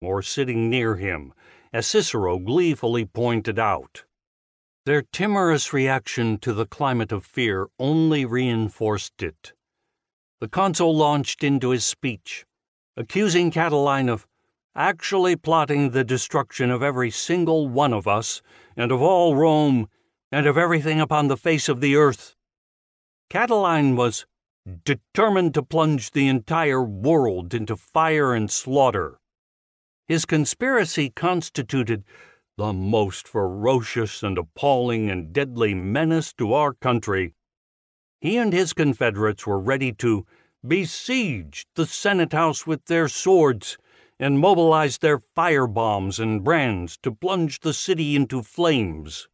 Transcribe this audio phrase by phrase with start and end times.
[0.00, 1.32] or sitting near him,
[1.72, 4.04] as Cicero gleefully pointed out.
[4.86, 9.52] Their timorous reaction to the climate of fear only reinforced it.
[10.40, 12.46] The consul launched into his speech,
[12.96, 14.26] accusing Catiline of
[14.74, 18.40] actually plotting the destruction of every single one of us,
[18.76, 19.88] and of all Rome,
[20.32, 22.36] and of everything upon the face of the earth.
[23.28, 24.26] Catiline was
[24.84, 29.19] determined to plunge the entire world into fire and slaughter.
[30.10, 32.02] His conspiracy constituted
[32.56, 37.34] the most ferocious and appalling and deadly menace to our country.
[38.20, 40.26] He and his confederates were ready to
[40.66, 43.78] besiege the Senate House with their swords
[44.18, 49.28] and mobilize their fire bombs and brands to plunge the city into flames.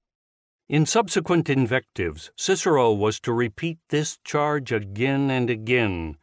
[0.69, 6.19] In subsequent invectives, Cicero was to repeat this charge again and again.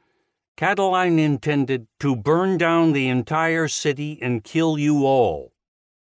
[0.56, 5.54] Catiline intended to burn down the entire city and kill you all.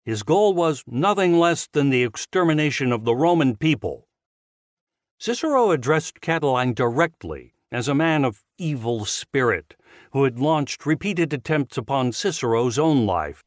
[0.04, 4.06] His goal was nothing less than the extermination of the Roman people.
[5.18, 9.74] Cicero addressed Catiline directly as a man of evil spirit
[10.12, 13.42] who had launched repeated attempts upon Cicero's own life.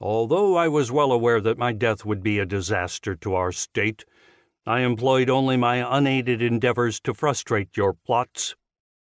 [0.00, 4.04] Although I was well aware that my death would be a disaster to our state,
[4.66, 8.56] I employed only my unaided endeavors to frustrate your plots.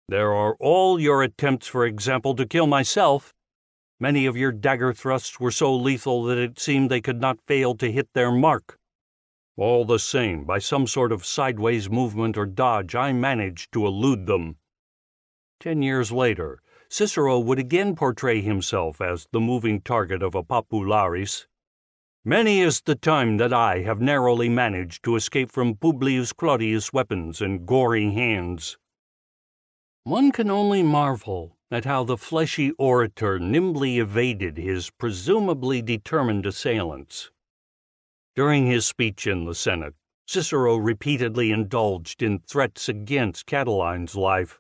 [0.09, 3.33] There are all your attempts, for example, to kill myself,
[4.03, 7.77] Many of your dagger thrusts were so lethal that it seemed they could not fail
[7.77, 8.77] to hit their mark.
[9.57, 14.27] All the same, by some sort of sideways movement or dodge, I managed to elude
[14.27, 14.57] them.
[15.61, 21.47] Ten years later, Cicero would again portray himself as the moving target of a popularis.
[22.25, 27.41] Many is the time that I have narrowly managed to escape from Publius Claudius' weapons
[27.41, 28.79] and gory hands.
[30.05, 37.31] One can only marvel at how the fleshy orator nimbly evaded his presumably determined assailants.
[38.35, 39.95] During his speech in the Senate,
[40.27, 44.59] Cicero repeatedly indulged in threats against Catiline's life,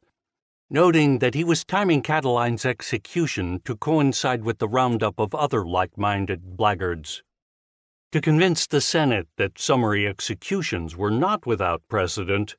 [0.70, 5.98] noting that he was timing Catiline's execution to coincide with the roundup of other like
[5.98, 7.24] minded blackguards.
[8.12, 12.54] To convince the Senate that summary executions were not without precedent,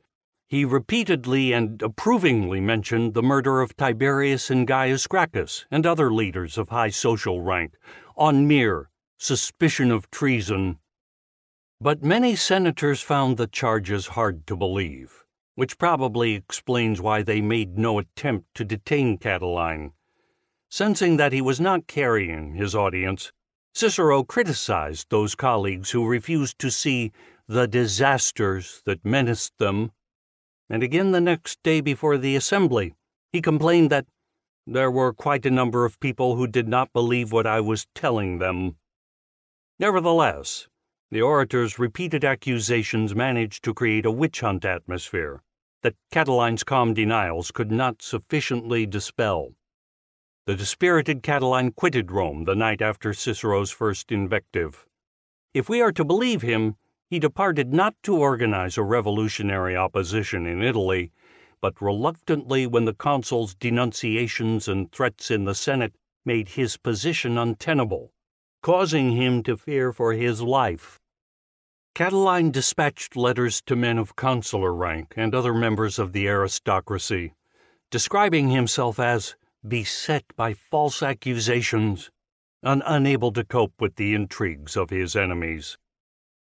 [0.48, 6.58] he repeatedly and approvingly mentioned the murder of Tiberius and Gaius Gracchus and other leaders
[6.58, 7.74] of high social rank
[8.16, 10.78] on mere suspicion of treason.
[11.82, 15.24] But many senators found the charges hard to believe,
[15.56, 19.94] which probably explains why they made no attempt to detain Catiline.
[20.70, 23.32] Sensing that he was not carrying his audience,
[23.74, 27.12] Cicero criticized those colleagues who refused to see
[27.48, 29.92] the disasters that menaced them
[30.74, 32.96] and again the next day before the assembly,
[33.32, 34.08] he complained that
[34.66, 38.40] there were quite a number of people who did not believe what I was telling
[38.40, 38.78] them.
[39.78, 40.68] Nevertheless,
[41.12, 45.44] the orator's repeated accusations managed to create a witch hunt atmosphere
[45.84, 49.54] that Catiline's calm denials could not sufficiently dispel.
[50.48, 54.88] The dispirited Catiline quitted Rome the night after Cicero's first invective.
[55.54, 56.78] If we are to believe him,
[57.14, 61.12] he departed not to organize a revolutionary opposition in Italy,
[61.62, 65.94] but reluctantly when the consul's denunciations and threats in the Senate
[66.26, 68.12] made his position untenable,
[68.64, 71.00] causing him to fear for his life.
[71.94, 77.36] Catiline dispatched letters to men of consular rank and other members of the aristocracy,
[77.92, 79.36] describing himself as
[79.68, 82.10] beset by false accusations
[82.64, 85.78] and unable to cope with the intrigues of his enemies.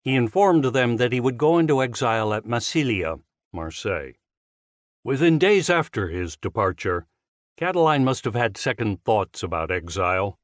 [0.04, 3.20] He informed them that he would go into exile at Massilia,
[3.54, 4.14] Marseille.
[5.04, 7.08] Within days after his departure,
[7.58, 10.40] Catiline must have had second thoughts about exile.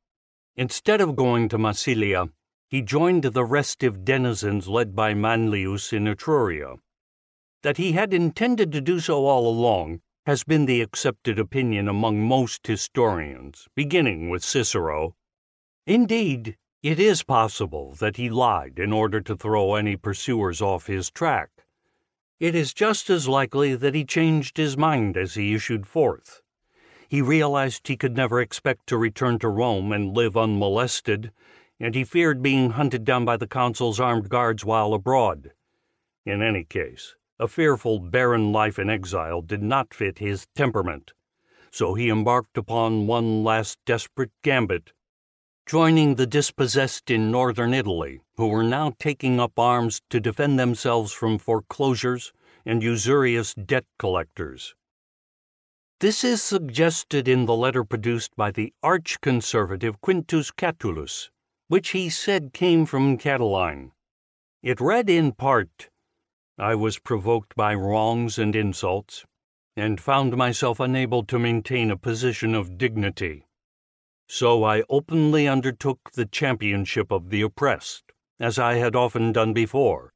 [0.55, 2.29] Instead of going to Massilia,
[2.69, 6.77] he joined the restive denizens led by Manlius in Etruria.
[7.63, 12.21] That he had intended to do so all along has been the accepted opinion among
[12.21, 15.15] most historians, beginning with Cicero.
[15.87, 21.11] Indeed, it is possible that he lied in order to throw any pursuers off his
[21.11, 21.49] track.
[22.39, 26.41] It is just as likely that he changed his mind as he issued forth.
[27.09, 31.33] He realized he could never expect to return to Rome and live unmolested,
[31.81, 35.51] and he feared being hunted down by the consul's armed guards while abroad.
[36.25, 41.11] In any case, a fearful, barren life in exile did not fit his temperament,
[41.71, 44.93] so he embarked upon one last desperate gambit
[45.69, 51.13] joining the dispossessed in northern Italy, who were now taking up arms to defend themselves
[51.13, 52.33] from foreclosures
[52.65, 54.73] and usurious debt collectors.
[55.99, 61.29] This is suggested in the letter produced by the arch conservative Quintus Catulus,
[61.67, 63.91] which he said came from Catiline.
[64.63, 65.91] It read in part
[66.57, 69.23] I was provoked by wrongs and insults,
[69.75, 73.45] and found myself unable to maintain a position of dignity.
[74.31, 78.03] So I openly undertook the championship of the oppressed,
[78.39, 80.13] as I had often done before.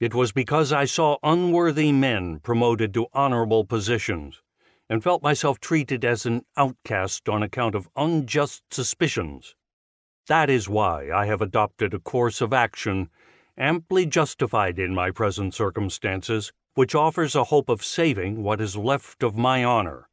[0.00, 4.42] It was because I saw unworthy men promoted to honorable positions,
[4.88, 9.54] and felt myself treated as an outcast on account of unjust suspicions.
[10.28, 13.10] That is why I have adopted a course of action
[13.58, 19.22] amply justified in my present circumstances, which offers a hope of saving what is left
[19.22, 20.08] of my honor.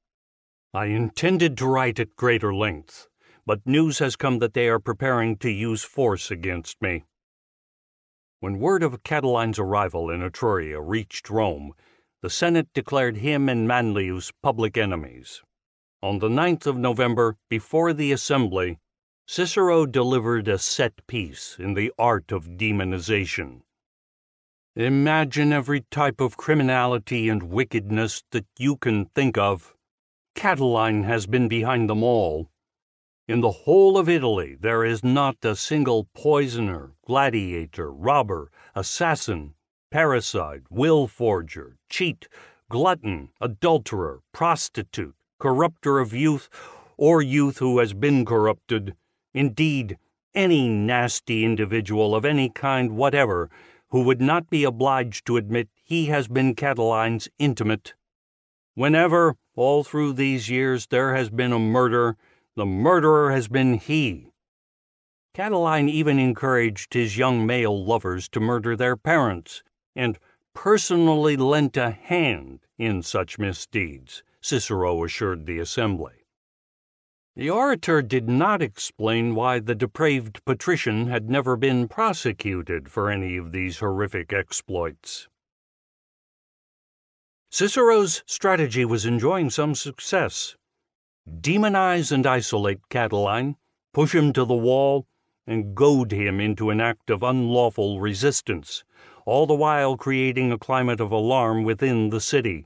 [0.74, 3.08] I intended to write at greater length,
[3.46, 7.04] but news has come that they are preparing to use force against me.
[8.40, 11.74] When word of Catiline's arrival in Etruria reached Rome,
[12.22, 15.42] the Senate declared him and Manlius public enemies.
[16.02, 18.80] On the 9th of November, before the assembly,
[19.26, 23.62] Cicero delivered a set piece in the art of demonization.
[24.76, 29.76] Imagine every type of criminality and wickedness that you can think of.
[30.36, 32.50] Catiline has been behind them all.
[33.28, 39.54] In the whole of Italy, there is not a single poisoner, gladiator, robber, assassin,
[39.92, 42.28] parricide, will forger, cheat,
[42.70, 46.50] glutton, adulterer, prostitute, corrupter of youth,
[46.98, 48.96] or youth who has been corrupted
[49.34, 49.98] Indeed,
[50.36, 53.50] any nasty individual of any kind whatever
[53.90, 57.96] who would not be obliged to admit he has been Catiline's intimate.
[58.76, 62.16] Whenever, all through these years, there has been a murder,
[62.56, 64.28] the murderer has been he.
[65.34, 69.64] Catiline even encouraged his young male lovers to murder their parents,
[69.96, 70.20] and
[70.54, 76.26] personally lent a hand in such misdeeds, Cicero assured the assembly.
[77.36, 83.38] The orator did not explain why the depraved patrician had never been prosecuted for any
[83.38, 85.28] of these horrific exploits.
[87.50, 90.56] Cicero's strategy was enjoying some success.
[91.44, 93.58] Demonize and isolate Catiline,
[93.94, 95.06] push him to the wall,
[95.46, 98.86] and goad him into an act of unlawful resistance,
[99.26, 102.66] all the while creating a climate of alarm within the city.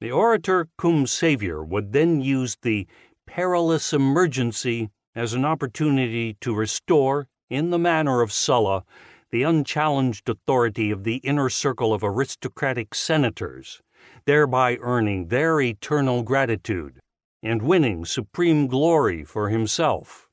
[0.00, 2.86] The orator cum savior would then use the
[3.26, 8.84] perilous emergency as an opportunity to restore, in the manner of Sulla,
[9.32, 13.82] the unchallenged authority of the inner circle of aristocratic senators,
[14.26, 17.00] thereby earning their eternal gratitude
[17.42, 20.28] and winning supreme glory for himself.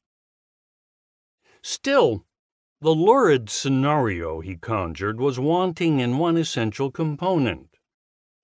[1.62, 2.26] Still,
[2.82, 7.78] the lurid scenario he conjured was wanting in one essential component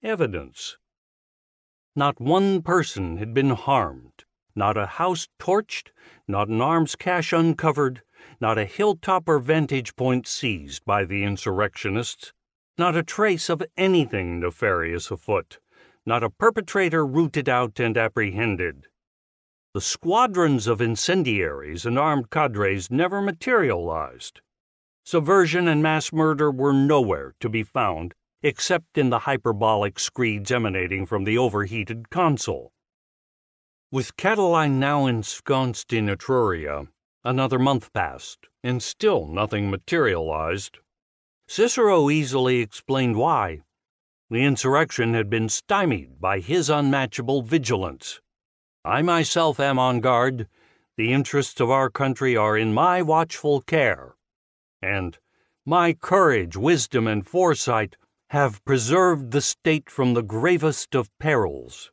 [0.02, 0.78] evidence.
[1.96, 4.26] Not one person had been harmed
[4.56, 5.92] not a house torched,
[6.28, 8.02] not an arms cache uncovered,
[8.40, 12.34] not a hilltop or vantage point seized by the insurrectionists,
[12.78, 15.60] not a trace of anything nefarious afoot,
[16.06, 18.88] not a perpetrator rooted out and apprehended.
[19.74, 24.42] The squadrons of incendiaries and armed cadres never materialized.
[25.06, 28.14] Subversion and mass murder were nowhere to be found
[28.44, 32.74] except in the hyperbolic screeds emanating from the overheated consul.
[33.90, 36.88] With Catiline now ensconced in Etruria,
[37.24, 40.80] another month passed, and still nothing materialized.
[41.48, 43.62] Cicero easily explained why.
[44.34, 48.20] The insurrection had been stymied by his unmatchable vigilance.
[48.84, 50.48] I myself am on guard.
[50.98, 54.16] The interests of our country are in my watchful care.
[54.82, 55.20] And
[55.68, 57.96] my courage, wisdom, and foresight
[58.32, 61.92] have preserved the state from the gravest of perils.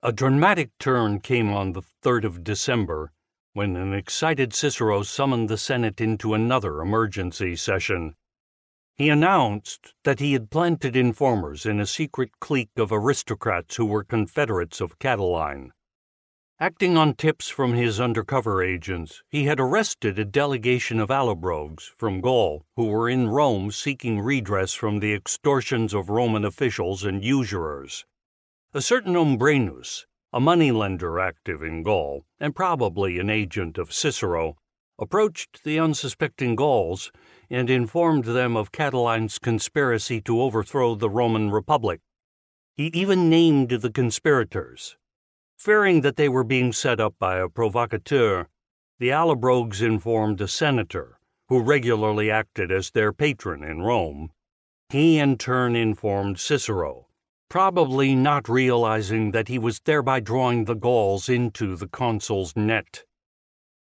[0.00, 3.10] A dramatic turn came on the 3rd of December
[3.52, 8.14] when an excited Cicero summoned the Senate into another emergency session.
[9.02, 14.04] He announced that he had planted informers in a secret clique of aristocrats who were
[14.04, 15.72] confederates of Catiline.
[16.60, 22.20] Acting on tips from his undercover agents, he had arrested a delegation of Allobroges from
[22.20, 28.06] Gaul who were in Rome seeking redress from the extortions of Roman officials and usurers.
[28.72, 34.58] A certain Umbrenus, a moneylender active in Gaul, and probably an agent of Cicero,
[34.96, 37.10] approached the unsuspecting Gauls
[37.52, 42.00] and informed them of Catiline's conspiracy to overthrow the Roman Republic.
[42.74, 44.96] He even named the conspirators.
[45.58, 48.48] Fearing that they were being set up by a provocateur,
[48.98, 51.18] the Allobroges informed a senator,
[51.48, 54.30] who regularly acted as their patron in Rome.
[54.88, 57.08] He in turn informed Cicero,
[57.50, 63.04] probably not realizing that he was thereby drawing the Gauls into the consul's net.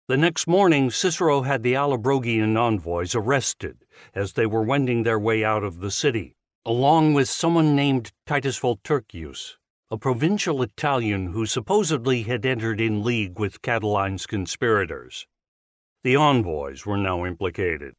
[0.07, 5.43] The next morning, Cicero had the Allobrogian envoys arrested as they were wending their way
[5.43, 9.57] out of the city, along with someone named Titus Volturcius,
[9.91, 15.27] a provincial Italian who supposedly had entered in league with Catiline's conspirators.
[16.03, 17.95] The envoys were now implicated.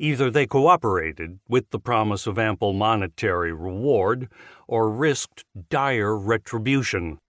[0.00, 4.28] Either they cooperated with the promise of ample monetary reward
[4.66, 7.20] or risked dire retribution.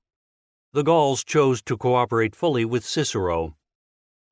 [0.74, 3.54] The Gauls chose to cooperate fully with Cicero.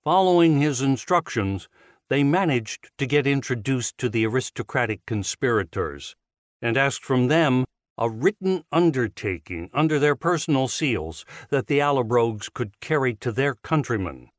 [0.05, 1.67] Following his instructions,
[2.09, 6.15] they managed to get introduced to the aristocratic conspirators
[6.61, 7.65] and asked from them
[7.97, 14.29] a written undertaking under their personal seals that the Allobroges could carry to their countrymen.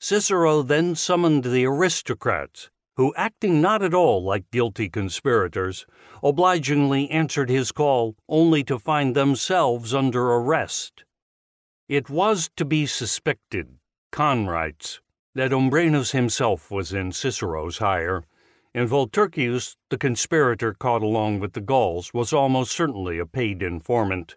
[0.00, 5.86] Cicero then summoned the aristocrats who, acting not at all like guilty conspirators,
[6.24, 11.04] obligingly answered his call only to find themselves under arrest.
[11.88, 13.78] It was to be suspected,
[14.12, 15.00] Con writes,
[15.34, 18.24] that Umbrenus himself was in Cicero's hire,
[18.74, 24.36] and Volturcius, the conspirator caught along with the Gauls, was almost certainly a paid informant.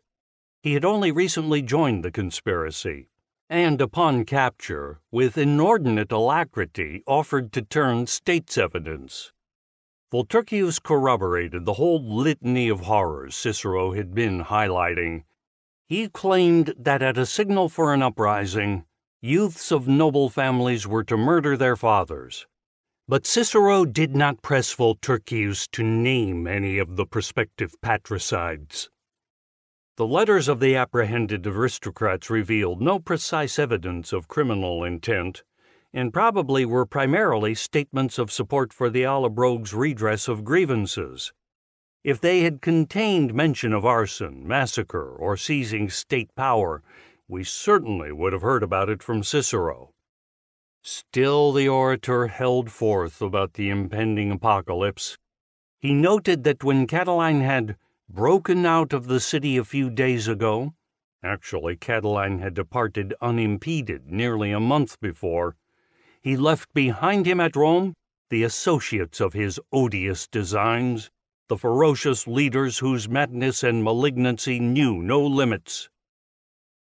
[0.64, 3.10] He had only recently joined the conspiracy,
[3.50, 9.34] and upon capture, with inordinate alacrity, offered to turn state's evidence.
[10.10, 15.26] Volturcius corroborated the whole litany of horrors Cicero had been highlighting.
[15.86, 18.86] He claimed that at a signal for an uprising,
[19.26, 22.46] youths of noble families were to murder their fathers.
[23.08, 28.92] But Cicero did not press Volturcius to name any of the prospective patricides.
[29.98, 35.44] The letters of the apprehended aristocrats revealed no precise evidence of criminal intent,
[35.92, 41.34] and probably were primarily statements of support for the Allobroges' redress of grievances.
[42.04, 46.84] If they had contained mention of arson, massacre, or seizing state power,
[47.28, 49.92] we certainly would have heard about it from Cicero.
[50.82, 55.18] Still, the orator held forth about the impending apocalypse.
[55.80, 57.76] He noted that when Catiline had
[58.08, 60.74] broken out of the city a few days ago.
[61.24, 65.56] Actually, Catiline had departed unimpeded nearly a month before.
[66.22, 67.96] He left behind him at Rome
[68.30, 71.12] the associates of his odious designs,
[71.48, 75.90] the ferocious leaders whose madness and malignancy knew no limits.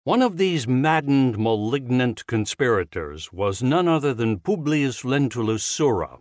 [0.07, 6.19] One of these maddened, malignant conspirators was none other than Publius Lentulus Sura,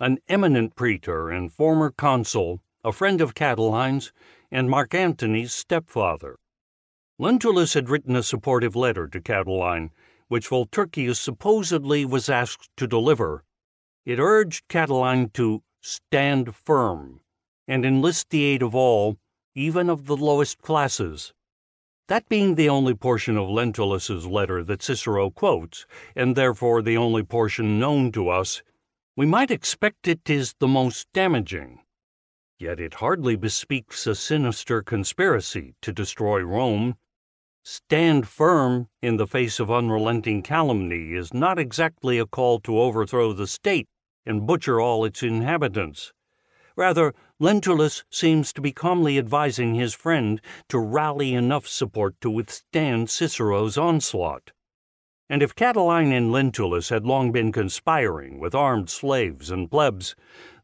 [0.00, 4.10] an eminent praetor and former consul, a friend of Catiline's,
[4.50, 6.38] and Mark Antony's stepfather.
[7.18, 9.90] Lentulus had written a supportive letter to Catiline,
[10.28, 13.44] which Volturcius supposedly was asked to deliver.
[14.06, 17.20] It urged Catiline to stand firm
[17.68, 19.18] and enlist the aid of all,
[19.54, 21.34] even of the lowest classes.
[22.08, 27.24] That being the only portion of Lentulus's letter that Cicero quotes, and therefore the only
[27.24, 28.62] portion known to us,
[29.16, 31.80] we might expect it is the most damaging.
[32.60, 36.94] Yet it hardly bespeaks a sinister conspiracy to destroy Rome.
[37.64, 43.32] Stand firm in the face of unrelenting calumny is not exactly a call to overthrow
[43.32, 43.88] the state
[44.24, 46.12] and butcher all its inhabitants.
[46.76, 50.40] Rather, Lentulus seems to be calmly advising his friend
[50.70, 54.52] to rally enough support to withstand Cicero's onslaught.
[55.28, 60.14] And if Catiline and Lentulus had long been conspiring with armed slaves and plebs,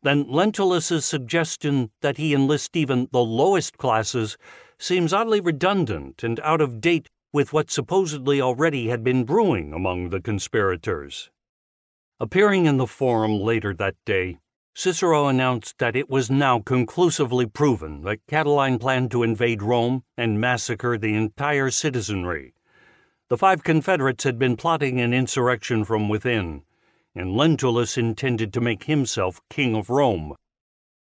[0.03, 4.39] then Lentulus's suggestion that he enlist even the lowest classes
[4.79, 10.09] seems oddly redundant and out of date with what supposedly already had been brewing among
[10.09, 11.31] the conspirators.
[12.19, 14.39] Appearing in the Forum later that day,
[14.75, 20.41] Cicero announced that it was now conclusively proven that Catiline planned to invade Rome and
[20.41, 22.55] massacre the entire citizenry.
[23.29, 26.63] The five Confederates had been plotting an insurrection from within,
[27.15, 30.35] and Lentulus intended to make himself king of Rome.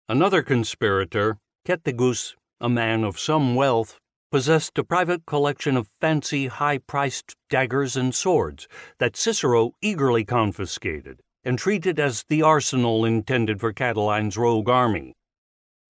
[0.09, 3.99] Another conspirator, Cethegus, a man of some wealth,
[4.31, 11.21] possessed a private collection of fancy, high priced daggers and swords that Cicero eagerly confiscated
[11.43, 15.15] and treated as the arsenal intended for Catiline's rogue army.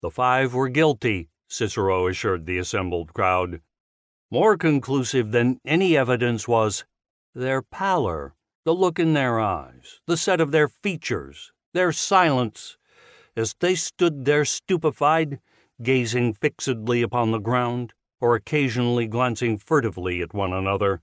[0.01, 3.61] The five were guilty, Cicero assured the assembled crowd.
[4.29, 6.85] More conclusive than any evidence was
[7.35, 12.77] their pallor the look in their eyes, the set of their features, their silence,
[13.35, 15.39] as they stood there stupefied,
[15.81, 21.01] gazing fixedly upon the ground, or occasionally glancing furtively at one another.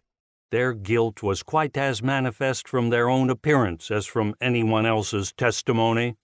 [0.51, 6.17] Their guilt was quite as manifest from their own appearance as from anyone else's testimony.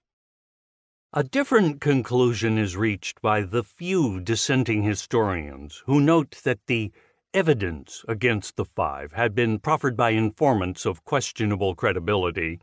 [1.12, 6.90] A different conclusion is reached by the few dissenting historians who note that the
[7.34, 12.60] evidence against the five had been proffered by informants of questionable credibility,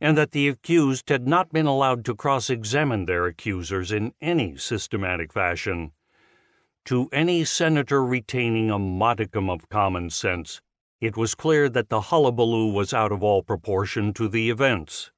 [0.00, 4.56] and that the accused had not been allowed to cross examine their accusers in any
[4.56, 5.92] systematic fashion.
[6.86, 10.60] To any senator retaining a modicum of common sense,
[11.02, 15.10] it was clear that the hullabaloo was out of all proportion to the events.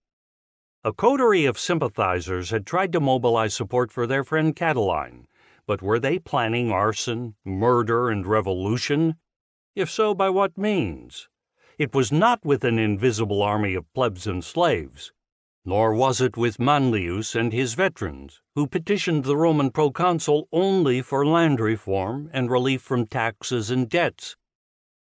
[0.83, 5.27] A coterie of sympathizers had tried to mobilize support for their friend Catiline,
[5.67, 9.17] but were they planning arson, murder, and revolution?
[9.75, 11.29] If so, by what means?
[11.79, 15.13] It was not with an invisible army of plebs and slaves,
[15.67, 21.27] nor was it with Manlius and his veterans, who petitioned the Roman proconsul only for
[21.27, 24.37] land reform and relief from taxes and debts,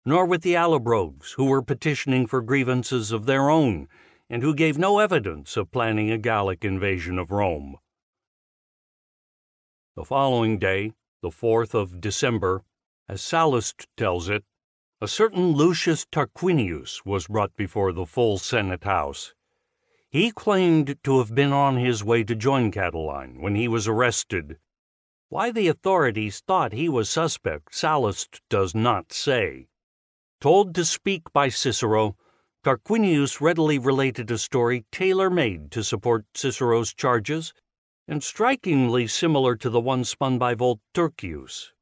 [0.05, 3.87] nor with the Allobroges, who were petitioning for grievances of their own
[4.29, 7.77] and who gave no evidence of planning a Gallic invasion of Rome.
[9.95, 12.63] The following day, the 4th of December,
[13.09, 14.43] as Sallust tells it,
[15.01, 19.33] a certain Lucius Tarquinius was brought before the full Senate House.
[20.09, 24.57] He claimed to have been on his way to join Catiline when he was arrested.
[25.29, 29.67] Why the authorities thought he was suspect, Sallust does not say.
[30.41, 32.17] Told to speak by Cicero,
[32.63, 37.53] Tarquinius readily related a story tailor made to support Cicero's charges
[38.07, 41.73] and strikingly similar to the one spun by Volturcius.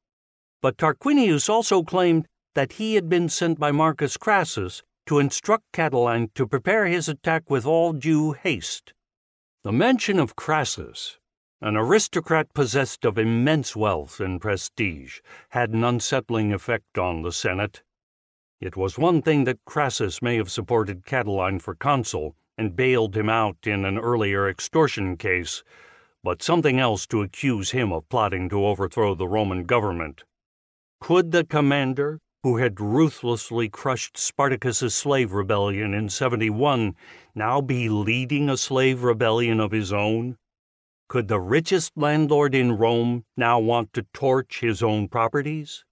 [0.62, 6.28] But Tarquinius also claimed that he had been sent by Marcus Crassus to instruct Catiline
[6.36, 8.92] to prepare his attack with all due haste.
[9.64, 11.18] The mention of Crassus,
[11.62, 17.84] an aristocrat possessed of immense wealth and prestige, had an unsettling effect on the Senate.
[18.62, 23.30] It was one thing that Crassus may have supported Catiline for consul and bailed him
[23.30, 25.64] out in an earlier extortion case,
[26.26, 30.26] but something else to accuse him of plotting to overthrow the Roman government.
[31.00, 36.98] Could the commander, who had ruthlessly crushed Spartacus's slave rebellion in 71,
[37.34, 40.38] now be leading a slave rebellion of his own?
[41.08, 45.86] Could the richest landlord in Rome now want to torch his own properties?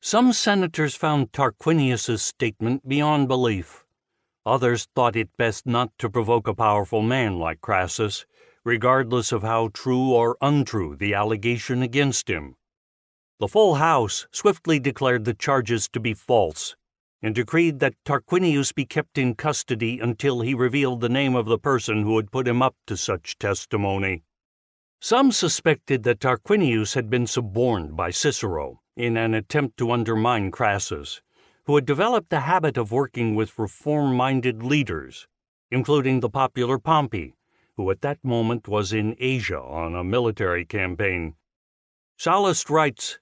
[0.00, 3.84] Some senators found Tarquinius's statement beyond belief.
[4.44, 8.24] Others thought it best not to provoke a powerful man like Crassus,
[8.64, 12.54] regardless of how true or untrue the allegation against him.
[13.40, 16.76] The full House swiftly declared the charges to be false
[17.22, 21.58] and decreed that Tarquinius be kept in custody until he revealed the name of the
[21.58, 24.22] person who had put him up to such testimony.
[25.00, 31.20] Some suspected that Tarquinius had been suborned by Cicero in an attempt to undermine Crassus,
[31.64, 35.26] who had developed the habit of working with reform minded leaders,
[35.70, 37.34] including the popular Pompey,
[37.76, 41.34] who at that moment was in Asia on a military campaign.
[42.18, 43.18] Sallust writes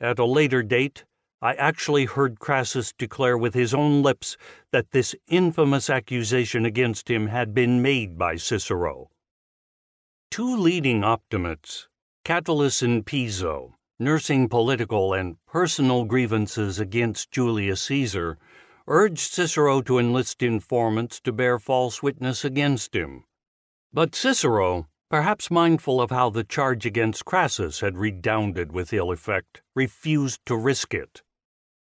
[0.00, 1.04] At a later date,
[1.42, 4.36] I actually heard Crassus declare with his own lips
[4.72, 9.10] that this infamous accusation against him had been made by Cicero.
[10.30, 11.88] Two leading optimates,
[12.24, 18.38] Catulus and Piso, nursing political and personal grievances against Julius Caesar,
[18.86, 23.24] urged Cicero to enlist informants to bear false witness against him.
[23.92, 29.62] But Cicero, perhaps mindful of how the charge against Crassus had redounded with ill effect,
[29.74, 31.22] refused to risk it.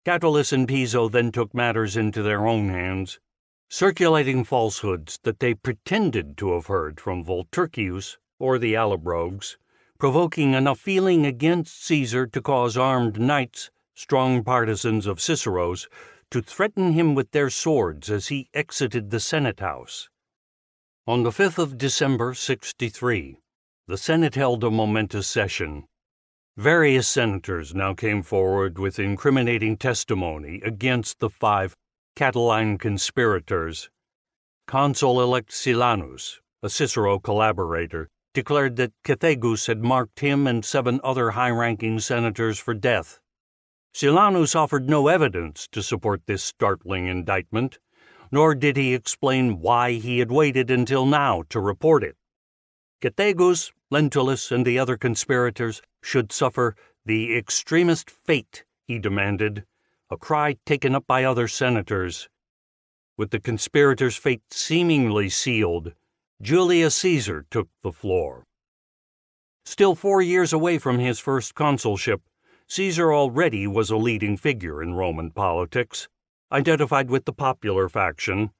[0.05, 3.19] Catulus and Piso then took matters into their own hands,
[3.67, 9.57] circulating falsehoods that they pretended to have heard from Volturcius or the Allobroges
[9.97, 15.87] provoking enough feeling against Caesar to cause armed knights, strong partisans of Cicero's,
[16.31, 20.09] to threaten him with their swords as he exited the Senate House.
[21.07, 23.37] On the 5th of December, 63,
[23.87, 25.85] the Senate held a momentous session.
[26.57, 31.75] Various senators now came forward with incriminating testimony against the five
[32.15, 33.89] Catiline conspirators.
[34.67, 41.31] Consul elect Silanus, a Cicero collaborator, declared that Cethegus had marked him and seven other
[41.31, 43.19] high ranking senators for death.
[43.95, 47.79] Silanus offered no evidence to support this startling indictment,
[48.31, 52.17] nor did he explain why he had waited until now to report it.
[53.01, 59.63] Cethegus, Lentulus, and the other conspirators should suffer the extremest fate, he demanded,
[60.11, 62.27] a cry taken up by other senators.
[63.17, 65.93] With the conspirators' fate seemingly sealed,
[66.41, 68.43] Julius Caesar took the floor.
[69.65, 72.21] Still four years away from his first consulship,
[72.67, 76.07] Caesar already was a leading figure in Roman politics,
[76.51, 78.51] identified with the popular faction.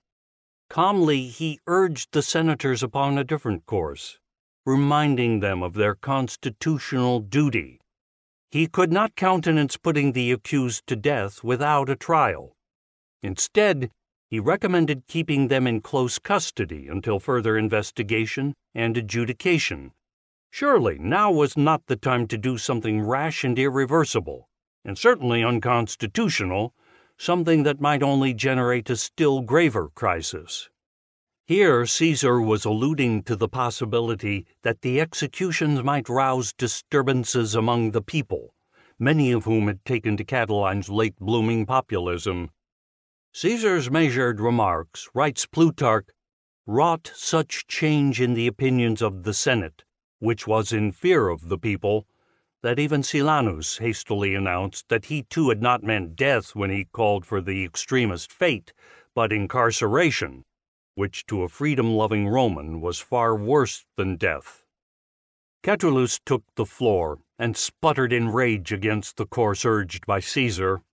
[0.69, 4.19] Calmly, he urged the senators upon a different course
[4.65, 7.79] reminding them of their constitutional duty.
[8.49, 12.55] He could not countenance putting the accused to death without a trial.
[13.21, 13.91] Instead,
[14.27, 19.91] he recommended keeping them in close custody until further investigation and adjudication.
[20.49, 24.47] Surely now was not the time to do something rash and irreversible,
[24.83, 26.73] and certainly unconstitutional,
[27.17, 30.69] something that might only generate a still graver crisis.
[31.45, 38.01] Here, Caesar was alluding to the possibility that the executions might rouse disturbances among the
[38.01, 38.55] people,
[38.97, 42.49] many of whom had taken to Catiline's late blooming populism.
[43.39, 46.07] Caesar's measured remarks, writes Plutarch,
[46.65, 49.83] wrought such change in the opinions of the Senate,
[50.19, 52.07] which was in fear of the people,
[52.63, 57.25] that even Silanus hastily announced that he too had not meant death when he called
[57.25, 58.71] for the extremest fate,
[59.13, 60.45] but incarceration
[60.93, 64.63] which to a freedom loving Roman was far worse than death.
[65.61, 70.83] Catulus took the floor and sputtered in rage against the course urged by Caesar.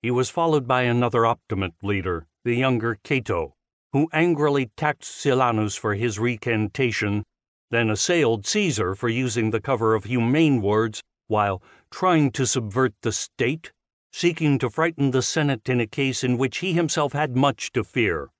[0.00, 3.56] He was followed by another Optimate leader, the younger Cato,
[3.92, 7.24] who angrily taxed Silanus for his recantation,
[7.70, 13.10] then assailed Caesar for using the cover of humane words while trying to subvert the
[13.10, 13.72] state,
[14.12, 17.82] seeking to frighten the Senate in a case in which he himself had much to
[17.82, 18.30] fear.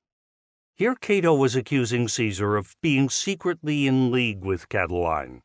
[0.76, 5.40] Here Cato was accusing Caesar of being secretly in league with Catiline.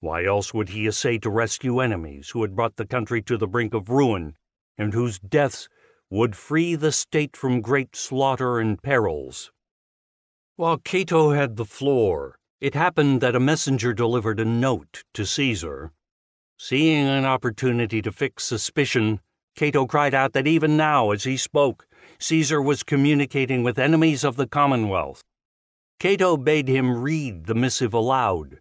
[0.00, 3.48] Why else would he essay to rescue enemies who had brought the country to the
[3.48, 4.36] brink of ruin,
[4.78, 5.68] and whose deaths
[6.10, 9.50] would free the state from great slaughter and perils?
[10.56, 15.92] While Cato had the floor, it happened that a messenger delivered a note to Caesar.
[16.58, 19.20] Seeing an opportunity to fix suspicion,
[19.56, 21.86] Cato cried out that even now, as he spoke,
[22.18, 25.22] Caesar was communicating with enemies of the Commonwealth.
[25.98, 28.60] Cato bade him read the missive aloud.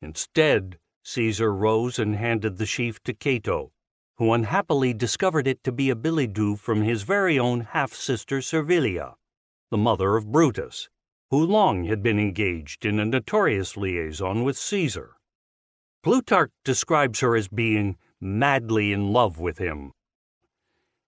[0.00, 3.72] Instead, Caesar rose and handed the sheaf to Cato,
[4.18, 8.40] who unhappily discovered it to be a billet doux from his very own half sister
[8.40, 9.14] Servilia,
[9.70, 10.88] the mother of Brutus,
[11.30, 15.16] who long had been engaged in a notorious liaison with Caesar.
[16.02, 19.92] Plutarch describes her as being madly in love with him.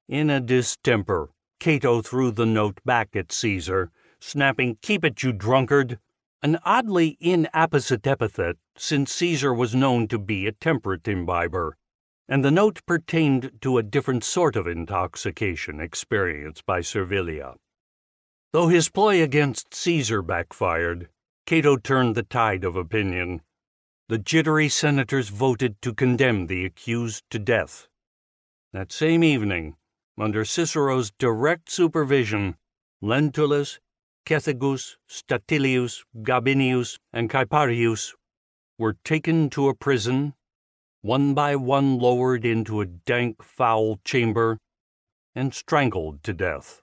[0.09, 3.91] In a distemper, Cato threw the note back at Caesar,
[4.21, 5.99] snapping, Keep it, you drunkard!
[6.43, 11.77] An oddly inapposite epithet, since Caesar was known to be a temperate imbiber,
[12.29, 17.55] and the note pertained to a different sort of intoxication experienced by Servilia.
[18.53, 21.09] Though his ploy against Caesar backfired,
[21.47, 23.41] Cato turned the tide of opinion.
[24.09, 27.89] The jittery senators voted to condemn the accused to death.
[28.73, 29.77] That same evening,
[30.19, 32.57] under Cicero's direct supervision,
[33.03, 33.79] Lentulus,
[34.27, 38.15] Cethegus, Statilius, Gabinius, and Caeparius
[38.79, 40.35] were taken to a prison,
[41.09, 44.59] one by one lowered into a dank, foul chamber,
[45.35, 46.83] and strangled to death.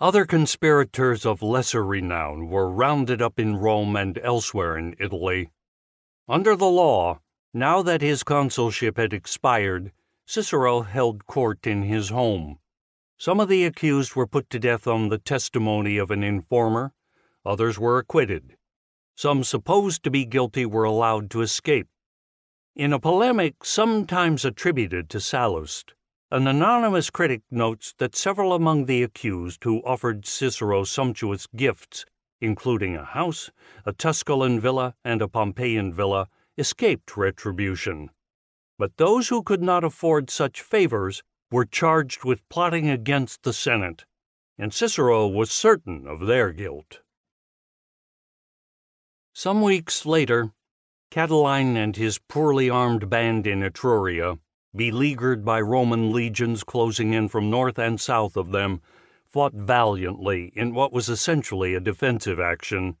[0.00, 5.50] Other conspirators of lesser renown were rounded up in Rome and elsewhere in Italy.
[6.28, 7.20] Under the law,
[7.54, 9.92] now that his consulship had expired,
[10.26, 12.58] Cicero held court in his home.
[13.16, 16.94] Some of the accused were put to death on the testimony of an informer,
[17.46, 18.56] others were acquitted.
[19.14, 21.86] Some supposed to be guilty were allowed to escape.
[22.74, 25.94] In a polemic sometimes attributed to Sallust,
[26.30, 32.04] an anonymous critic notes that several among the accused who offered Cicero sumptuous gifts,
[32.40, 33.50] including a house,
[33.84, 38.10] a Tusculan villa, and a Pompeian villa, escaped retribution
[38.82, 44.04] but those who could not afford such favors were charged with plotting against the Senate,
[44.58, 47.00] and Cicero was certain of their guilt.
[49.32, 50.50] Some weeks later,
[51.12, 54.38] Catiline and his poorly armed band in Etruria,
[54.74, 58.80] beleaguered by Roman legions closing in from north and south of them,
[59.26, 62.96] fought valiantly in what was essentially a defensive action.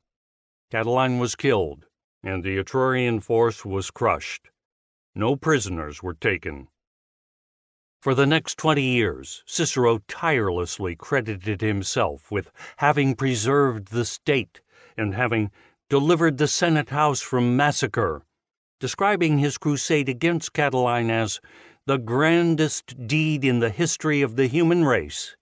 [0.70, 1.86] Catiline was killed,
[2.22, 4.50] and the Etrurian force was crushed.
[5.14, 6.68] No prisoners were taken.
[8.02, 14.60] For the next twenty years, Cicero tirelessly credited himself with having preserved the state
[14.98, 15.50] and having
[15.92, 18.22] delivered the Senate House from massacre,
[18.80, 21.38] describing his crusade against Catiline as
[21.84, 25.36] the grandest deed in the history of the human race.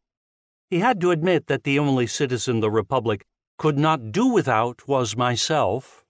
[0.68, 3.24] He had to admit that the only citizen the Republic
[3.58, 6.04] could not do without was myself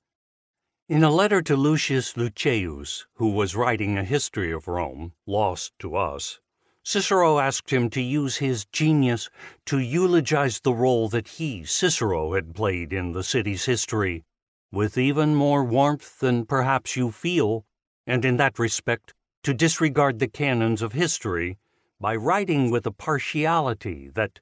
[0.88, 5.96] in a letter to Lucius Lucceius, who was writing a history of Rome, lost to
[5.96, 6.40] us,
[6.82, 9.28] Cicero asked him to use his genius
[9.66, 14.24] to eulogize the role that he, Cicero, had played in the city's history,
[14.72, 17.64] with even more warmth than perhaps you feel,
[18.06, 21.58] and in that respect, to disregard the canons of history
[22.00, 24.40] by writing with a partiality that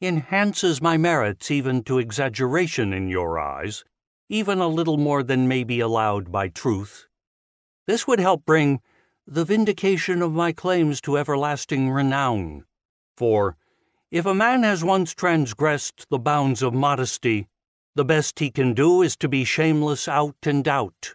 [0.00, 3.84] enhances my merits even to exaggeration in your eyes,
[4.28, 7.06] even a little more than may be allowed by truth.
[7.86, 8.80] This would help bring
[9.26, 12.64] the vindication of my claims to everlasting renown.
[13.16, 13.56] For
[14.10, 17.48] if a man has once transgressed the bounds of modesty,
[17.94, 21.14] the best he can do is to be shameless out and out.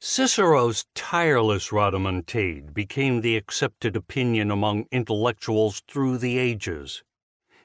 [0.00, 7.04] Cicero's tireless rodomontade became the accepted opinion among intellectuals through the ages.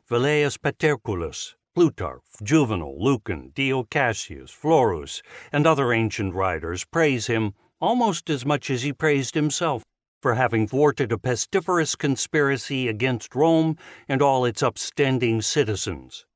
[0.08, 8.30] Velleius Paterculus, Plutarch, Juvenal, Lucan, Dio Cassius, Florus, and other ancient writers praise him almost
[8.30, 9.82] as much as he praised himself
[10.22, 16.27] for having thwarted a pestiferous conspiracy against Rome and all its upstanding citizens.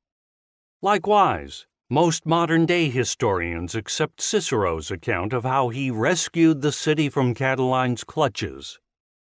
[0.84, 7.34] Likewise, most modern day historians accept Cicero's account of how he rescued the city from
[7.34, 8.80] Catiline's clutches.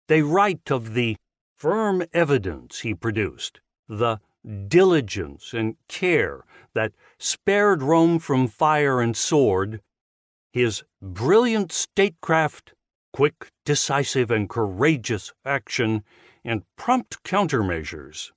[0.07, 1.17] They write of the
[1.57, 4.21] firm evidence he produced, the
[4.69, 9.81] diligence and care that spared Rome from fire and sword,
[10.53, 12.73] his brilliant statecraft,
[13.13, 16.05] quick, decisive, and courageous action,
[16.45, 18.31] and prompt countermeasures.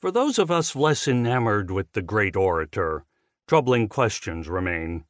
[0.00, 3.04] For those of us less enamored with the great orator,
[3.46, 5.04] troubling questions remain,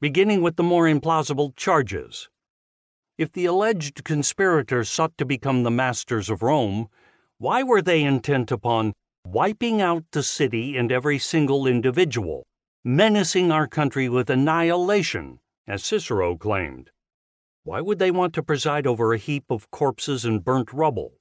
[0.00, 2.28] beginning with the more implausible charges.
[3.16, 6.88] If the alleged conspirators sought to become the masters of Rome,
[7.38, 8.92] why were they intent upon
[9.24, 12.44] wiping out the city and every single individual,
[12.84, 16.90] menacing our country with annihilation, as Cicero claimed?
[17.62, 21.17] Why would they want to preside over a heap of corpses and burnt rubble?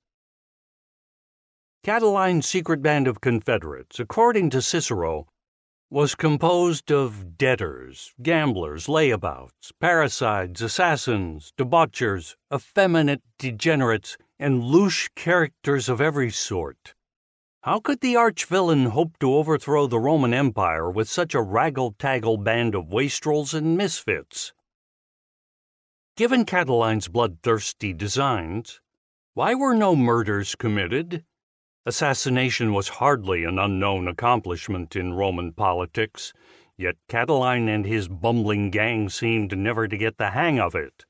[1.83, 5.27] Catiline's secret band of Confederates, according to Cicero,
[5.89, 16.01] was composed of debtors, gamblers, layabouts, parricides, assassins, debauchers, effeminate degenerates, and louche characters of
[16.01, 16.93] every sort.
[17.61, 22.37] How could the arch villain hope to overthrow the Roman Empire with such a raggle-taggle
[22.37, 24.53] band of wastrels and misfits?
[26.17, 28.81] Given Catiline's bloodthirsty designs,
[29.35, 31.23] why were no murders committed?
[31.87, 36.33] Assassination was hardly an unknown accomplishment in Roman politics,
[36.77, 41.05] yet Catiline and his bumbling gang seemed never to get the hang of it.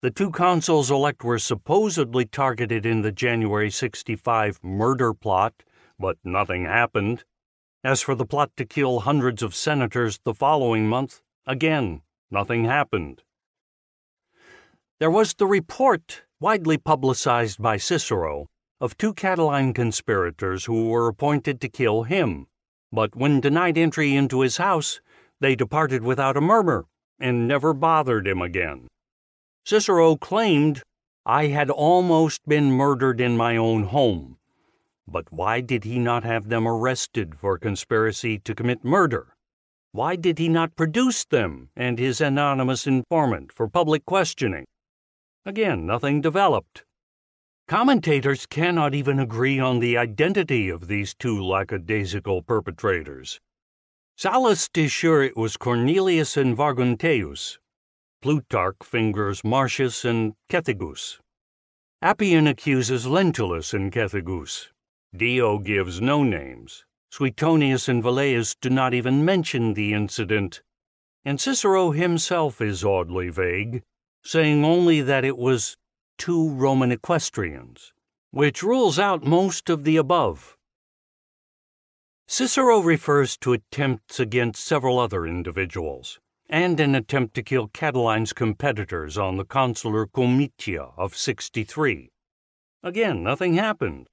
[0.00, 5.64] The two consuls elect were supposedly targeted in the January 65 murder plot,
[5.98, 7.24] but nothing happened.
[7.82, 13.24] As for the plot to kill hundreds of senators the following month, again, nothing happened.
[15.00, 18.46] There was the report, widely publicized by Cicero,
[18.82, 22.48] of two Catiline conspirators who were appointed to kill him,
[22.90, 25.00] but when denied entry into his house,
[25.38, 26.84] they departed without a murmur
[27.20, 28.88] and never bothered him again.
[29.64, 30.82] Cicero claimed,
[31.24, 34.38] I had almost been murdered in my own home.
[35.06, 39.36] But why did he not have them arrested for conspiracy to commit murder?
[39.92, 44.66] Why did he not produce them and his anonymous informant for public questioning?
[45.46, 46.84] Again, nothing developed.
[47.68, 53.40] Commentators cannot even agree on the identity of these two lackadaisical perpetrators.
[54.18, 57.58] Sallust is sure it was Cornelius and Vargunteius.
[58.20, 61.18] Plutarch fingers Marcius and Cethegus.
[62.02, 64.68] Appian accuses Lentulus and Cethegus.
[65.16, 66.84] Dio gives no names.
[67.10, 70.62] Suetonius and Velleius do not even mention the incident.
[71.24, 73.82] And Cicero himself is oddly vague,
[74.24, 75.76] saying only that it was
[76.18, 77.92] two Roman equestrians,
[78.30, 80.56] which rules out most of the above.
[82.26, 89.18] Cicero refers to attempts against several other individuals, and an attempt to kill Catiline's competitors
[89.18, 92.10] on the consular comitia of 63.
[92.82, 94.08] Again, nothing happened.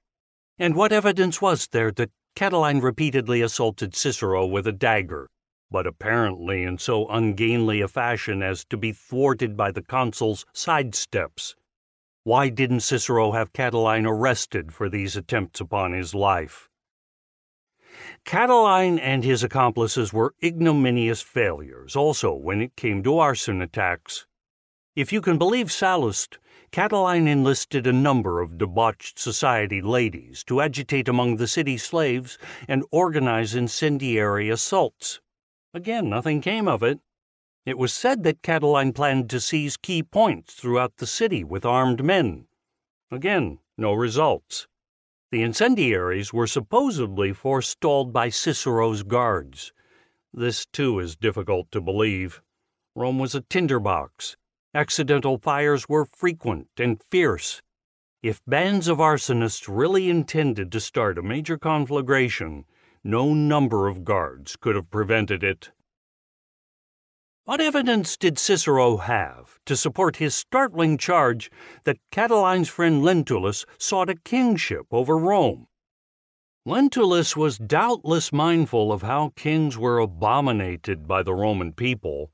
[0.58, 5.28] And what evidence was there that Catiline repeatedly assaulted Cicero with a dagger,
[5.70, 11.54] but apparently in so ungainly a fashion as to be thwarted by the consul's sidesteps?
[12.30, 16.68] Why didn't Cicero have Catiline arrested for these attempts upon his life?
[18.24, 24.28] Catiline and his accomplices were ignominious failures also when it came to arson attacks.
[24.94, 26.38] If you can believe Sallust,
[26.70, 32.38] Catiline enlisted a number of debauched society ladies to agitate among the city slaves
[32.68, 35.18] and organize incendiary assaults.
[35.74, 37.00] Again, nothing came of it.
[37.66, 42.02] It was said that Catiline planned to seize key points throughout the city with armed
[42.02, 42.46] men.
[43.10, 44.66] Again, no results.
[45.30, 49.72] The incendiaries were supposedly forestalled by Cicero's guards.
[50.32, 52.40] This, too, is difficult to believe.
[52.96, 54.36] Rome was a tinderbox.
[54.74, 57.60] Accidental fires were frequent and fierce.
[58.22, 62.64] If bands of arsonists really intended to start a major conflagration,
[63.04, 65.70] no number of guards could have prevented it.
[67.50, 71.50] What evidence did Cicero have to support his startling charge
[71.82, 75.66] that Catiline's friend Lentulus sought a kingship over Rome?
[76.64, 82.30] Lentulus was doubtless mindful of how kings were abominated by the Roman people,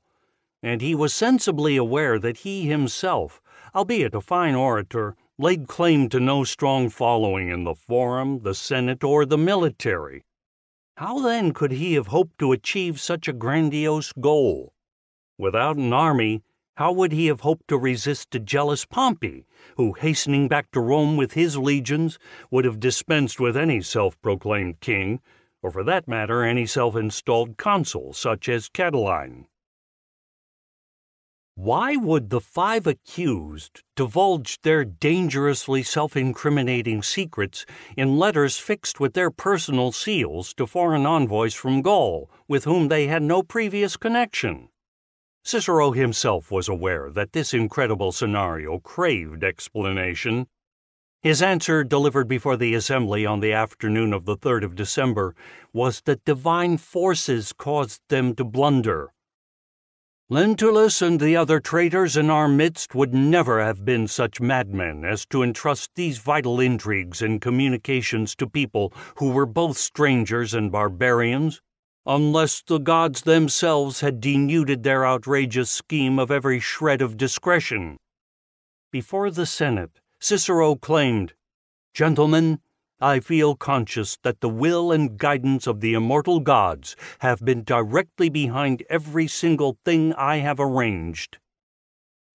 [0.61, 3.41] and he was sensibly aware that he himself,
[3.73, 9.03] albeit a fine orator, laid claim to no strong following in the forum, the senate,
[9.03, 10.25] or the military.
[10.97, 14.75] How then could he have hoped to achieve such a grandiose goal?
[15.37, 16.41] Without an army,
[16.77, 19.45] how would he have hoped to resist a jealous Pompey,
[19.77, 22.19] who, hastening back to Rome with his legions,
[22.49, 25.19] would have dispensed with any self proclaimed king,
[25.61, 29.45] or for that matter, any self installed consul such as Catiline?
[31.53, 39.13] Why would the five accused divulge their dangerously self incriminating secrets in letters fixed with
[39.13, 44.69] their personal seals to foreign envoys from Gaul, with whom they had no previous connection?
[45.47, 50.47] Cicero himself was aware that this incredible scenario craved explanation.
[51.21, 55.35] His answer, delivered before the assembly on the afternoon of the 3rd of December,
[55.71, 59.13] was that divine forces caused them to blunder
[60.29, 65.25] Lentulus and the other traitors in our midst would never have been such madmen as
[65.27, 71.61] to entrust these vital intrigues and communications to people who were both strangers and barbarians,
[72.07, 77.97] unless the gods themselves had denuded their outrageous scheme of every shred of discretion.
[78.91, 81.33] Before the Senate, Cicero claimed,
[81.93, 82.59] Gentlemen,
[83.01, 88.29] I feel conscious that the will and guidance of the immortal gods have been directly
[88.29, 91.37] behind every single thing I have arranged.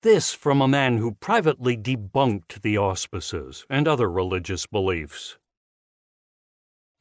[0.02, 5.38] This from a man who privately debunked the auspices and other religious beliefs.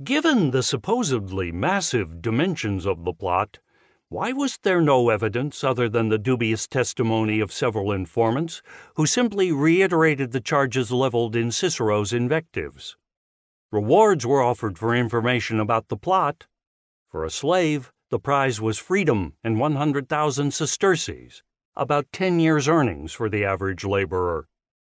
[0.03, 3.59] Given the supposedly massive dimensions of the plot,
[4.07, 8.61] why was there no evidence other than the dubious testimony of several informants
[8.95, 12.95] who simply reiterated the charges leveled in Cicero's invectives?
[13.69, 16.47] Rewards were offered for information about the plot.
[17.09, 21.43] For a slave, the prize was freedom and 100,000 sesterces,
[21.75, 24.47] about 10 years' earnings for the average laborer.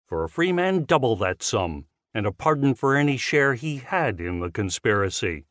[0.07, 4.21] For a free man, double that sum, and a pardon for any share he had
[4.21, 5.45] in the conspiracy.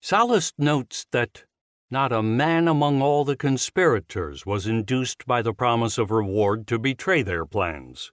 [0.00, 1.44] Sallust notes that
[1.90, 6.78] not a man among all the conspirators was induced by the promise of reward to
[6.78, 8.12] betray their plans.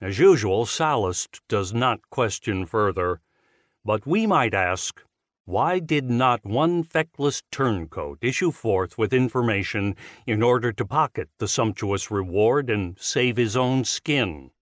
[0.00, 3.20] As usual, Sallust does not question further
[3.84, 5.02] but we might ask,
[5.44, 11.48] why did not one feckless turncoat issue forth with information in order to pocket the
[11.48, 14.52] sumptuous reward and save his own skin?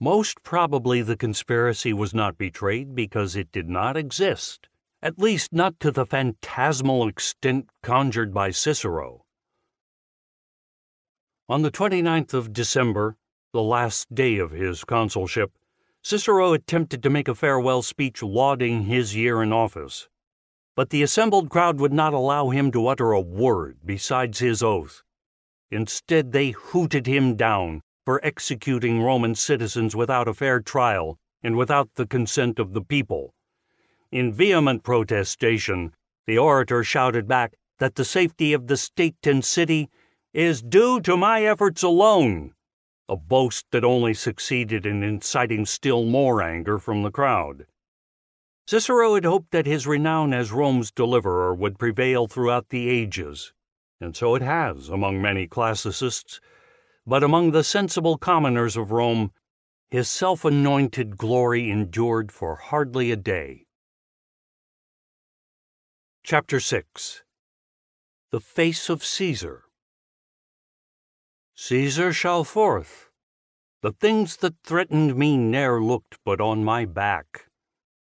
[0.00, 4.68] Most probably the conspiracy was not betrayed because it did not exist,
[5.00, 9.24] at least not to the phantasmal extent conjured by Cicero.
[11.48, 13.16] On the 29th of December,
[13.52, 15.52] the last day of his consulship,
[16.02, 20.08] Cicero attempted to make a farewell speech lauding his year in office,
[20.74, 25.02] but the assembled crowd would not allow him to utter a word besides his oath.
[25.70, 31.90] Instead, they hooted him down for executing Roman citizens without a fair trial and without
[31.94, 33.34] the consent of the people.
[34.10, 35.94] In vehement protestation,
[36.26, 39.90] the orator shouted back that the safety of the state and city
[40.32, 42.54] is due to my efforts alone
[43.08, 47.66] a boast that only succeeded in inciting still more anger from the crowd.
[48.66, 53.52] Cicero had hoped that his renown as Rome's deliverer would prevail throughout the ages,
[54.00, 56.40] and so it has among many classicists,
[57.06, 59.30] but among the sensible commoners of Rome,
[59.90, 63.66] his self anointed glory endured for hardly a day.
[66.22, 67.22] Chapter 6
[68.30, 69.64] The Face of Caesar
[71.54, 73.10] Caesar shall forth.
[73.82, 77.46] The things that threatened me ne'er looked but on my back.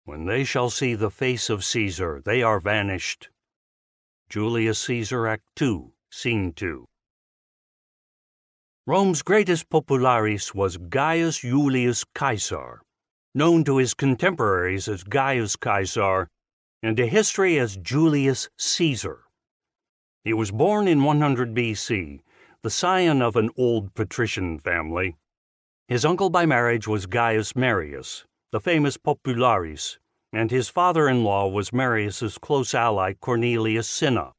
[0.05, 3.31] When they shall see the face of Caesar, they are vanished.
[4.29, 6.87] Julius Caesar, Act 2, Scene 2.
[8.85, 12.83] Rome's greatest popularis was Gaius Julius Caesar,
[13.33, 16.27] known to his contemporaries as Gaius Caesar
[16.83, 19.21] and to history as Julius Caesar.
[20.25, 22.23] He was born in 100 BC
[22.65, 25.15] the scion of an old patrician family.
[25.87, 29.99] His uncle by marriage was Gaius Marius, the famous popularis,
[30.33, 34.33] and his father in law was Marius's close ally Cornelius Cinna.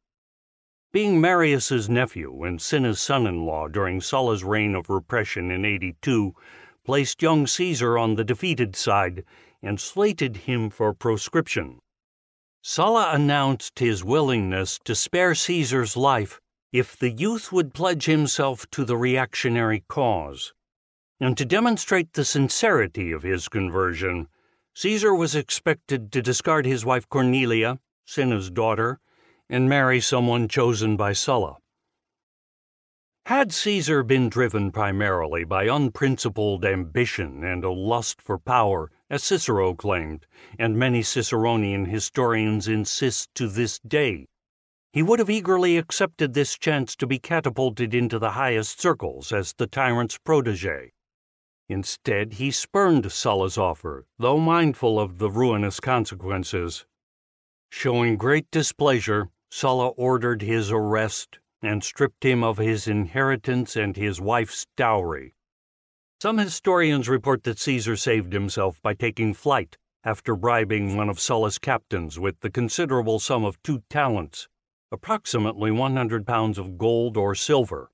[0.93, 6.35] Being Marius's nephew and Cinna's son in law during Sulla's reign of repression in 82,
[6.85, 9.23] placed young Caesar on the defeated side
[9.63, 11.79] and slated him for proscription.
[12.61, 16.39] Sulla announced his willingness to spare Caesar's life
[16.71, 20.53] if the youth would pledge himself to the reactionary cause.
[21.19, 24.27] And to demonstrate the sincerity of his conversion,
[24.75, 28.99] Caesar was expected to discard his wife Cornelia, Cinna's daughter,
[29.53, 31.57] and marry someone chosen by Sulla.
[33.27, 39.75] Had Caesar been driven primarily by unprincipled ambition and a lust for power, as Cicero
[39.75, 40.25] claimed,
[40.57, 44.25] and many Ciceronian historians insist to this day,
[44.91, 49.53] he would have eagerly accepted this chance to be catapulted into the highest circles as
[49.53, 50.93] the tyrant's protege.
[51.69, 56.87] Instead, he spurned Sulla's offer, though mindful of the ruinous consequences.
[57.71, 64.19] Showing great displeasure, Sulla ordered his arrest and stripped him of his inheritance and his
[64.19, 65.35] wife's dowry.
[66.19, 71.59] Some historians report that Caesar saved himself by taking flight after bribing one of Sulla's
[71.59, 74.49] captains with the considerable sum of two talents,
[74.91, 77.91] approximately 100 pounds of gold or silver.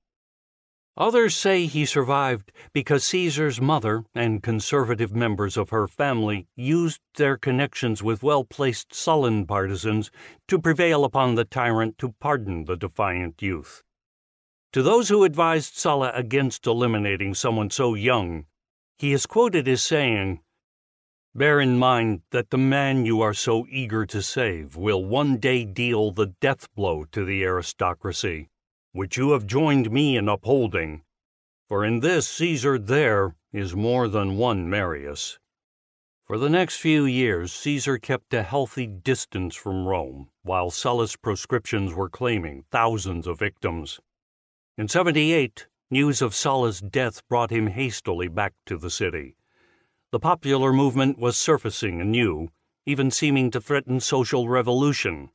[1.00, 7.38] Others say he survived because Caesar's mother and conservative members of her family used their
[7.38, 10.12] connections with well placed Sullan partisans
[10.50, 13.82] to prevail upon the tyrant to pardon the defiant youth.
[14.74, 18.46] To those who advised Sulla against eliminating someone so young,
[18.98, 20.42] he is quoted as saying,
[21.34, 25.64] Bear in mind that the man you are so eager to save will one day
[25.64, 28.50] deal the death blow to the aristocracy
[28.92, 31.02] which you have joined me in upholding.
[31.68, 35.40] For in this Caesar there is more than one Marius.
[36.26, 41.94] For the next few years, Caesar kept a healthy distance from Rome, while Sulla's proscriptions
[41.94, 44.00] were claiming thousands of victims.
[44.78, 49.36] In 78, news of Sulla's death brought him hastily back to the city.
[50.12, 52.50] The popular movement was surfacing anew,
[52.86, 55.32] even seeming to threaten social revolution.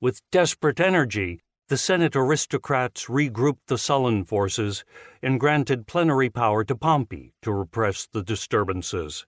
[0.00, 4.84] With desperate energy, the Senate aristocrats regrouped the Sullan forces
[5.22, 9.26] and granted plenary power to Pompey to repress the disturbances.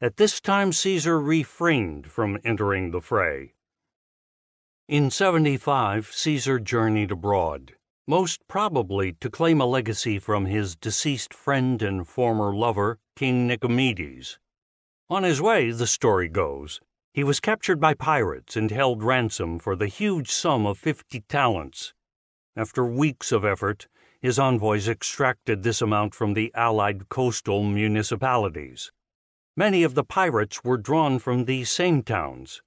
[0.00, 3.54] At this time, Caesar refrained from entering the fray.
[4.88, 7.76] In 75, Caesar journeyed abroad,
[8.08, 14.38] most probably to claim a legacy from his deceased friend and former lover, King Nicomedes.
[15.08, 16.80] On his way, the story goes,
[17.14, 21.92] he was captured by pirates and held ransom for the huge sum of fifty talents.
[22.56, 23.86] After weeks of effort,
[24.20, 28.92] his envoys extracted this amount from the allied coastal municipalities.
[29.56, 32.62] Many of the pirates were drawn from these same towns.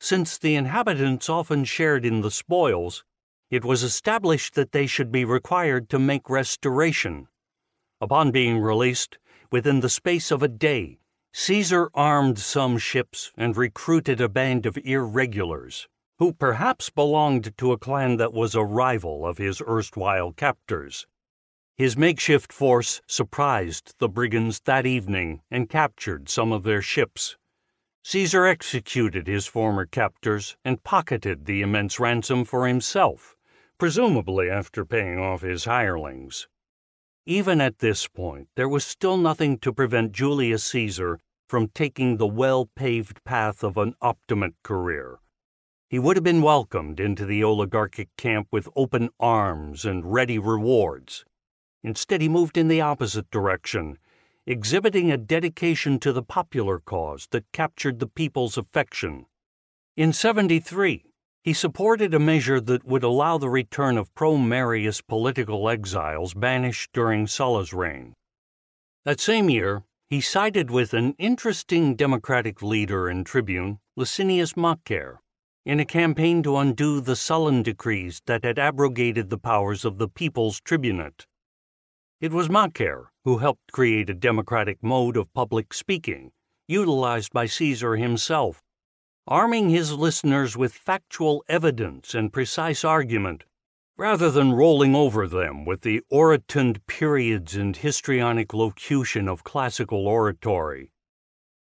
[0.00, 3.04] Since the inhabitants often shared in the spoils,
[3.50, 7.28] it was established that they should be required to make restoration.
[8.00, 9.18] Upon being released,
[9.52, 10.98] within the space of a day,
[11.36, 15.88] Caesar armed some ships and recruited a band of irregulars,
[16.20, 21.08] who perhaps belonged to a clan that was a rival of his erstwhile captors.
[21.76, 27.36] His makeshift force surprised the brigands that evening and captured some of their ships.
[28.04, 33.34] Caesar executed his former captors and pocketed the immense ransom for himself,
[33.76, 36.46] presumably after paying off his hirelings.
[37.26, 41.18] Even at this point, there was still nothing to prevent Julius Caesar
[41.48, 45.20] from taking the well paved path of an optimate career.
[45.88, 51.24] He would have been welcomed into the oligarchic camp with open arms and ready rewards.
[51.82, 53.96] Instead, he moved in the opposite direction,
[54.46, 59.24] exhibiting a dedication to the popular cause that captured the people's affection.
[59.96, 61.04] In 73,
[61.44, 66.90] he supported a measure that would allow the return of pro Marius political exiles banished
[66.94, 68.14] during Sulla's reign.
[69.04, 75.18] That same year, he sided with an interesting Democratic leader and tribune, Licinius Macer,
[75.66, 80.08] in a campaign to undo the Sullan decrees that had abrogated the powers of the
[80.08, 81.26] People's Tribunate.
[82.22, 86.32] It was Macer who helped create a democratic mode of public speaking,
[86.66, 88.62] utilized by Caesar himself
[89.26, 93.44] arming his listeners with factual evidence and precise argument,
[93.96, 100.90] rather than rolling over them with the orotund periods and histrionic locution of classical oratory.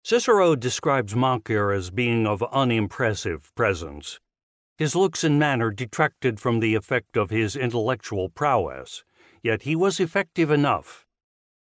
[0.02, 4.18] Cicero describes Macer as being of unimpressive presence.
[4.76, 9.04] His looks and manner detracted from the effect of his intellectual prowess,
[9.42, 11.06] yet he was effective enough.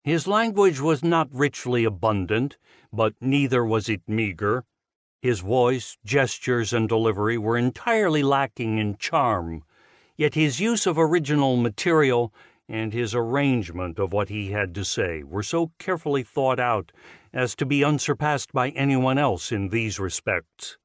[0.04, 2.56] His language was not richly abundant,
[2.90, 4.64] but neither was it meager,
[5.22, 9.62] His voice, gestures, and delivery were entirely lacking in charm,
[10.16, 12.34] yet his use of original material
[12.68, 16.90] and his arrangement of what he had to say were so carefully thought out
[17.32, 20.76] as to be unsurpassed by anyone else in these respects.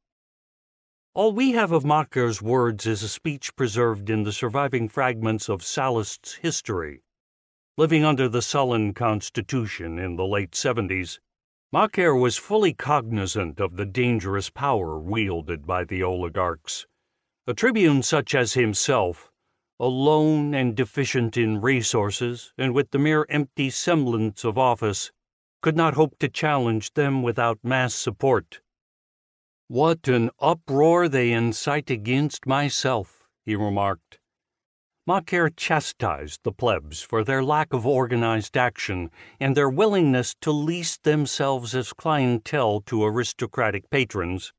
[1.16, 5.64] All we have of Macer's words is a speech preserved in the surviving fragments of
[5.64, 7.02] Sallust's history.
[7.76, 11.18] Living under the Sullan constitution in the late 70s,
[11.74, 16.86] Macer was fully cognizant of the dangerous power wielded by the oligarchs.
[17.46, 19.32] A tribune such as himself,
[19.78, 25.12] alone and deficient in resources, and with the mere empty semblance of office,
[25.62, 28.62] could not hope to challenge them without mass support.
[29.68, 34.20] What an uproar they incite against myself, he remarked.
[35.08, 40.98] Macer chastised the plebs for their lack of organized action and their willingness to lease
[40.98, 44.52] themselves as clientele to aristocratic patrons.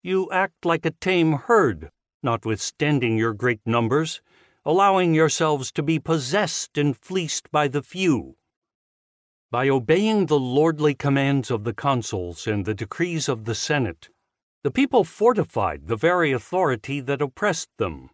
[0.00, 1.90] You act like a tame herd,
[2.22, 4.22] notwithstanding your great numbers,
[4.64, 8.36] allowing yourselves to be possessed and fleeced by the few.
[9.50, 14.08] By obeying the lordly commands of the consuls and the decrees of the Senate,
[14.62, 18.10] the people fortified the very authority that oppressed them.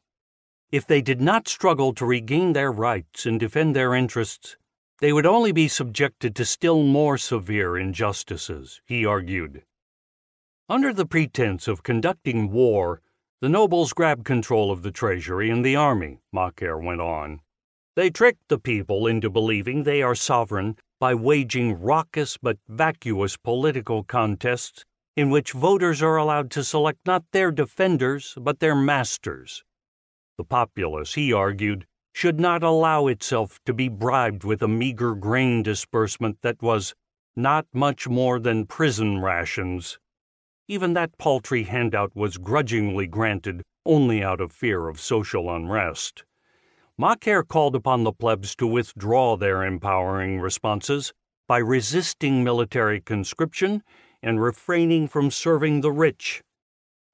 [0.73, 4.57] If they did not struggle to regain their rights and defend their interests,
[5.01, 9.65] they would only be subjected to still more severe injustices, he argued.
[10.69, 13.01] Under the pretense of conducting war,
[13.41, 17.41] the nobles grabbed control of the treasury and the army, Macer went on.
[17.97, 24.05] They tricked the people into believing they are sovereign by waging raucous but vacuous political
[24.05, 24.85] contests
[25.17, 29.65] in which voters are allowed to select not their defenders but their masters.
[30.41, 35.63] The populace, he argued, should not allow itself to be bribed with a meager grain
[35.63, 36.95] disbursement that was
[37.37, 39.99] not much more than prison rations.
[40.67, 46.25] Even that paltry handout was grudgingly granted only out of fear of social unrest.
[46.99, 51.13] Macer called upon the plebs to withdraw their empowering responses
[51.47, 53.83] by resisting military conscription
[54.23, 56.43] and refraining from serving the rich.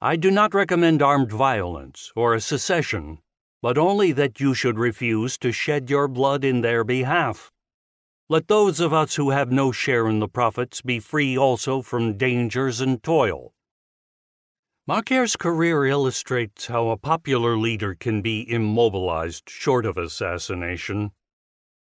[0.00, 3.18] I do not recommend armed violence or a secession,
[3.62, 7.50] but only that you should refuse to shed your blood in their behalf.
[8.28, 12.18] Let those of us who have no share in the profits be free also from
[12.18, 13.54] dangers and toil.
[14.86, 21.12] Macer's career illustrates how a popular leader can be immobilized short of assassination.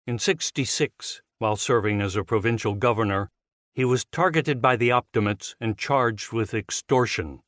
[0.06, 3.30] In 66, while serving as a provincial governor,
[3.72, 7.40] he was targeted by the Optimates and charged with extortion.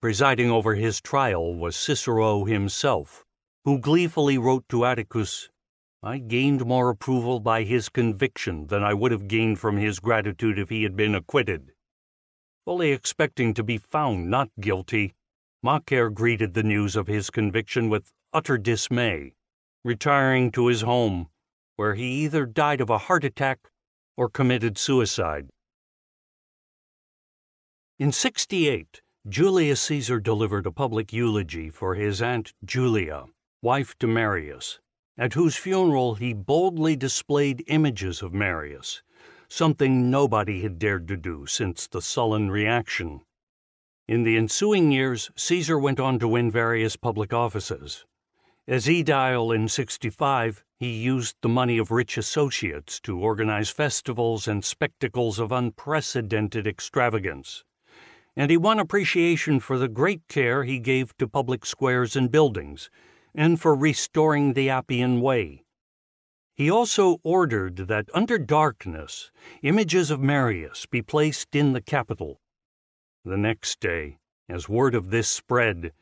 [0.00, 3.24] Presiding over his trial was Cicero himself,
[3.64, 5.50] who gleefully wrote to Atticus,
[6.04, 10.56] I gained more approval by his conviction than I would have gained from his gratitude
[10.56, 11.72] if he had been acquitted.
[12.64, 15.14] Fully expecting to be found not guilty,
[15.64, 19.34] Macer greeted the news of his conviction with utter dismay,
[19.84, 21.28] retiring to his home,
[21.74, 23.68] where he either died of a heart attack
[24.16, 25.48] or committed suicide.
[27.98, 33.26] In 68, Julius Caesar delivered a public eulogy for his aunt Julia,
[33.60, 34.80] wife to Marius,
[35.18, 39.02] at whose funeral he boldly displayed images of Marius,
[39.46, 43.20] something nobody had dared to do since the Sullan reaction.
[44.06, 48.06] In the ensuing years, Caesar went on to win various public offices.
[48.66, 54.64] As aedile in 65, he used the money of rich associates to organize festivals and
[54.64, 57.64] spectacles of unprecedented extravagance
[58.38, 62.88] and he won appreciation for the great care he gave to public squares and buildings,
[63.34, 65.64] and for restoring the Appian Way.
[66.54, 69.32] He also ordered that under darkness
[69.62, 72.40] images of Marius be placed in the Capitol.
[73.24, 74.18] The next day,
[74.48, 75.92] as word of this spread,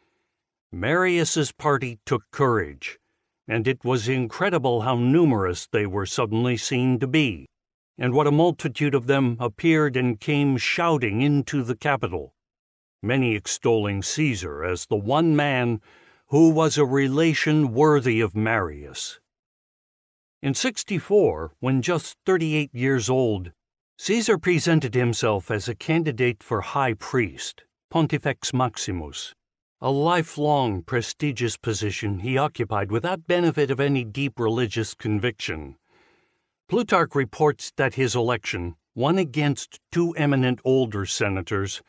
[0.70, 2.98] Marius's party took courage,
[3.48, 7.46] and it was incredible how numerous they were suddenly seen to be
[7.98, 12.34] and what a multitude of them appeared and came shouting into the Capitol,
[13.02, 15.80] many extolling Caesar as the one man
[16.28, 19.20] who was a relation worthy of Marius.
[20.42, 23.52] In 64, when just 38 years old,
[23.98, 29.34] Caesar presented himself as a candidate for high priest, Pontifex Maximus,
[29.80, 35.76] a lifelong prestigious position he occupied without benefit of any deep religious conviction.
[36.68, 41.80] Plutarch reports that his election, won against two eminent older senators,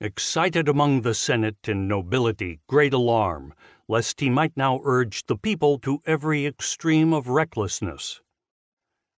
[0.00, 3.54] excited among the Senate and nobility great alarm,
[3.88, 8.20] lest he might now urge the people to every extreme of recklessness.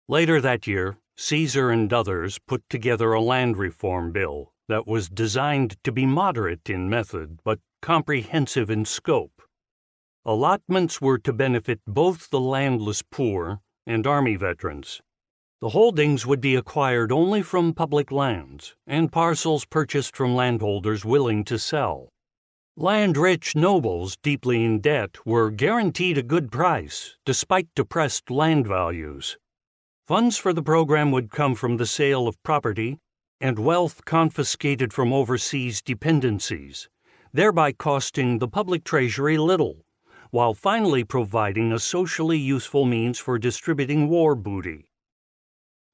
[0.08, 5.82] Later that year, Caesar and others put together a land reform bill, that was designed
[5.84, 9.40] to be moderate in method but comprehensive in scope.
[10.26, 15.00] Allotments were to benefit both the landless poor and Army veterans.
[15.62, 21.42] The holdings would be acquired only from public lands and parcels purchased from landholders willing
[21.44, 22.10] to sell.
[22.76, 29.36] Land rich nobles deeply in debt were guaranteed a good price despite depressed land values.
[30.06, 32.98] Funds for the program would come from the sale of property
[33.40, 36.88] and wealth confiscated from overseas dependencies,
[37.32, 39.84] thereby costing the public treasury little,
[40.30, 44.90] while finally providing a socially useful means for distributing war booty.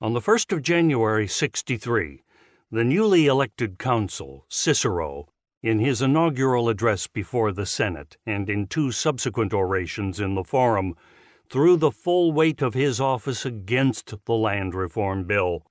[0.01, 2.23] On the 1st of January 63,
[2.71, 5.29] the newly elected consul, Cicero,
[5.63, 10.95] in his inaugural address before the Senate and in two subsequent orations in the Forum,
[11.49, 15.65] threw the full weight of his office against the Land Reform Bill,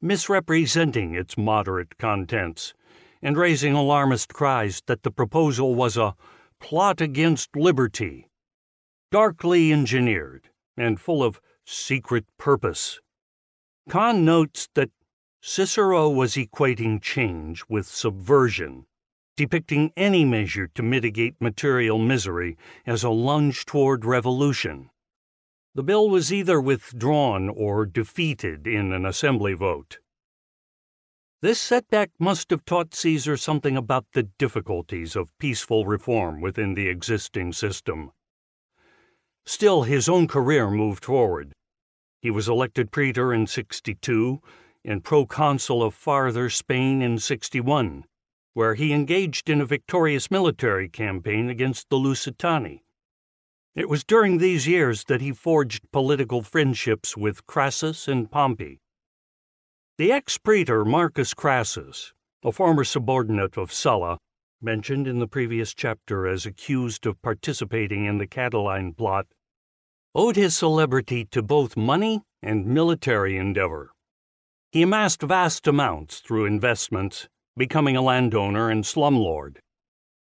[0.00, 2.72] misrepresenting its moderate contents
[3.20, 6.14] and raising alarmist cries that the proposal was a
[6.64, 8.30] plot against liberty,
[9.10, 10.48] darkly engineered
[10.78, 13.00] and full of secret purpose.
[13.90, 14.90] Kahn notes that
[15.42, 18.86] Cicero was equating change with subversion
[19.36, 22.56] depicting any measure to mitigate material misery
[22.86, 24.88] as a lunge toward revolution.
[25.74, 29.98] The bill was either withdrawn or defeated in an assembly vote.
[31.44, 36.88] This setback must have taught Caesar something about the difficulties of peaceful reform within the
[36.88, 38.12] existing system.
[39.44, 41.52] Still, his own career moved forward.
[42.22, 44.40] He was elected praetor in 62
[44.86, 48.04] and proconsul of Farther Spain in 61
[48.54, 52.84] where he engaged in a victorious military campaign against the Lusitani.
[53.74, 58.80] It was during these years that he forged political friendships with Crassus and Pompey.
[59.96, 64.18] The ex praetor Marcus Crassus, a former subordinate of Sulla,
[64.60, 69.28] mentioned in the previous chapter as accused of participating in the Catiline plot,
[70.12, 73.92] owed his celebrity to both money and military endeavor.
[74.72, 79.58] He amassed vast amounts through investments becoming a landowner and slumlord.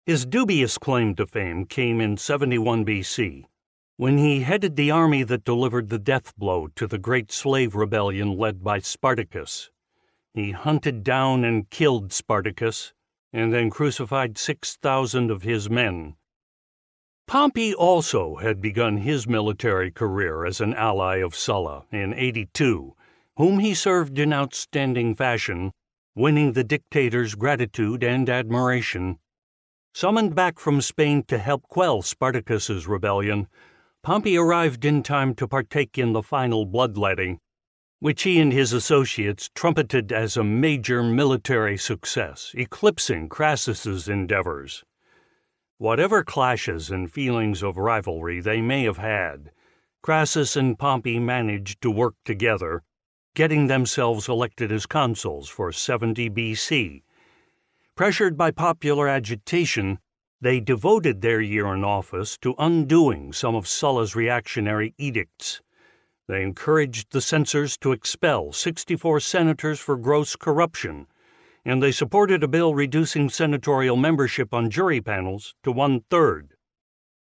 [0.05, 3.47] His dubious claim to fame came in 71 BC,
[3.97, 8.37] when he headed the army that delivered the death blow to the great slave rebellion
[8.37, 9.71] led by Spartacus.
[10.35, 12.93] He hunted down and killed Spartacus,
[13.33, 16.17] and then crucified 6,000 of his men.
[17.27, 22.95] Pompey also had begun his military career as an ally of Sulla in 82,
[23.37, 25.73] whom he served in outstanding fashion
[26.17, 29.19] winning the dictator's gratitude and admiration.
[29.93, 33.49] Summoned back from Spain to help quell Spartacus's rebellion,
[34.07, 37.41] Pompey arrived in time to partake in the final bloodletting,
[37.99, 44.85] which he and his associates trumpeted as a major military success, eclipsing Crassus's endeavors.
[45.79, 49.51] Whatever clashes and feelings of rivalry they may have had,
[50.03, 52.85] Crassus and Pompey managed to work together
[53.35, 57.03] getting themselves elected as consuls for 70 BC.
[57.97, 59.99] Pressured by popular agitation,
[60.41, 65.63] they devoted their year in office to undoing some of Sulla's reactionary edicts.
[66.29, 71.07] They encouraged the censors to expel 64 senators for gross corruption,
[71.65, 76.55] and they supported a bill reducing senatorial membership on jury panels to one third.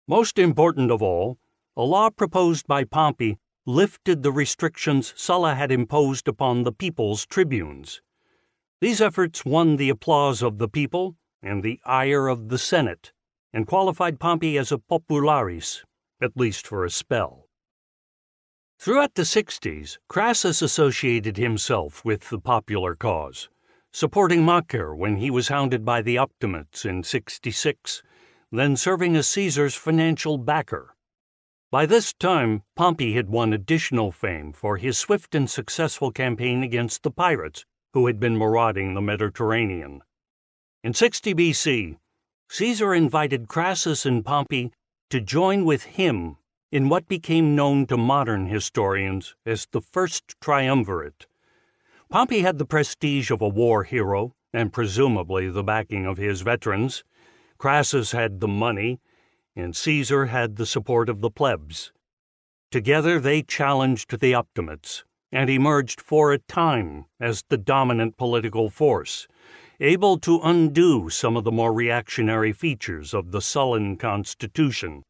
[0.08, 1.38] Most important of all,
[1.78, 8.02] a law proposed by Pompey lifted the restrictions Sulla had imposed upon the people's tribunes.
[8.80, 11.16] These efforts won the applause of the people
[11.46, 13.14] and the ire of the Senate,
[13.54, 15.84] and qualified Pompey as a popularis,
[16.20, 17.48] at least for a spell.
[18.80, 23.48] Throughout the 60s, Crassus associated himself with the popular cause,
[23.94, 28.04] supporting Macer when he was hounded by the Optimates in 66,
[28.52, 30.96] then serving as Caesar's financial backer.
[31.72, 37.04] By this time, Pompey had won additional fame for his swift and successful campaign against
[37.04, 40.02] the pirates who had been marauding the Mediterranean.
[40.86, 41.98] In 60 BC,
[42.48, 44.72] Caesar invited Crassus and Pompey
[45.10, 46.38] to join with him
[46.72, 51.26] in what became known to modern historians as the First Triumvirate.
[52.12, 57.04] Pompey had the prestige of a war hero and presumably the backing of his veterans.
[57.58, 59.00] Crassus had the money
[59.56, 61.94] and Caesar had the support of the plebs.
[62.70, 69.28] Together they challenged the Optimates and emerged for a time as the dominant political force,
[69.80, 75.04] able to undo some of the more reactionary features of the Sullan constitution,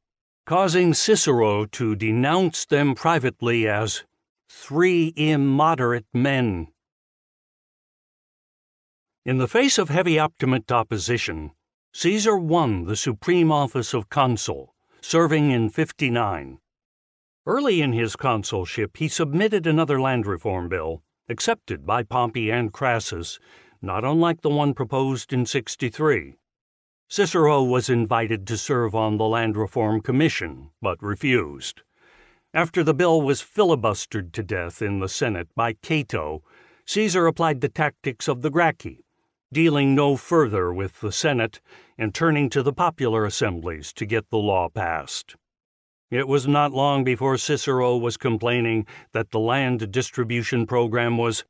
[0.46, 4.04] causing Cicero to denounce them privately as
[4.50, 6.68] three immoderate men.
[9.26, 11.52] In the face of heavy Optimate opposition,
[11.94, 16.60] Caesar won the supreme office of consul, serving in 59.
[17.48, 23.40] Early in his consulship, he submitted another land reform bill, accepted by Pompey and Crassus,
[23.82, 26.36] not unlike the one proposed in 63.
[27.08, 31.82] Cicero was invited to serve on the Land Reform Commission, but refused.
[32.54, 36.42] After the bill was filibustered to death in the Senate by Cato,
[36.86, 39.04] Caesar applied the tactics of the Gracchi,
[39.52, 41.60] dealing no further with the Senate
[41.98, 45.36] and turning to the popular assemblies to get the law passed.
[46.12, 51.44] It was not long before Cicero was complaining that the land distribution program was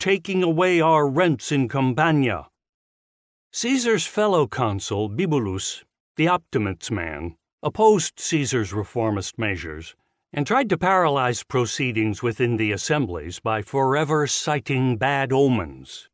[0.00, 2.48] taking away our rents in Campania
[3.52, 5.84] Caesar's fellow consul, Bibulus,
[6.16, 9.94] the Optimates man, opposed Caesar's reformist measures
[10.32, 16.08] and tried to paralyze proceedings within the assemblies by forever citing bad omens.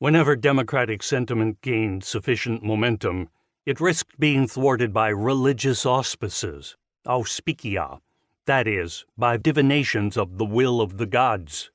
[0.00, 3.28] Whenever democratic sentiment gained sufficient momentum,
[3.64, 6.76] it risked being thwarted by religious auspices,
[7.06, 8.00] auspicia,
[8.46, 11.70] that is, by divinations of the will of the gods.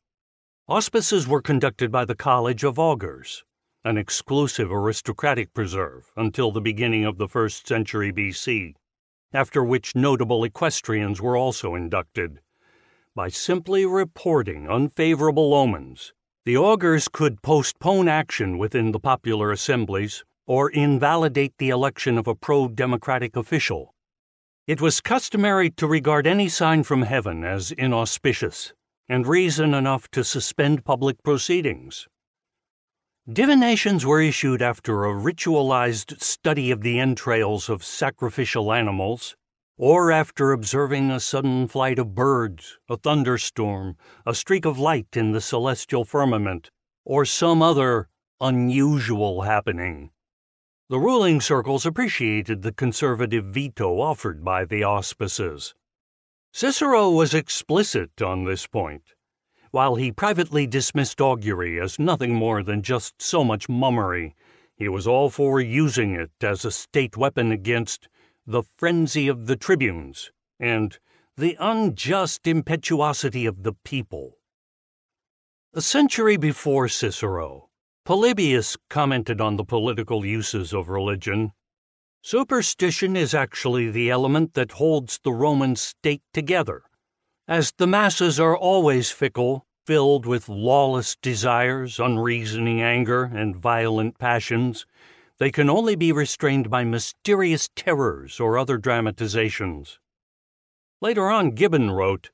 [0.67, 3.43] Auspices were conducted by the College of Augurs,
[3.83, 8.73] an exclusive aristocratic preserve until the beginning of the first century BC,
[9.31, 12.39] after which notable equestrians were also inducted.
[13.13, 16.13] By simply reporting unfavorable omens,
[16.45, 22.33] the augurs could postpone action within the popular assemblies or invalidate the election of a
[22.33, 23.93] pro democratic official.
[24.65, 28.73] It was customary to regard any sign from heaven as inauspicious,
[29.07, 32.07] and reason enough to suspend public proceedings.
[33.31, 39.35] Divinations were issued after a ritualized study of the entrails of sacrificial animals,
[39.77, 45.31] or after observing a sudden flight of birds, a thunderstorm, a streak of light in
[45.31, 46.69] the celestial firmament,
[47.03, 48.07] or some other
[48.39, 50.11] unusual happening.
[50.89, 55.73] The ruling circles appreciated the conservative veto offered by the auspices.
[56.55, 59.03] Cicero was explicit on this point
[59.71, 64.33] while he privately dismissed augury as nothing more than just so much mummery,
[64.73, 68.07] he was all for using it as a state weapon against
[68.47, 70.97] the frenzy of the tribunes and
[71.35, 74.37] the unjust impetuosity of the people.
[75.73, 77.67] A century before Cicero,
[78.05, 81.51] Polybius commented on the political uses of religion.
[82.27, 86.81] Superstition is actually the element that holds the Roman state together
[87.47, 94.87] as the masses are always fickle, filled with lawless desires, unreasoning anger, and violent passions,
[95.37, 99.99] they can only be restrained by mysterious terrors or other dramatizations.
[101.01, 102.31] Later on, Gibbon wrote,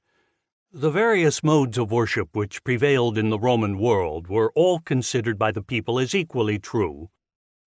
[0.72, 5.52] The various modes of worship which prevailed in the Roman world were all considered by
[5.52, 7.10] the people as equally true,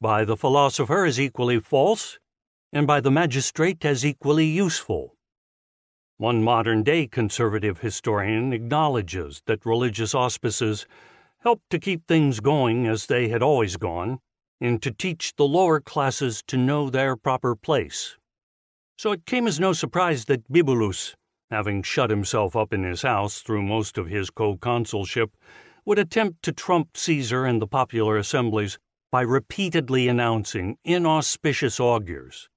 [0.00, 2.18] by the philosopher as equally false,
[2.72, 5.14] and by the magistrate as equally useful.
[6.16, 10.86] One modern day conservative historian acknowledges that religious auspices
[11.38, 14.18] helped to keep things going as they had always gone,
[14.60, 18.16] and to teach the lower classes to know their proper place.
[18.96, 21.14] So it came as no surprise that Bibulus,
[21.50, 25.36] having shut himself up in his house through most of his co consulship,
[25.84, 28.78] would attempt to trump Caesar and the popular assemblies
[29.14, 32.48] by repeatedly announcing inauspicious augurs,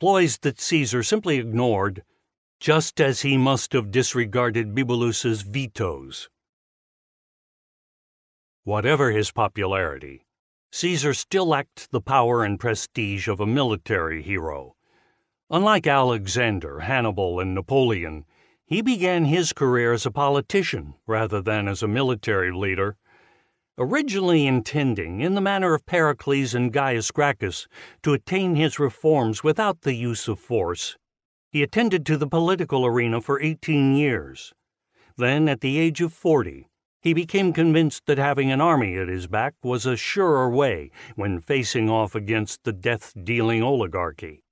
[0.00, 2.02] ploys that Caesar simply ignored
[2.58, 6.28] just as he must have disregarded Bibulus's vetoes.
[8.64, 10.26] Whatever his popularity,
[10.72, 14.74] Caesar still lacked the power and prestige of a military hero.
[15.48, 18.24] Unlike Alexander, Hannibal, and Napoleon,
[18.66, 22.96] he began his career as a politician rather than as a military leader.
[23.82, 27.66] Originally intending, in the manner of Pericles and Gaius Gracchus,
[28.02, 30.98] to attain his reforms without the use of force,
[31.50, 34.52] he attended to the political arena for 18 years.
[35.16, 36.68] Then, at the age of 40,
[37.00, 41.40] he became convinced that having an army at his back was a surer way when
[41.40, 44.42] facing off against the death dealing oligarchy.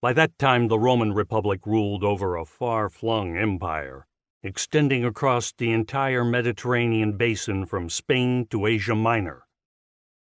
[0.00, 4.06] By that time, the Roman Republic ruled over a far flung empire,
[4.42, 9.46] extending across the entire Mediterranean basin from Spain to Asia Minor.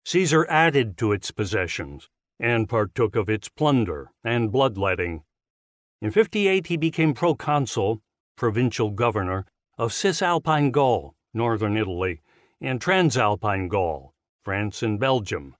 [0.05, 2.09] Caesar added to its possessions
[2.39, 5.23] and partook of its plunder and bloodletting
[6.01, 8.01] in 58, he became proconsul,
[8.35, 9.45] provincial governor,
[9.77, 12.21] of Cisalpine Gaul, northern Italy,
[12.59, 14.11] and Transalpine Gaul,
[14.43, 15.55] France and Belgium.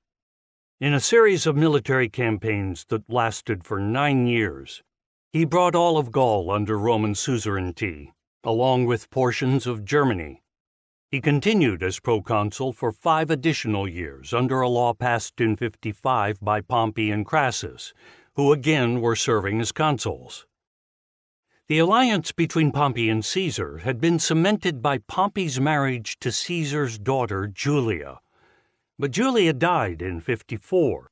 [0.79, 4.81] In a series of military campaigns that lasted for nine years,
[5.31, 8.11] he brought all of Gaul under Roman suzerainty,
[8.43, 10.41] along with portions of Germany.
[11.09, 16.61] He continued as proconsul for five additional years under a law passed in 55 by
[16.61, 17.93] Pompey and Crassus,
[18.35, 20.45] who again were serving as consuls.
[21.67, 27.47] The alliance between Pompey and Caesar had been cemented by Pompey's marriage to Caesar's daughter
[27.47, 28.19] Julia.
[28.97, 31.11] But Julia died in 54,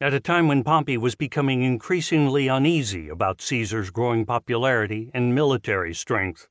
[0.00, 5.92] at a time when Pompey was becoming increasingly uneasy about Caesar's growing popularity and military
[5.92, 6.48] strength.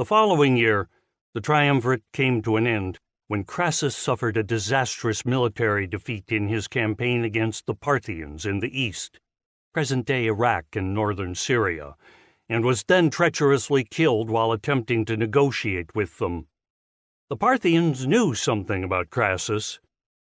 [0.00, 0.88] The following year,
[1.34, 2.98] the triumvirate came to an end
[3.28, 8.80] when Crassus suffered a disastrous military defeat in his campaign against the Parthians in the
[8.80, 9.20] east,
[9.74, 11.96] present day Iraq and northern Syria,
[12.48, 16.46] and was then treacherously killed while attempting to negotiate with them.
[17.28, 19.80] The Parthians knew something about Crassus.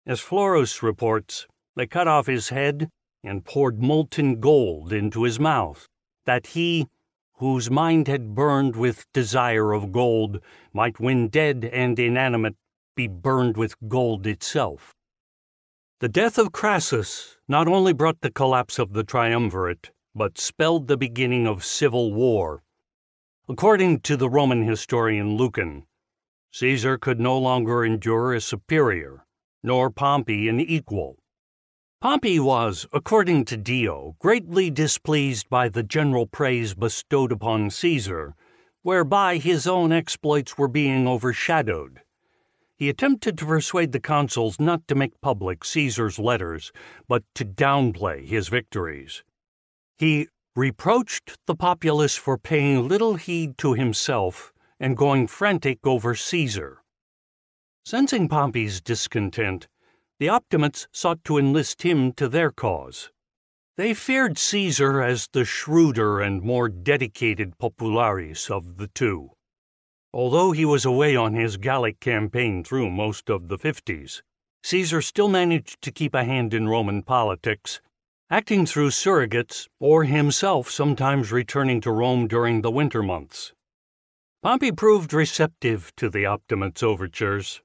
[0.06, 1.48] As Florus reports,
[1.78, 2.90] they cut off his head
[3.24, 5.88] and poured molten gold into his mouth,
[6.26, 6.90] that he,
[7.38, 10.40] whose mind had burned with desire of gold,
[10.74, 12.56] might, when dead and inanimate,
[12.96, 14.94] be burned with gold itself.
[16.00, 20.98] The death of Crassus not only brought the collapse of the triumvirate, but spelled the
[20.98, 22.62] beginning of civil war.
[23.50, 25.86] According to the Roman historian Lucan,
[26.52, 29.26] Caesar could no longer endure a superior,
[29.64, 31.18] nor Pompey an equal.
[32.04, 38.36] Pompey was, according to Dio, greatly displeased by the general praise bestowed upon Caesar,
[38.82, 42.02] whereby his own exploits were being overshadowed.
[42.76, 46.74] He attempted to persuade the consuls not to make public Caesar's letters,
[47.08, 49.24] but to downplay his victories.
[49.98, 50.28] He
[50.58, 56.84] reproached the populace for paying little heed to himself and going frantic over Caesar.
[57.86, 59.70] Sensing Pompey's discontent,
[60.20, 63.12] the Optimates sought to enlist him to their cause.
[63.76, 69.32] They feared Caesar as the shrewder and more dedicated popularis of the two.
[70.14, 74.22] Although he was away on his Gallic campaign through most of the 50s,
[74.62, 77.82] Caesar still managed to keep a hand in Roman politics,
[78.30, 83.54] acting through surrogates or himself sometimes returning to Rome during the winter months.
[84.44, 87.62] Pompey proved receptive to the Optimates' overtures,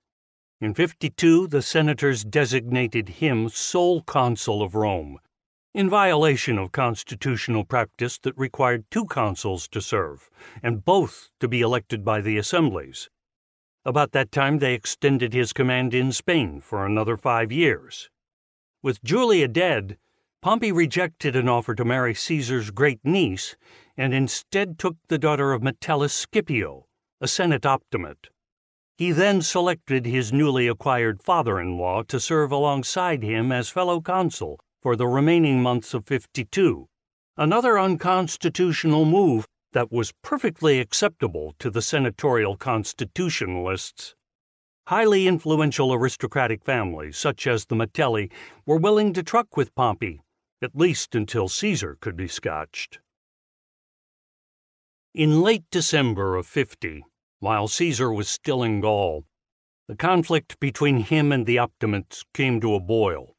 [0.61, 5.21] in 52, the senators designated him sole consul of Rome,
[5.73, 10.29] in violation of constitutional practice that required two consuls to serve,
[10.63, 13.09] and both to be elected by the assemblies.
[13.85, 18.11] About that time, they extended his command in Spain for another five years.
[18.83, 19.97] With Julia dead,
[20.43, 23.57] Pompey rejected an offer to marry Caesar's great niece
[23.97, 26.87] and instead took the daughter of Metellus Scipio,
[27.21, 28.29] a Senate Optimate.
[28.99, 34.01] He then selected his newly acquired father in law to serve alongside him as fellow
[34.01, 36.89] consul for the remaining months of 52,
[37.37, 44.17] another unconstitutional move that was perfectly acceptable to the senatorial constitutionalists.
[44.89, 48.33] Highly influential aristocratic families, such as the Metelli,
[48.67, 50.23] were willing to truck with Pompey,
[50.61, 52.99] at least until Caesar could be scotched.
[55.15, 57.05] In late December of 50,
[57.41, 59.24] while Caesar was still in Gaul,
[59.89, 63.34] the conflict between him and the Optimates came to a boil.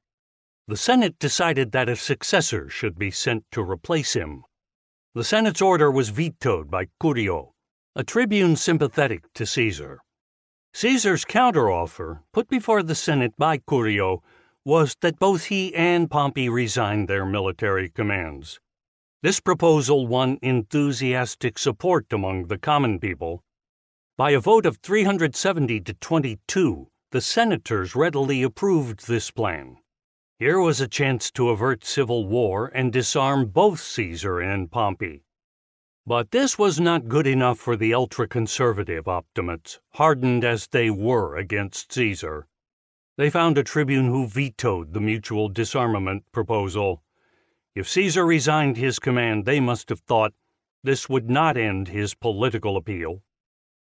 [0.68, 4.44] The Senate decided that a successor should be sent to replace him.
[5.16, 7.54] The Senate's order was vetoed by Curio,
[7.96, 10.00] a tribune sympathetic to Caesar.
[10.74, 14.22] Caesar's counteroffer, put before the Senate by Curio,
[14.64, 18.60] was that both he and Pompey resign their military commands.
[19.24, 23.44] This proposal won enthusiastic support among the common people,
[24.20, 29.78] by a vote of 370 to 22, the senators readily approved this plan.
[30.38, 35.24] Here was a chance to avert civil war and disarm both Caesar and Pompey.
[36.06, 41.38] But this was not good enough for the ultra conservative Optimates, hardened as they were
[41.38, 42.46] against Caesar.
[43.16, 47.04] They found a tribune who vetoed the mutual disarmament proposal.
[47.74, 50.34] If Caesar resigned his command, they must have thought
[50.84, 53.24] this would not end his political appeal.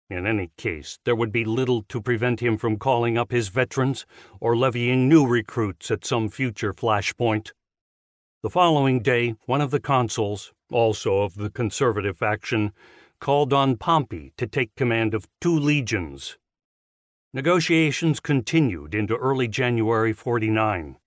[0.10, 4.08] In any case, there would be little to prevent him from calling up his veterans
[4.40, 7.52] or levying new recruits at some future flashpoint.
[8.42, 12.72] The following day, one of the consuls, also of the conservative faction,
[13.20, 16.38] called on Pompey to take command of two legions.
[17.32, 20.98] Negotiations continued into early January 49.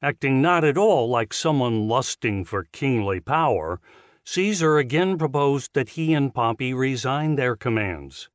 [0.00, 3.80] Acting not at all like someone lusting for kingly power,
[4.32, 8.28] Caesar again proposed that he and Pompey resign their commands.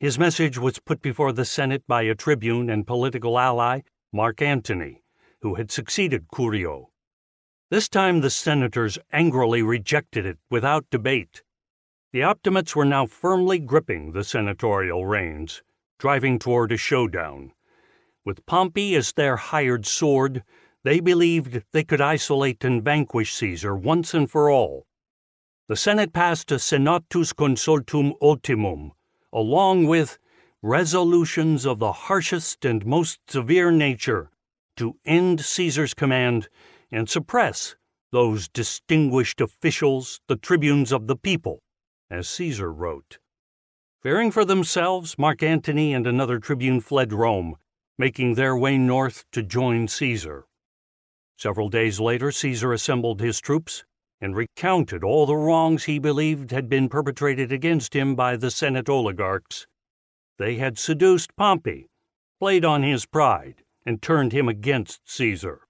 [0.00, 3.82] His message was put before the Senate by a tribune and political ally,
[4.12, 5.04] Mark Antony,
[5.42, 6.90] who had succeeded Curio.
[7.70, 11.44] This time the senators angrily rejected it without debate.
[12.12, 15.62] The Optimates were now firmly gripping the senatorial reins,
[16.00, 17.52] driving toward a showdown.
[18.24, 20.42] With Pompey as their hired sword,
[20.82, 24.87] they believed they could isolate and vanquish Caesar once and for all.
[25.68, 28.92] The Senate passed a Senatus Consultum Ultimum,
[29.34, 30.18] along with
[30.62, 34.30] resolutions of the harshest and most severe nature
[34.76, 36.48] to end Caesar's command
[36.90, 37.76] and suppress
[38.12, 41.58] those distinguished officials, the tribunes of the people,
[42.10, 43.18] as Caesar wrote.
[44.00, 47.56] Fearing for themselves, Mark Antony and another tribune fled Rome,
[47.98, 50.46] making their way north to join Caesar.
[51.36, 53.84] Several days later, Caesar assembled his troops
[54.20, 58.88] and recounted all the wrongs he believed had been perpetrated against him by the Senate
[58.88, 59.66] oligarchs.
[60.38, 61.88] They had seduced Pompey,
[62.38, 65.62] played on his pride, and turned him against Caesar.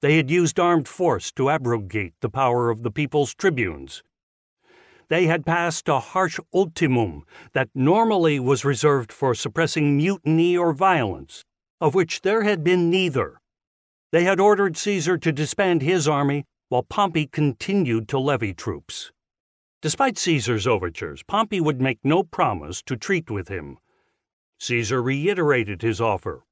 [0.00, 4.02] They had used armed force to abrogate the power of the people's tribunes.
[5.08, 11.44] They had passed a harsh ultimum that normally was reserved for suppressing mutiny or violence,
[11.80, 13.40] of which there had been neither.
[14.10, 19.12] They had ordered Caesar to disband his army while Pompey continued to levy troops.
[19.82, 23.78] Despite Caesar's overtures, Pompey would make no promise to treat with him.
[24.58, 26.44] Caesar reiterated his offer.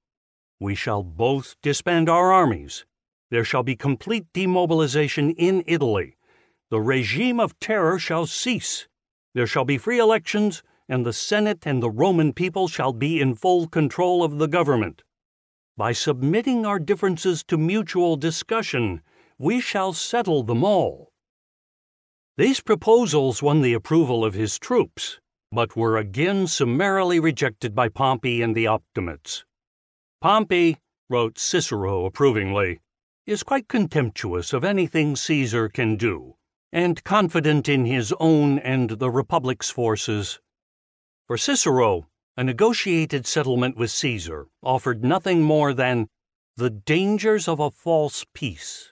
[0.60, 2.84] We shall both disband our armies
[3.30, 6.16] there shall be complete demobilization in Italy.
[6.70, 8.88] The regime of terror shall cease.
[9.34, 13.36] There shall be free elections, and the Senate and the Roman people shall be in
[13.36, 15.02] full control of the government.
[15.76, 19.00] By submitting our differences to mutual discussion,
[19.41, 21.09] we shall settle them all.
[22.36, 25.18] These proposals won the approval of his troops,
[25.51, 29.47] but were again summarily rejected by Pompey and the Optimates.
[30.20, 30.76] Pompey,
[31.09, 32.80] wrote Cicero approvingly,
[33.26, 36.34] is quite contemptuous of anything Caesar can do,
[36.70, 40.38] and confident in his own and the Republic's forces.
[41.26, 46.09] For Cicero, a negotiated settlement with Caesar offered nothing more than
[46.59, 48.89] the dangers of a false peace.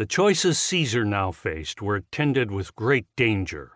[0.00, 3.72] The choices Caesar now faced were attended with great danger.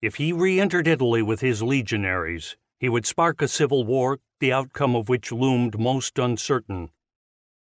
[0.00, 4.50] If he re entered Italy with his legionaries, he would spark a civil war, the
[4.50, 6.88] outcome of which loomed most uncertain.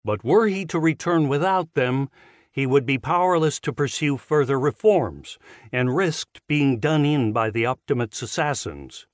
[0.05, 2.11] But were he to return without them,
[2.53, 5.37] he would be powerless to pursue further reforms,
[5.73, 9.09] and risked being done in by the Optimates' assassins.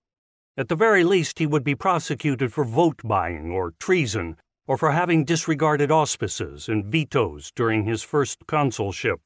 [0.59, 4.37] At the very least, he would be prosecuted for vote buying or treason,
[4.67, 9.21] or for having disregarded auspices and vetoes during his first consulship.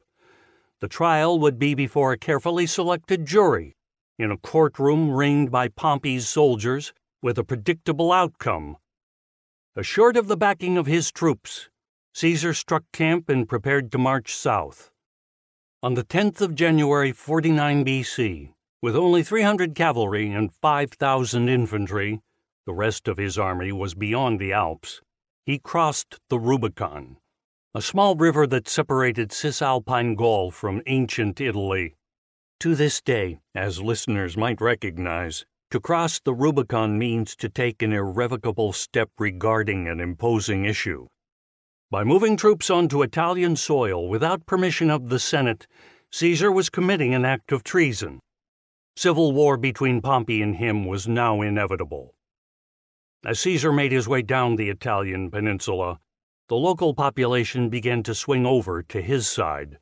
[0.81, 3.77] The trial would be before a carefully selected jury,
[4.19, 8.77] in a courtroom ringed by Pompey's soldiers, with a predictable outcome
[9.77, 11.71] Assured of the backing of his troops,
[12.15, 14.91] Caesar struck camp and prepared to march south.
[15.81, 22.21] On the 10th of January 49 BC, with only 300 cavalry and 5,000 infantry,
[22.67, 25.03] the rest of his army was beyond the Alps,
[25.47, 27.17] he crossed the Rubicon,
[27.75, 31.97] a small river that separated Cisalpine Gaul from ancient Italy.
[32.61, 37.93] To this day, as listeners might recognize, to cross the Rubicon means to take an
[37.93, 41.07] irrevocable step regarding an imposing issue.
[41.91, 45.67] By moving troops onto Italian soil without permission of the Senate,
[46.13, 48.21] Caesar was committing an act of treason.
[48.97, 52.15] Civil war between Pompey and him was now inevitable.
[53.25, 56.01] As Caesar made his way down the Italian peninsula,
[56.49, 59.79] the local population began to swing over to his side.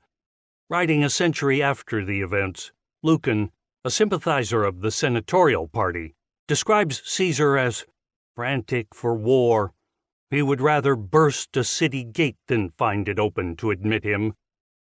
[0.68, 2.72] Writing a century after the events,
[3.02, 3.50] Lucan
[3.84, 6.14] a sympathizer of the senatorial party,
[6.46, 7.86] describes Caesar as
[8.34, 9.72] frantic for war.
[10.30, 14.34] He would rather burst a city gate than find it open to admit him.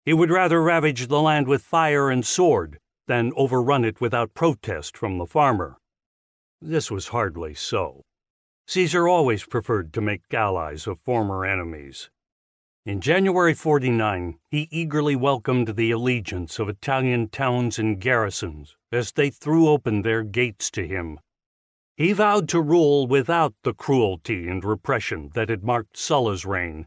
[0.05, 4.97] He would rather ravage the land with fire and sword than overrun it without protest
[4.97, 5.77] from the farmer.
[6.61, 8.01] This was hardly so.
[8.70, 12.11] Caesar always preferred to make allies of former enemies.
[12.86, 19.32] In January 49, he eagerly welcomed the allegiance of Italian towns and garrisons as they
[19.32, 21.20] threw open their gates to him.
[21.97, 26.86] He vowed to rule without the cruelty and repression that had marked Sulla's reign,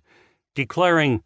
[0.54, 1.24] declaring,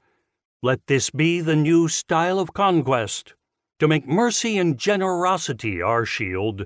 [0.62, 3.34] Let this be the new style of conquest,
[3.78, 6.64] to make mercy and generosity our shield.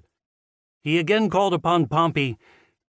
[0.81, 2.39] He again called upon Pompey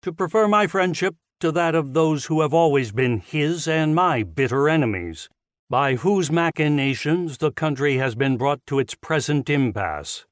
[0.03, 4.22] to prefer my friendship to that of those who have always been his and my
[4.22, 5.28] bitter enemies,
[5.68, 10.26] by whose machinations the country has been brought to its present impasse.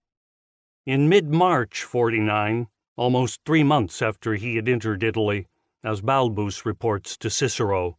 [0.87, 2.67] In mid March 49,
[2.97, 5.47] almost three months after he had entered Italy,
[5.85, 7.97] as Balbus reports to Cicero,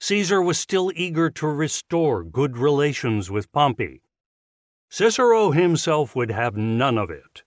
[0.00, 4.02] Caesar was still eager to restore good relations with Pompey.
[4.90, 7.44] Cicero himself would have none of it.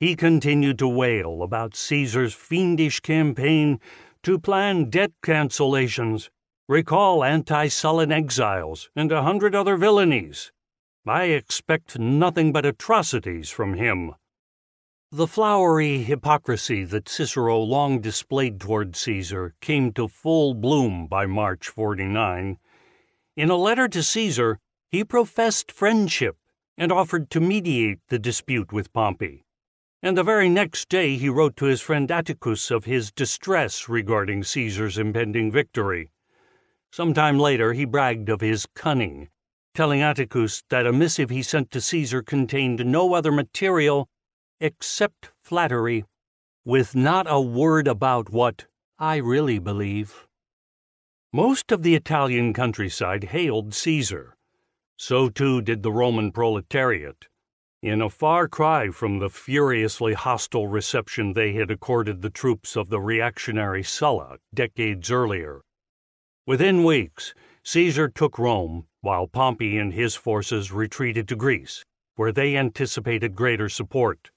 [0.00, 3.80] He continued to wail about Caesar's fiendish campaign
[4.22, 6.30] to plan debt cancellations,
[6.68, 10.50] recall anti Sullan exiles, and a hundred other villainies.
[11.06, 14.14] I expect nothing but atrocities from him.
[15.12, 21.68] The flowery hypocrisy that Cicero long displayed toward Caesar came to full bloom by March
[21.68, 22.58] 49.
[23.36, 24.58] In a letter to Caesar,
[24.90, 26.36] he professed friendship
[26.76, 29.43] and offered to mediate the dispute with Pompey.
[30.04, 34.44] And the very next day he wrote to his friend Atticus of his distress regarding
[34.44, 36.10] Caesar's impending victory.
[36.92, 39.30] Some time later he bragged of his cunning,
[39.72, 44.10] telling Atticus that a missive he sent to Caesar contained no other material
[44.60, 46.04] except flattery,
[46.66, 48.66] with not a word about what
[48.98, 50.26] I really believe.
[51.32, 54.36] Most of the Italian countryside hailed Caesar.
[54.98, 57.24] So too did the Roman proletariat,
[57.84, 62.88] in a far cry from the furiously hostile reception they had accorded the troops of
[62.88, 65.60] the reactionary Sulla decades earlier.
[66.46, 71.84] Within weeks, Caesar took Rome, while Pompey and his forces retreated to Greece,
[72.16, 74.30] where they anticipated greater support.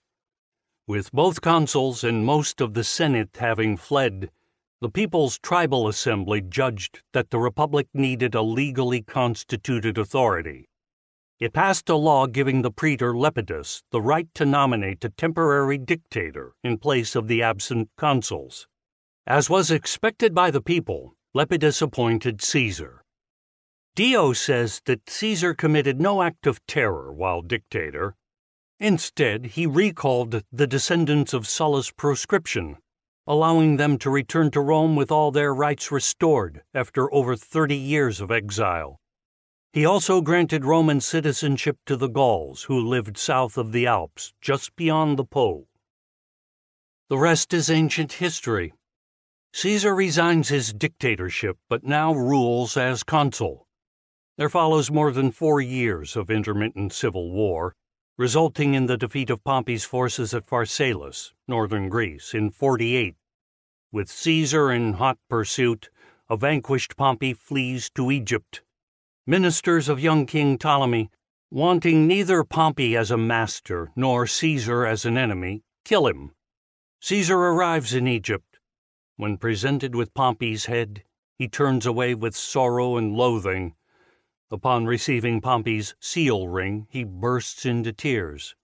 [0.85, 4.29] With both consuls and most of the Senate having fled,
[4.81, 10.67] the People's Tribal Assembly judged that the Republic needed a legally constituted authority.
[11.39, 16.53] It passed a law giving the praetor Lepidus the right to nominate a temporary dictator
[16.63, 18.67] in place of the absent consuls.
[19.27, 23.03] As was expected by the people, Lepidus appointed Caesar.
[23.95, 28.15] Dio says that Caesar committed no act of terror while dictator,
[28.79, 32.77] Instead, he recalled the descendants of Sulla's proscription,
[33.25, 38.21] allowing them to return to Rome with all their rights restored after over 30 years
[38.21, 38.99] of exile.
[39.73, 44.75] He also granted Roman citizenship to the Gauls who lived south of the Alps, just
[44.75, 45.67] beyond the Po.
[47.09, 48.73] The rest is ancient history.
[49.53, 53.67] Caesar resigns his dictatorship but now rules as consul.
[54.37, 57.73] There follows more than four years of intermittent civil war,
[58.17, 63.15] resulting in the defeat of Pompey's forces at Pharsalus, northern Greece, in 48.
[63.91, 65.89] With Caesar in hot pursuit,
[66.29, 68.61] a vanquished Pompey flees to Egypt.
[69.27, 71.11] Ministers of young King Ptolemy,
[71.51, 76.31] wanting neither Pompey as a master nor Caesar as an enemy, kill him.
[77.01, 78.57] Caesar arrives in Egypt.
[79.17, 81.03] When presented with Pompey's head,
[81.37, 83.75] he turns away with sorrow and loathing
[84.49, 88.55] Upon receiving Pompey's seal ring, he bursts into tears.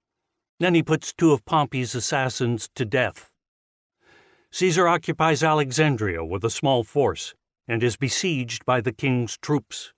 [0.57, 3.29] Then he puts two of Pompey's assassins to death.
[4.51, 7.35] Caesar occupies Alexandria with a small force
[7.67, 9.91] and is besieged by the king's troops.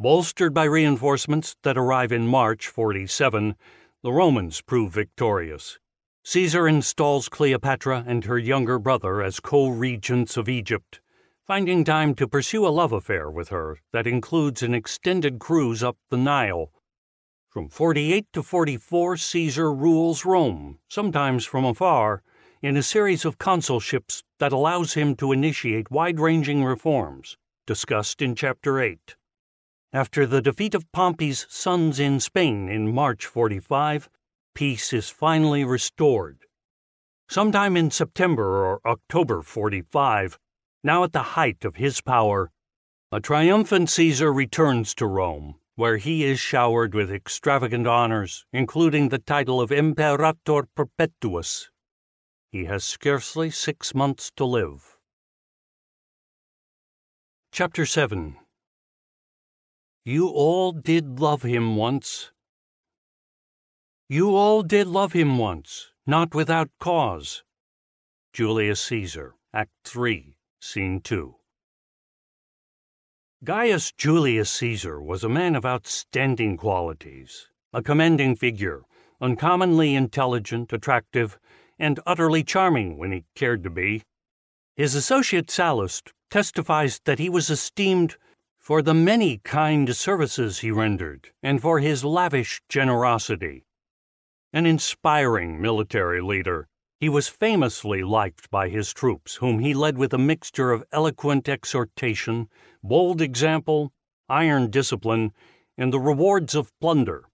[0.00, 3.56] Bolstered by reinforcements that arrive in March 47,
[4.02, 5.78] the Romans prove victorious.
[6.24, 11.00] Caesar installs Cleopatra and her younger brother as co regents of Egypt
[11.48, 15.96] finding time to pursue a love affair with her that includes an extended cruise up
[16.10, 16.70] the Nile.
[17.48, 22.22] From 48 to 44, Caesar rules Rome, sometimes from afar,
[22.60, 28.34] in a series of consulships that allows him to initiate wide ranging reforms, discussed in
[28.34, 29.16] Chapter 8.
[29.92, 34.10] After the defeat of Pompey's sons in Spain in March 45,
[34.54, 36.44] peace is finally restored.
[37.26, 40.38] Sometime in September or October 45,
[40.84, 42.50] now at the height of his power,
[43.10, 49.18] a triumphant Caesar returns to Rome, where he is showered with extravagant honors, including the
[49.18, 51.70] title of Imperator Perpetuus.
[52.52, 54.98] He has scarcely six months to live.
[57.52, 58.36] Chapter 7
[60.08, 62.32] You all did love him once.
[64.08, 67.44] You all did love him once, not without cause.
[68.32, 71.34] Julius Caesar, Act 3, Scene 2.
[73.44, 78.84] Gaius Julius Caesar was a man of outstanding qualities, a commanding figure,
[79.20, 81.38] uncommonly intelligent, attractive,
[81.78, 84.04] and utterly charming when he cared to be.
[84.74, 88.16] His associate Sallust testifies that he was esteemed
[88.58, 93.64] for the many kind services he rendered and for his lavish generosity.
[94.52, 96.68] An inspiring military leader,
[97.00, 101.48] he was famously liked by his troops, whom he led with a mixture of eloquent
[101.48, 102.48] exhortation,
[102.82, 103.92] bold example,
[104.28, 105.32] iron discipline,
[105.76, 107.28] and the rewards of plunder.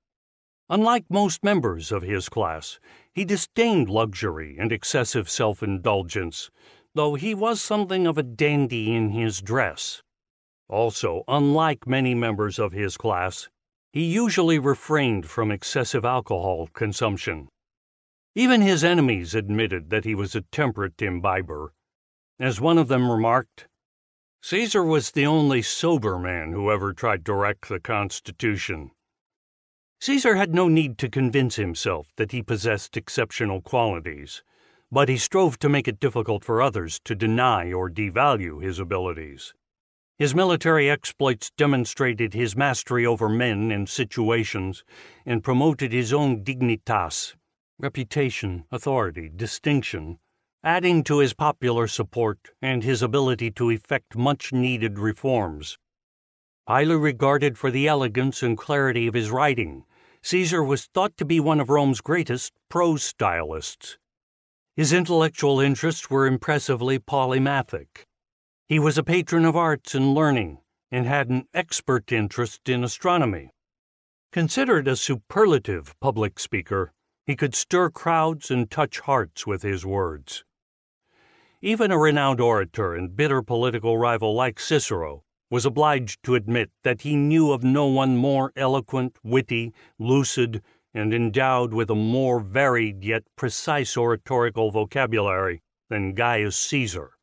[0.71, 2.79] Unlike most members of his class,
[3.13, 6.51] he disdained luxury and excessive self indulgence,
[6.95, 10.04] though he was something of a dandy in his dress.
[10.75, 13.49] Also, unlike many members of his class,
[13.93, 17.47] he usually refrained from excessive alcohol consumption.
[18.35, 21.73] Even his enemies admitted that he was a temperate imbiber.
[22.41, 23.69] As one of them remarked,
[24.43, 28.91] Caesar was the only sober man who ever tried to wreck the Constitution.
[30.01, 34.43] Caesar had no need to convince himself that he possessed exceptional qualities,
[34.91, 39.55] but he strove to make it difficult for others to deny or devalue his abilities.
[40.17, 44.85] His military exploits demonstrated his mastery over men and situations
[45.27, 47.35] and promoted his own dignitas,
[47.81, 50.21] reputation, authority, distinction,
[50.63, 55.79] adding to his popular support and his ability to effect much needed reforms.
[56.69, 59.85] Highly regarded for the elegance and clarity of his writing,
[60.23, 63.99] Caesar was thought to be one of Rome's greatest prose stylists.
[64.77, 68.07] His intellectual interests were impressively polymathic.
[68.67, 70.59] He was a patron of arts and learning
[70.91, 73.51] and had an expert interest in astronomy.
[74.33, 76.95] Considered a superlative public speaker,
[77.27, 80.45] he could stir crowds and touch hearts with his words.
[81.61, 87.03] Even a renowned orator and bitter political rival like Cicero was obliged to admit that
[87.03, 90.63] he knew of no one more eloquent, witty, lucid,
[90.95, 97.14] and endowed with a more varied yet precise oratorical vocabulary than Gaius Caesar.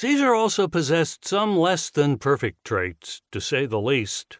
[0.00, 4.38] Caesar also possessed some less than perfect traits, to say the least.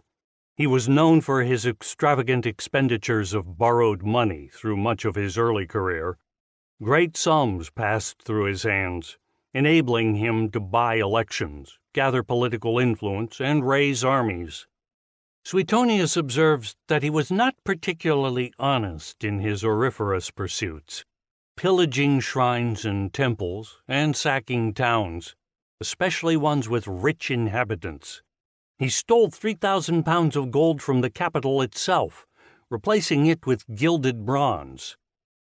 [0.55, 5.67] He was known for his extravagant expenditures of borrowed money through much of his early
[5.67, 6.17] career.
[6.81, 9.19] Great sums passed through his hands,
[9.53, 14.69] enabling him to buy elections, gather political influence, and raise armies.
[15.45, 21.05] Suetonius observes that he was not particularly honest in his auriferous pursuits,
[21.57, 25.35] pillaging shrines and temples and sacking towns,
[25.81, 28.23] especially ones with rich inhabitants.
[28.79, 32.27] He stole 3,000 pounds of gold from the capital itself,
[32.71, 34.97] replacing it with gilded bronze,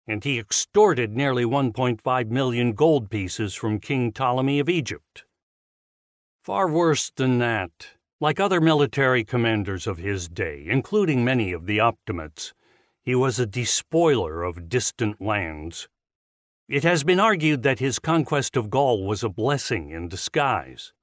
[0.07, 5.25] and he extorted nearly 1.5 million gold pieces from King Ptolemy of Egypt.
[6.43, 7.89] Far worse than that,
[8.19, 12.53] like other military commanders of his day, including many of the Optimates,
[13.03, 15.87] he was a despoiler of distant lands.
[16.69, 20.93] It has been argued that his conquest of Gaul was a blessing in disguise.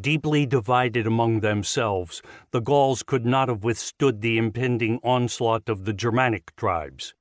[0.00, 2.22] Deeply divided among themselves,
[2.52, 7.12] the Gauls could not have withstood the impending onslaught of the Germanic tribes.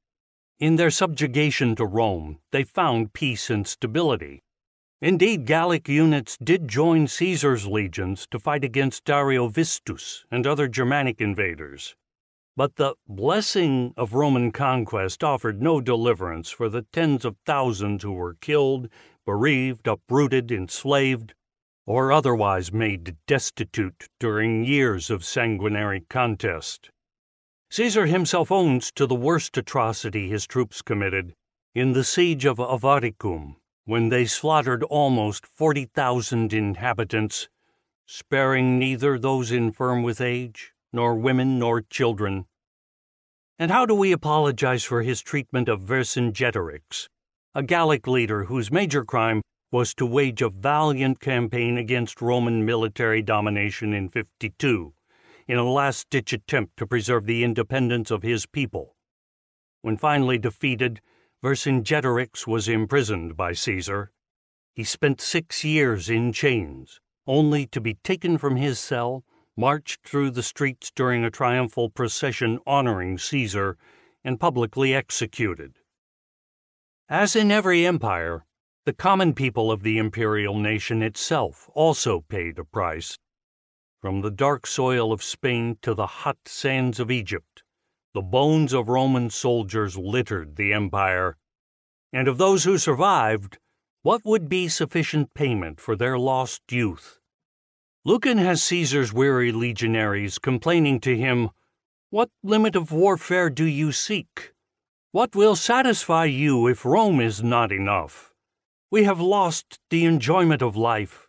[0.59, 4.43] In their subjugation to Rome, they found peace and stability,
[5.01, 11.95] Indeed, Gallic units did join Caesar's legions to fight against Ariovistus and other Germanic invaders.
[12.59, 18.11] But the blessing of Roman conquest offered no deliverance for the tens of thousands who
[18.11, 18.89] were killed,
[19.25, 21.33] bereaved, uprooted, enslaved,
[21.87, 26.89] or otherwise made destitute during years of sanguinary contest.
[27.69, 31.35] Caesar himself owns to the worst atrocity his troops committed
[31.73, 33.55] in the siege of Avaricum
[33.85, 37.47] when they slaughtered almost 40,000 inhabitants,
[38.05, 42.45] sparing neither those infirm with age, nor women, nor children.
[43.61, 47.09] And how do we apologize for his treatment of Vercingetorix,
[47.53, 53.21] a Gallic leader whose major crime was to wage a valiant campaign against Roman military
[53.21, 54.93] domination in 52,
[55.49, 58.95] in a last ditch attempt to preserve the independence of his people?
[59.81, 61.01] When finally defeated,
[61.43, 64.13] Vercingetorix was imprisoned by Caesar.
[64.73, 69.25] He spent six years in chains, only to be taken from his cell,
[69.59, 73.77] marched through the streets during a triumphal procession honoring Caesar,
[74.23, 75.75] and publicly executed.
[77.09, 78.45] As in every empire,
[78.85, 83.17] the common people of the imperial nation itself also paid a price.
[83.99, 87.61] From the dark soil of Spain to the hot sands of Egypt,
[88.13, 91.35] the bones of Roman soldiers littered the empire,
[92.13, 93.57] and of those who survived,
[94.03, 97.18] what would be sufficient payment for their lost youth?
[98.09, 101.51] Lucan has Caesar's weary legionaries complaining to him,
[102.09, 104.51] What limit of warfare do you seek?
[105.11, 108.33] What will satisfy you if Rome is not enough?
[108.89, 111.27] We have lost the enjoyment of life.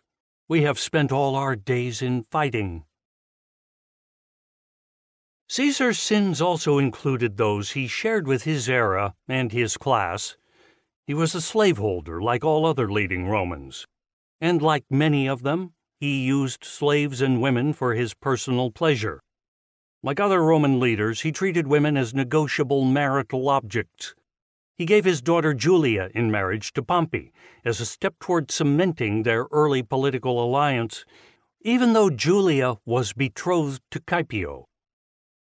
[0.49, 2.85] We have spent all our days in fighting.
[5.49, 10.35] Caesar's sins also included those he shared with his era and his class.
[11.05, 13.85] He was a slaveholder like all other leading Romans,
[14.39, 19.21] and like many of them, he used slaves and women for his personal pleasure.
[20.01, 24.15] Like other Roman leaders, he treated women as negotiable marital objects.
[24.75, 27.31] He gave his daughter Julia in marriage to Pompey
[27.63, 31.05] as a step toward cementing their early political alliance,
[31.61, 34.65] even though Julia was betrothed to Caepio.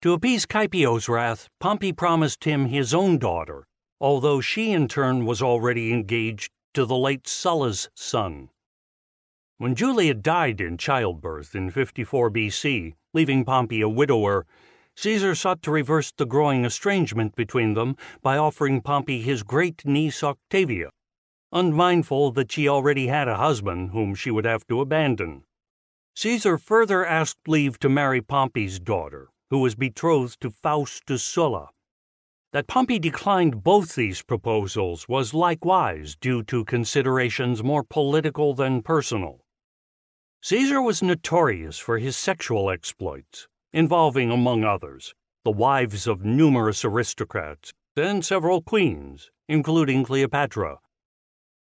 [0.01, 3.67] To appease Caepio's wrath, Pompey promised him his own daughter,
[4.01, 8.49] although she in turn was already engaged to the late Sulla's son.
[9.59, 14.45] When Julia died in childbirth in 54 BC, leaving Pompey a widower,
[14.97, 20.23] Caesar sought to reverse the growing estrangement between them by offering Pompey his great niece
[20.23, 20.91] Octavia,
[21.53, 25.45] unmindful that she already had a husband whom she would have to abandon.
[26.17, 31.71] Caesar further asked leave to marry Pompey's daughter, who was betrothed to Faustus Sulla.
[32.53, 39.41] That Pompey declined both these proposals was likewise due to considerations more political than personal.
[40.43, 45.15] Caesar was notorious for his sexual exploits, involving, among others,
[45.45, 50.79] the wives of numerous aristocrats and several queens, including Cleopatra.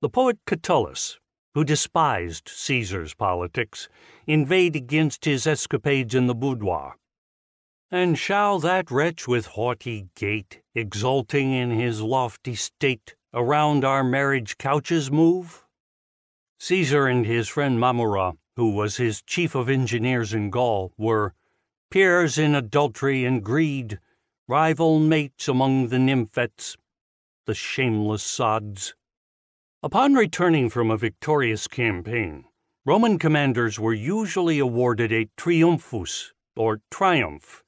[0.01, 1.19] The poet Catullus,
[1.55, 3.89] who despised Caesar's politics,
[4.27, 6.97] inveighed against his escapades in the boudoir.
[7.91, 14.57] And shall that wretch with haughty gait, exulting in his lofty state, around our marriage
[14.57, 15.65] couches move?
[16.59, 21.35] Caesar and his friend Mamurra, who was his chief of engineers in Gaul, were
[21.91, 23.99] peers in adultery and greed,
[24.49, 26.77] rival mates among the nymphets,
[27.47, 28.95] the shameless sods.
[29.83, 32.45] Upon returning from a victorious campaign,
[32.85, 37.63] Roman commanders were usually awarded a triumphus, or triumph.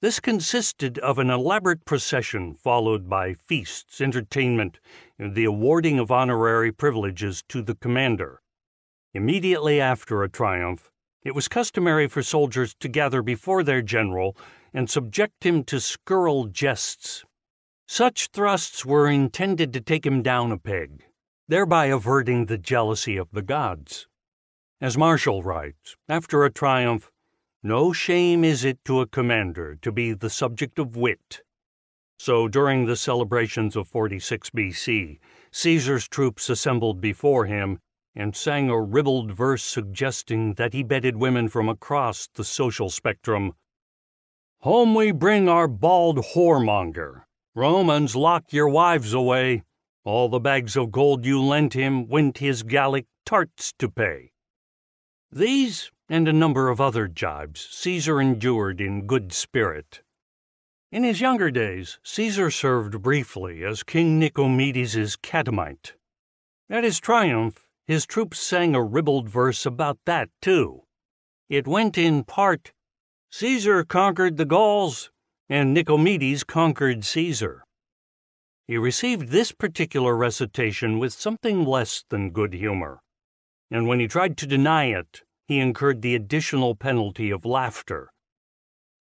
[0.00, 4.78] This consisted of an elaborate procession followed by feasts, entertainment,
[5.18, 8.42] and the awarding of honorary privileges to the commander.
[9.14, 10.90] Immediately after a triumph,
[11.22, 14.36] it was customary for soldiers to gather before their general
[14.72, 17.24] and subject him to scurril jests.
[17.86, 21.04] Such thrusts were intended to take him down a peg,
[21.46, 24.08] thereby averting the jealousy of the gods.
[24.80, 27.12] As Martial writes, after a triumph,
[27.62, 31.42] no shame is it to a commander to be the subject of wit.
[32.18, 35.20] So during the celebrations of 46 BC,
[35.52, 37.78] Caesar's troops assembled before him
[38.14, 43.52] and sang a ribald verse suggesting that he bedded women from across the social spectrum.
[44.60, 47.24] Home we bring our bald whoremonger.
[47.54, 49.62] Romans, lock your wives away.
[50.04, 54.32] All the bags of gold you lent him went his Gallic tarts to pay.
[55.30, 60.02] These and a number of other jibes Caesar endured in good spirit.
[60.92, 65.94] In his younger days, Caesar served briefly as King Nicomedes' catamite.
[66.70, 70.82] At his triumph, his troops sang a ribald verse about that, too.
[71.48, 72.72] It went in part
[73.30, 75.10] Caesar conquered the Gauls,
[75.48, 77.64] and Nicomedes conquered Caesar.
[78.66, 83.00] He received this particular recitation with something less than good humor
[83.74, 88.12] and when he tried to deny it, he incurred the additional penalty of laughter.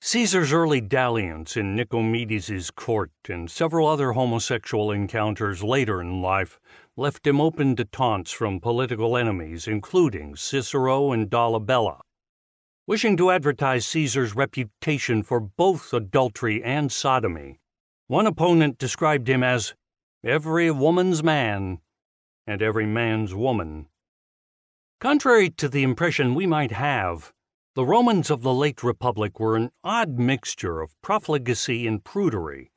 [0.02, 6.60] Caesar's early dalliance in Nicomedes' court and several other homosexual encounters later in life
[6.96, 12.00] left him open to taunts from political enemies, including Cicero and Dolabella.
[12.86, 17.60] Wishing to advertise Caesar's reputation for both adultery and sodomy,
[18.08, 19.74] one opponent described him as
[20.24, 21.80] every woman's man
[22.46, 23.88] and every man's woman.
[25.00, 27.34] Contrary to the impression we might have,
[27.76, 32.73] the Romans of the late Republic were an odd mixture of profligacy and prudery.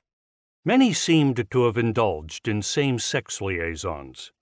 [0.67, 4.33] Many seemed to have indulged in same sex liaisons.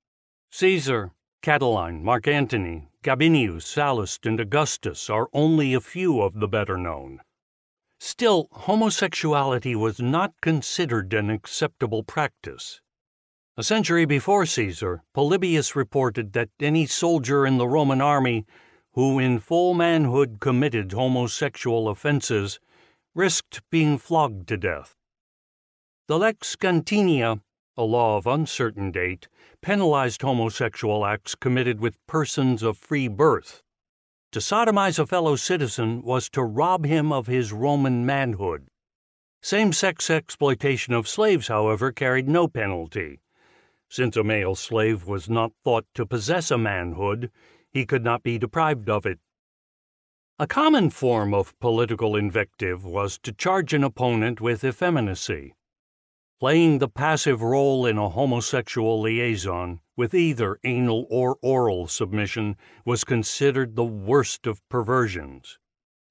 [0.52, 6.78] Caesar, Catiline, Mark Antony, Gabinius, Sallust, and Augustus are only a few of the better
[6.78, 7.20] known.
[8.00, 12.80] Still, homosexuality was not considered an acceptable practice.
[13.58, 18.46] A century before Caesar, Polybius reported that any soldier in the Roman army
[18.92, 22.60] who in full manhood committed homosexual offenses
[23.14, 24.96] risked being flogged to death.
[26.06, 27.40] The Lex Scantinia,
[27.78, 29.26] a law of uncertain date,
[29.62, 33.62] penalized homosexual acts committed with persons of free birth.
[34.32, 38.66] To sodomize a fellow citizen was to rob him of his Roman manhood.
[39.40, 43.20] Same sex exploitation of slaves, however, carried no penalty.
[43.88, 47.30] Since a male slave was not thought to possess a manhood,
[47.70, 49.20] he could not be deprived of it.
[50.38, 55.54] A common form of political invective was to charge an opponent with effeminacy.
[56.40, 63.04] Playing the passive role in a homosexual liaison, with either anal or oral submission, was
[63.04, 65.58] considered the worst of perversions.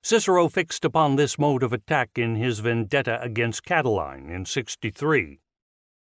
[0.01, 5.39] Cicero fixed upon this mode of attack in his vendetta against Catiline in 63.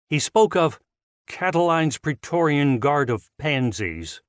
[0.08, 0.80] He spoke of
[1.26, 4.22] Catiline's Praetorian Guard of pansies,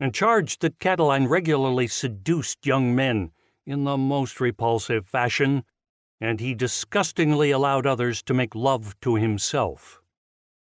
[0.00, 3.30] and charged that Catiline regularly seduced young men
[3.66, 5.64] in the most repulsive fashion,
[6.20, 10.00] and he disgustingly allowed others to make love to himself.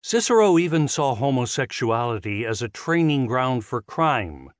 [0.02, 4.52] Cicero even saw homosexuality as a training ground for crime,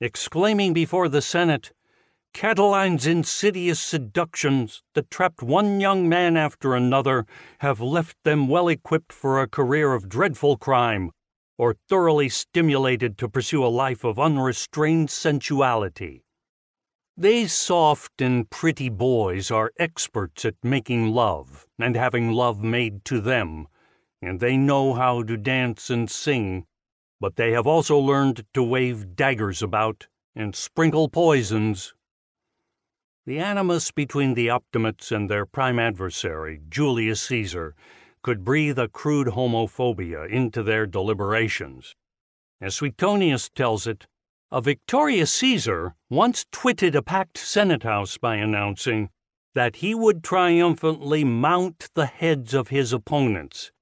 [0.00, 1.72] exclaiming before the Senate,
[2.34, 7.26] Catiline's insidious seductions that trapped one young man after another
[7.60, 11.12] have left them well equipped for a career of dreadful crime,
[11.58, 16.23] or thoroughly stimulated to pursue a life of unrestrained sensuality.
[17.16, 23.20] These soft and pretty boys are experts at making love and having love made to
[23.20, 23.68] them,
[24.20, 26.66] and they know how to dance and sing,
[27.20, 31.94] but they have also learned to wave daggers about and sprinkle poisons.
[33.26, 37.76] The animus between the Optimates and their prime adversary, Julius Caesar,
[38.22, 41.94] could breathe a crude homophobia into their deliberations.
[42.60, 44.08] As Suetonius tells it,
[44.54, 49.10] a victorious Caesar once twitted a packed Senate House by announcing
[49.52, 53.72] that he would triumphantly mount the heads of his opponents,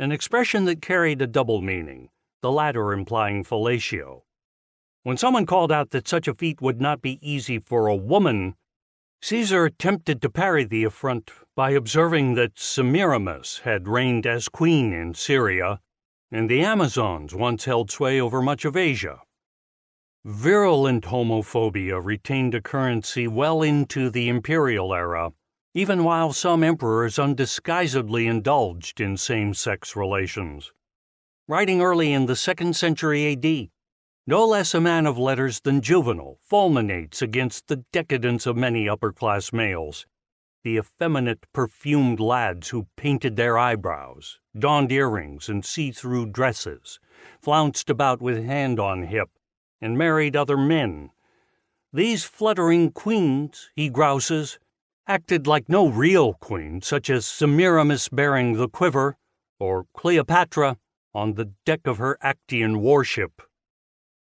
[0.00, 2.08] an expression that carried a double meaning,
[2.42, 4.22] the latter implying fellatio.
[5.04, 8.56] When someone called out that such a feat would not be easy for a woman,
[9.22, 15.14] Caesar attempted to parry the affront by observing that Semiramis had reigned as queen in
[15.14, 15.78] Syria,
[16.32, 19.20] and the Amazons once held sway over much of Asia.
[20.28, 25.30] Virulent homophobia retained a currency well into the imperial era,
[25.72, 30.72] even while some emperors undisguisedly indulged in same sex relations.
[31.46, 33.68] Writing early in the second century AD,
[34.26, 39.12] no less a man of letters than Juvenal fulminates against the decadence of many upper
[39.12, 40.06] class males,
[40.64, 46.98] the effeminate, perfumed lads who painted their eyebrows, donned earrings and see through dresses,
[47.40, 49.30] flounced about with hand on hip,
[49.80, 51.10] and married other men.
[51.92, 54.58] These fluttering queens, he grouses,
[55.06, 59.16] acted like no real queen, such as Semiramis bearing the quiver,
[59.58, 60.78] or Cleopatra
[61.14, 63.40] on the deck of her Actian warship.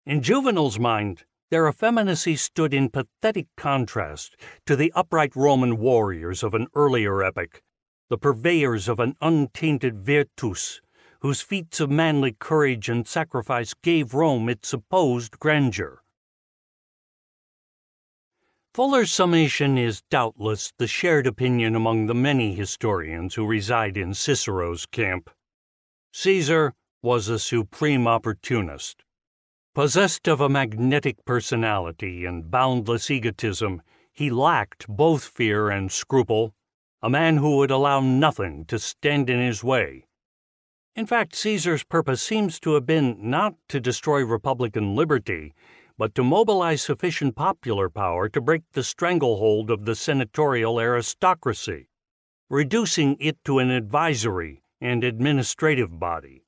[0.05, 6.53] In Juvenal's mind, their effeminacy stood in pathetic contrast to the upright Roman warriors of
[6.53, 7.61] an earlier epoch,
[8.09, 10.81] the purveyors of an untainted virtus,
[11.22, 16.02] whose feats of manly courage and sacrifice gave Rome its supposed grandeur.
[18.73, 24.85] Fuller's summation is doubtless the shared opinion among the many historians who reside in Cicero's
[24.85, 25.30] camp.
[26.14, 26.73] Caesar
[27.03, 29.03] was a supreme opportunist.
[29.76, 33.81] Possessed of a magnetic personality and boundless egotism,
[34.11, 36.53] he lacked both fear and scruple,
[37.02, 40.06] a man who would allow nothing to stand in his way.
[40.93, 45.53] In fact, Caesar's purpose seems to have been not to destroy Republican liberty,
[45.97, 51.88] but to mobilize sufficient popular power to break the stranglehold of the senatorial aristocracy,
[52.49, 56.43] reducing it to an advisory and administrative body.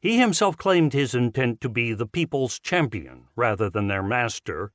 [0.00, 4.72] He himself claimed his intent to be the people's champion rather than their master.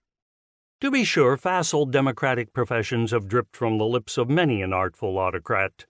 [0.81, 5.17] To be sure, facile democratic professions have dripped from the lips of many an artful
[5.17, 5.85] autocrat.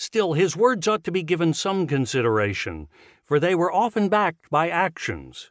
[0.00, 2.88] Still, his words ought to be given some consideration,
[3.22, 5.50] for they were often backed by actions.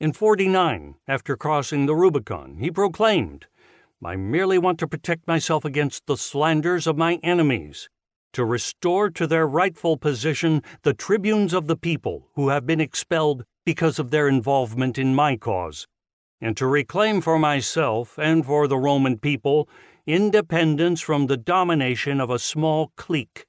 [0.00, 3.46] In 49, after crossing the Rubicon, he proclaimed,
[4.04, 7.88] I merely want to protect myself against the slanders of my enemies
[8.32, 13.44] to restore to their rightful position the tribunes of the people who have been expelled
[13.64, 15.86] because of their involvement in my cause,
[16.40, 19.68] and to reclaim for myself and for the Roman people
[20.08, 23.46] independence from the domination of a small clique.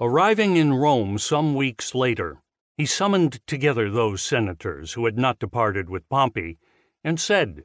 [0.00, 2.40] Arriving in Rome some weeks later,
[2.76, 6.56] he summoned together those senators who had not departed with Pompey
[7.02, 7.64] and said,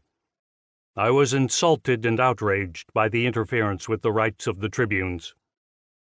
[0.95, 5.35] I was insulted and outraged by the interference with the rights of the tribunes.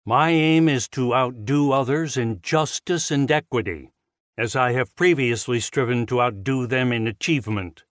[0.07, 3.91] My aim is to outdo others in justice and equity,
[4.35, 7.83] as I have previously striven to outdo them in achievement.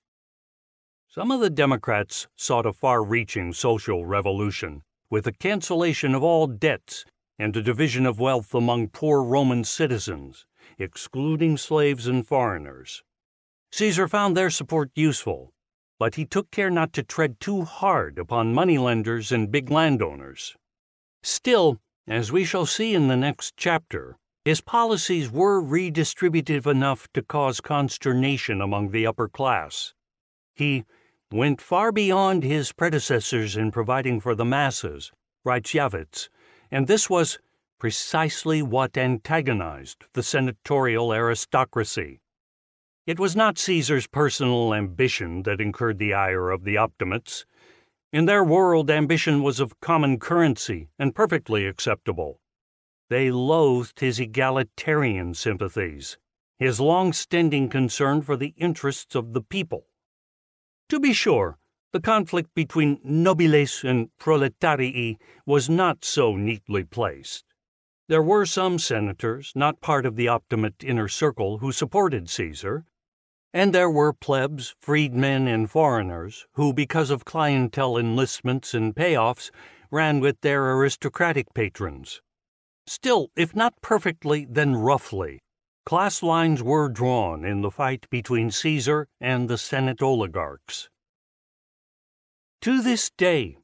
[1.06, 6.48] Some of the Democrats sought a far reaching social revolution, with the cancellation of all
[6.48, 7.04] debts
[7.38, 10.46] and a division of wealth among poor Roman citizens,
[10.78, 13.02] excluding slaves and foreigners.
[13.72, 15.52] Caesar found their support useful,
[15.98, 20.56] but he took care not to tread too hard upon moneylenders and big landowners.
[21.22, 27.22] Still, as we shall see in the next chapter, his policies were redistributive enough to
[27.22, 29.94] cause consternation among the upper class.
[30.54, 30.84] He
[31.30, 35.12] went far beyond his predecessors in providing for the masses,
[35.44, 36.28] writes Yavetz,
[36.72, 37.38] and this was
[37.78, 42.20] precisely what antagonized the senatorial aristocracy.
[43.06, 47.44] It was not Caesar's personal ambition that incurred the ire of the Optimates.
[48.12, 52.40] In their world, ambition was of common currency and perfectly acceptable.
[53.12, 56.16] they loathed his egalitarian sympathies,
[56.58, 59.84] his long standing concern for the interests of the people.
[60.88, 61.58] To be sure,
[61.92, 67.44] the conflict between nobiles and proletarii was not so neatly placed.
[68.08, 72.84] There were some senators, not part of the Optimate inner circle, who supported Caesar,
[73.52, 79.50] and there were plebs, freedmen, and foreigners who, because of clientele enlistments and payoffs,
[79.90, 82.22] ran with their aristocratic patrons.
[82.86, 85.38] Still, if not perfectly, then roughly,
[85.84, 90.88] class lines were drawn in the fight between Caesar and the Senate oligarchs.
[92.62, 93.56] To this day,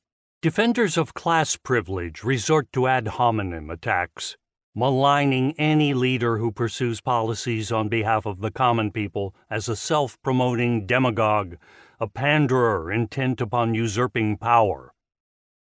[0.42, 4.36] defenders of class privilege resort to ad hominem attacks,
[4.74, 10.20] maligning any leader who pursues policies on behalf of the common people as a self
[10.22, 11.58] promoting demagogue,
[12.00, 14.92] a panderer intent upon usurping power.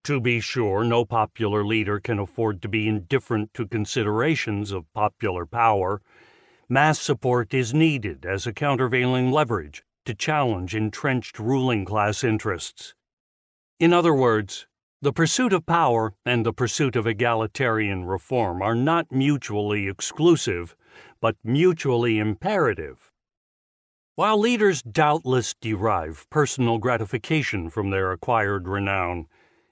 [0.03, 5.47] To be sure, no popular leader can afford to be indifferent to considerations of popular
[5.47, 5.99] power.
[6.69, 12.93] Mass support is needed as a countervailing leverage to challenge entrenched ruling class interests.
[13.77, 14.67] In other words,
[15.01, 20.77] the pursuit of power and the pursuit of egalitarian reform are not mutually exclusive,
[21.19, 23.11] but mutually imperative.
[24.15, 29.27] While leaders doubtless derive personal gratification from their acquired renown,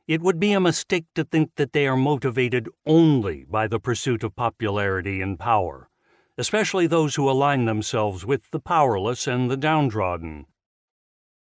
[0.06, 4.22] it would be a mistake to think that they are motivated only by the pursuit
[4.22, 5.90] of popularity and power,
[6.38, 10.46] especially those who align themselves with the powerless and the downtrodden.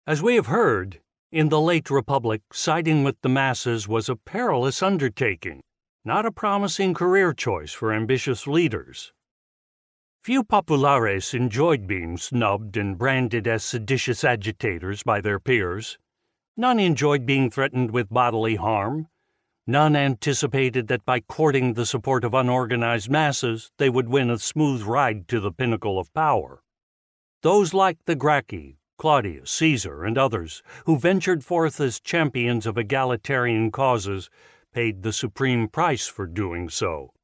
[0.07, 1.01] As we have heard,
[1.33, 5.63] in the late Republic, siding with the masses was a perilous undertaking,
[6.05, 9.13] not a promising career choice for ambitious leaders.
[10.25, 15.99] Few populares enjoyed being snubbed and branded as seditious agitators by their peers.
[16.57, 19.07] None enjoyed being threatened with bodily harm.
[19.69, 24.83] None anticipated that by courting the support of unorganized masses, they would win a smooth
[24.83, 26.63] ride to the pinnacle of power.
[27.43, 33.71] Those like the Gracchi, Clodius, Caesar, and others who ventured forth as champions of egalitarian
[33.71, 34.29] causes
[34.75, 37.15] paid the supreme price for doing so,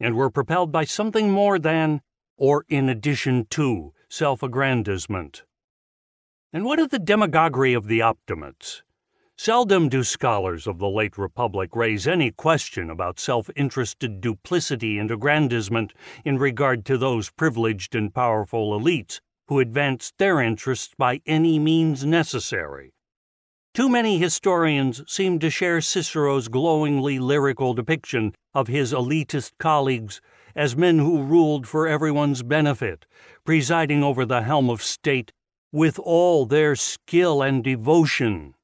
[0.00, 2.00] and were propelled by something more than,
[2.38, 5.44] or in addition to, self aggrandizement.
[6.54, 8.82] And what of the demagoguery of the Optimates?
[9.36, 15.10] Seldom do scholars of the late Republic raise any question about self interested duplicity and
[15.10, 15.92] aggrandizement
[16.24, 22.04] in regard to those privileged and powerful elites who advanced their interests by any means
[22.04, 22.92] necessary.
[23.74, 30.20] Too many historians seem to share Cicero's glowingly lyrical depiction of his elitist colleagues
[30.54, 33.04] as men who ruled for everyone's benefit,
[33.44, 35.32] presiding over the helm of state
[35.72, 38.54] with all their skill and devotion.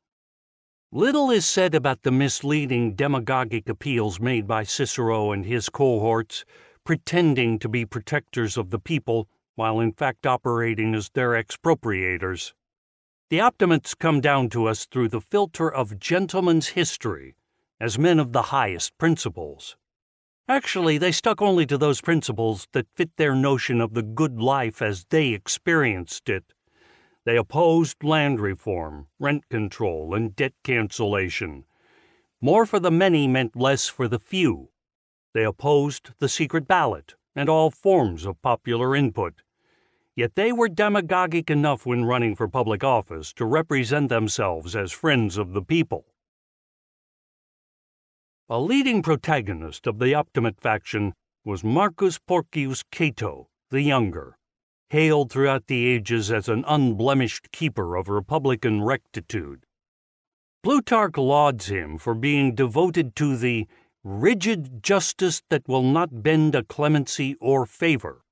[0.90, 6.46] Little is said about the misleading demagogic appeals made by Cicero and his cohorts,
[6.84, 12.52] pretending to be protectors of the people while in fact operating as their expropriators.
[13.30, 17.34] The Optimates come down to us through the filter of gentleman's history,
[17.80, 19.76] as men of the highest principles.
[20.48, 24.82] Actually, they stuck only to those principles that fit their notion of the good life
[24.82, 26.52] as they experienced it.
[27.24, 31.64] They opposed land reform, rent control, and debt cancellation.
[32.40, 34.70] More for the many meant less for the few.
[35.32, 39.42] They opposed the secret ballot, and all forms of popular input.
[40.14, 45.38] Yet they were demagogic enough when running for public office to represent themselves as friends
[45.38, 46.04] of the people.
[48.48, 51.14] A leading protagonist of the Optimate faction
[51.44, 54.36] was Marcus Porcius Cato the Younger,
[54.90, 59.64] hailed throughout the ages as an unblemished keeper of republican rectitude.
[60.62, 63.66] Plutarch lauds him for being devoted to the
[64.04, 68.22] rigid justice that will not bend a clemency or favor.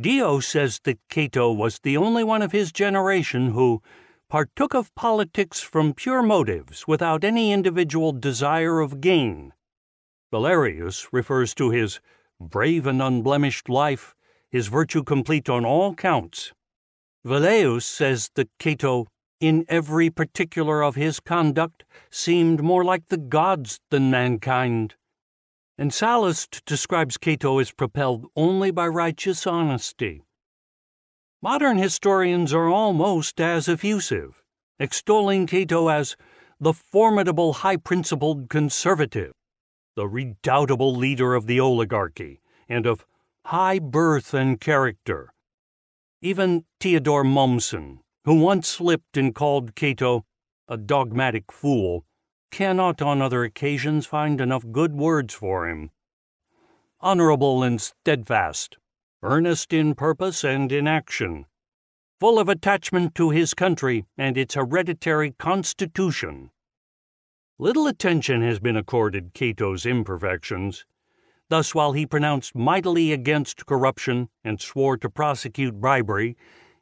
[0.00, 3.82] Dio says that Cato was the only one of his generation who
[4.28, 9.52] partook of politics from pure motives without any individual desire of gain.
[10.32, 12.00] Valerius refers to his
[12.40, 14.14] brave and unblemished life,
[14.48, 16.52] his virtue complete on all counts.
[17.26, 19.06] Velleius says that Cato
[19.40, 24.94] in every particular of his conduct, seemed more like the gods than mankind.
[25.78, 30.22] And Sallust describes Cato as propelled only by righteous honesty.
[31.42, 34.42] Modern historians are almost as effusive,
[34.78, 36.16] extolling Cato as
[36.60, 39.32] the formidable high principled conservative,
[39.96, 43.06] the redoubtable leader of the oligarchy, and of
[43.46, 45.32] high birth and character.
[46.20, 50.24] Even Theodor Mommsen, who once slipped and called Cato
[50.68, 52.04] a dogmatic fool,
[52.50, 55.90] cannot on other occasions find enough good words for him.
[57.00, 58.76] honorable and steadfast,
[59.22, 61.46] earnest in purpose and in action,
[62.18, 66.50] full of attachment to his country and its hereditary constitution.
[67.58, 70.84] Little attention has been accorded Cato's imperfections.
[71.48, 76.36] Thus, while he pronounced mightily against corruption and swore to prosecute bribery,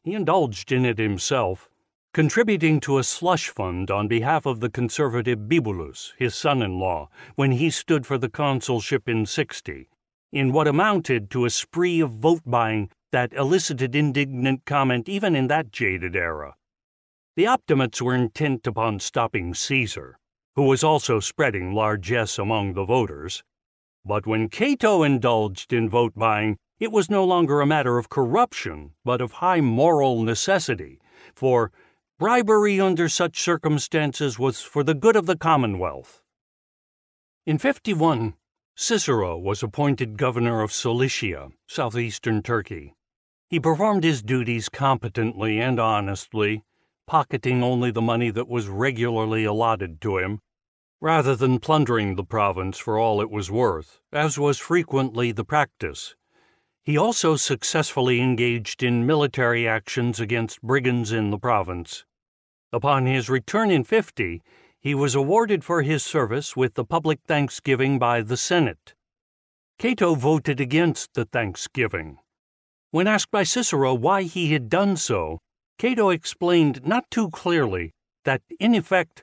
[0.08, 1.68] he indulged in it himself,
[2.14, 7.10] contributing to a slush fund on behalf of the conservative Bibulus, his son in law,
[7.34, 9.86] when he stood for the consulship in 60,
[10.32, 15.46] in what amounted to a spree of vote buying that elicited indignant comment even in
[15.48, 16.54] that jaded era.
[17.36, 20.18] The Optimates were intent upon stopping Caesar,
[20.56, 23.44] who was also spreading largesse among the voters.
[24.06, 28.92] But when Cato indulged in vote buying, it was no longer a matter of corruption,
[29.04, 31.00] but of high moral necessity,
[31.34, 31.72] for
[32.18, 36.22] bribery under such circumstances was for the good of the commonwealth.
[37.46, 38.34] In 51,
[38.76, 42.94] Cicero was appointed governor of Cilicia, southeastern Turkey.
[43.48, 46.62] He performed his duties competently and honestly,
[47.06, 50.40] pocketing only the money that was regularly allotted to him,
[51.00, 56.14] rather than plundering the province for all it was worth, as was frequently the practice.
[56.84, 62.04] He also successfully engaged in military actions against brigands in the province.
[62.72, 64.42] Upon his return in 50,
[64.80, 68.94] he was awarded for his service with the public thanksgiving by the Senate.
[69.78, 72.18] Cato voted against the thanksgiving,
[72.90, 75.40] when asked by Cicero why he had done so,
[75.78, 77.92] Cato explained not too clearly
[78.24, 79.22] that, in effect,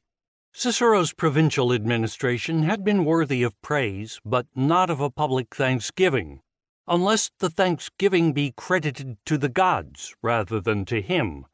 [0.53, 6.41] Cicero's provincial administration had been worthy of praise, but not of a public thanksgiving,
[6.87, 11.45] unless the thanksgiving be credited to the gods rather than to him.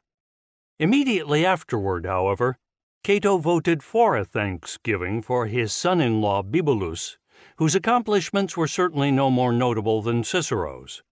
[0.78, 2.58] Immediately afterward, however,
[3.04, 7.18] Cato voted for a thanksgiving for his son in law Bibulus,
[7.56, 11.02] whose accomplishments were certainly no more notable than Cicero's.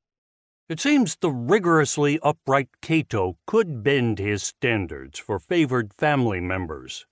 [0.69, 7.07] It seems the rigorously upright Cato could bend his standards for favored family members.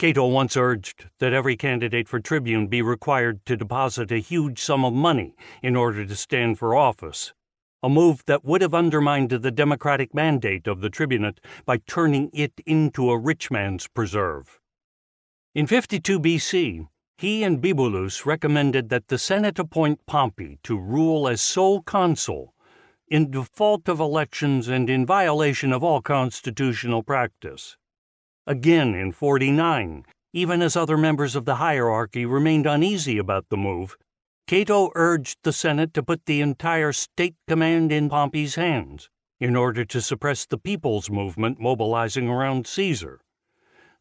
[0.00, 4.82] Cato once urged that every candidate for tribune be required to deposit a huge sum
[4.82, 7.34] of money in order to stand for office,
[7.82, 12.62] a move that would have undermined the democratic mandate of the tribunate by turning it
[12.64, 14.58] into a rich man's preserve.
[15.54, 21.42] In 52 BC, he and Bibulus recommended that the Senate appoint Pompey to rule as
[21.42, 22.54] sole consul
[23.06, 27.76] in default of elections and in violation of all constitutional practice.
[28.50, 33.96] Again in 49, even as other members of the hierarchy remained uneasy about the move,
[34.48, 39.08] Cato urged the Senate to put the entire state command in Pompey's hands
[39.38, 43.20] in order to suppress the people's movement mobilizing around Caesar.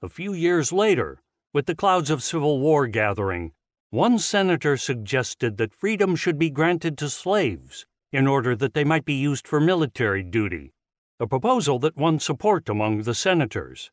[0.02, 1.22] A few years later,
[1.54, 3.52] with the clouds of civil war gathering,
[3.92, 9.06] one senator suggested that freedom should be granted to slaves in order that they might
[9.06, 10.74] be used for military duty,
[11.20, 13.92] a proposal that won support among the senators.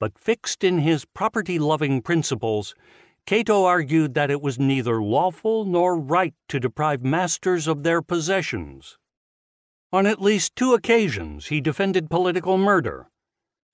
[0.00, 2.74] But fixed in his property loving principles,
[3.26, 8.96] Cato argued that it was neither lawful nor right to deprive masters of their possessions.
[9.92, 13.10] On at least two occasions, he defended political murder,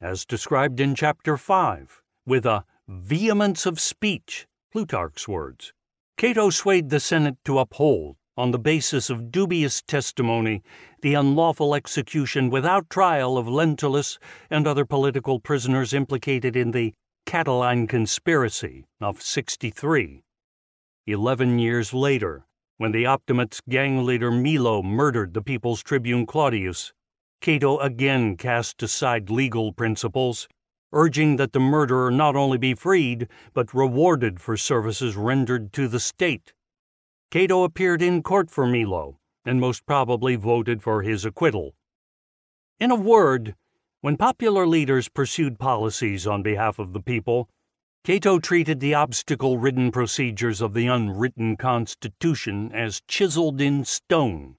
[0.00, 5.72] as described in Chapter 5, with a vehemence of speech, Plutarch's words.
[6.16, 10.62] Cato swayed the Senate to uphold on the basis of dubious testimony,
[11.00, 14.18] the unlawful execution without trial of Lentulus
[14.50, 16.92] and other political prisoners implicated in the
[17.26, 20.22] Catiline conspiracy of 63.
[21.06, 22.46] Eleven years later,
[22.76, 26.92] when the Optimates gang leader Milo murdered the people's tribune Clodius,
[27.40, 30.46] Cato again cast aside legal principles,
[30.92, 36.00] urging that the murderer not only be freed, but rewarded for services rendered to the
[36.00, 36.52] state.
[37.30, 41.74] Cato appeared in court for Milo and most probably voted for his acquittal.
[42.78, 43.54] In a word,
[44.00, 47.48] when popular leaders pursued policies on behalf of the people,
[48.04, 54.56] Cato treated the obstacle ridden procedures of the unwritten constitution as chiseled in stone.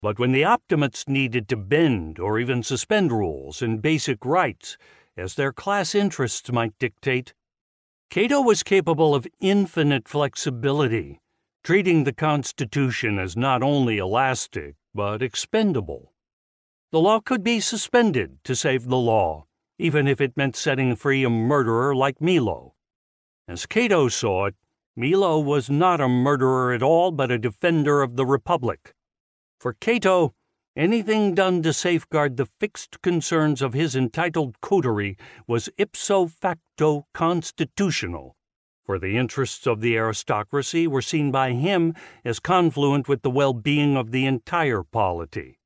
[0.00, 4.76] But when the Optimates needed to bend or even suspend rules and basic rights,
[5.16, 7.34] as their class interests might dictate,
[8.10, 11.20] Cato was capable of infinite flexibility
[11.64, 16.12] treating the Constitution as not only elastic, but expendable.
[16.90, 19.46] The law could be suspended to save the law,
[19.78, 22.74] even if it meant setting free a murderer like Milo.
[23.46, 24.56] As Cato saw it,
[24.96, 28.94] Milo was not a murderer at all, but a defender of the Republic.
[29.60, 30.34] For Cato,
[30.76, 35.16] anything done to safeguard the fixed concerns of his entitled coterie
[35.46, 38.36] was ipso facto constitutional,
[38.84, 41.94] for the interests of the aristocracy were seen by him
[42.24, 45.58] as confluent with the well being of the entire polity.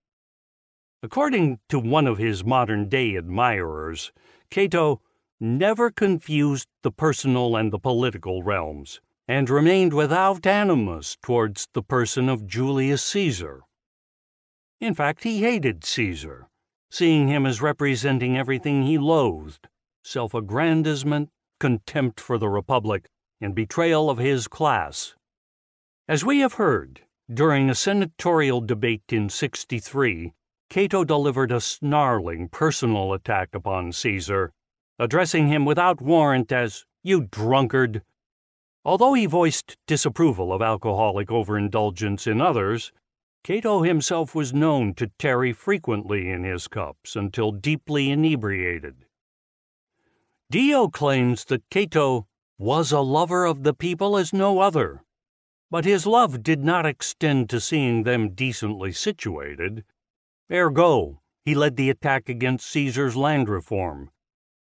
[1.02, 4.12] According to one of his modern day admirers,
[4.50, 5.00] Cato
[5.38, 12.28] never confused the personal and the political realms, and remained without animus towards the person
[12.28, 13.62] of Julius Caesar.
[14.80, 16.48] In fact, he hated Caesar,
[16.90, 19.68] seeing him as representing everything he loathed
[20.02, 23.06] self aggrandizement, contempt for the Republic,
[23.40, 25.14] and betrayal of his class.
[26.08, 27.02] As we have heard,
[27.32, 30.32] during a senatorial debate in 63,
[30.70, 34.52] Cato delivered a snarling personal attack upon Caesar,
[34.98, 38.02] addressing him without warrant as, You drunkard!
[38.84, 42.92] Although he voiced disapproval of alcoholic overindulgence in others,
[43.42, 49.05] Cato himself was known to tarry frequently in his cups until deeply inebriated.
[50.48, 55.02] Dio claims that Cato was a lover of the people as no other,
[55.72, 59.84] but his love did not extend to seeing them decently situated.
[60.50, 64.10] Ergo, he led the attack against Caesar's land reform.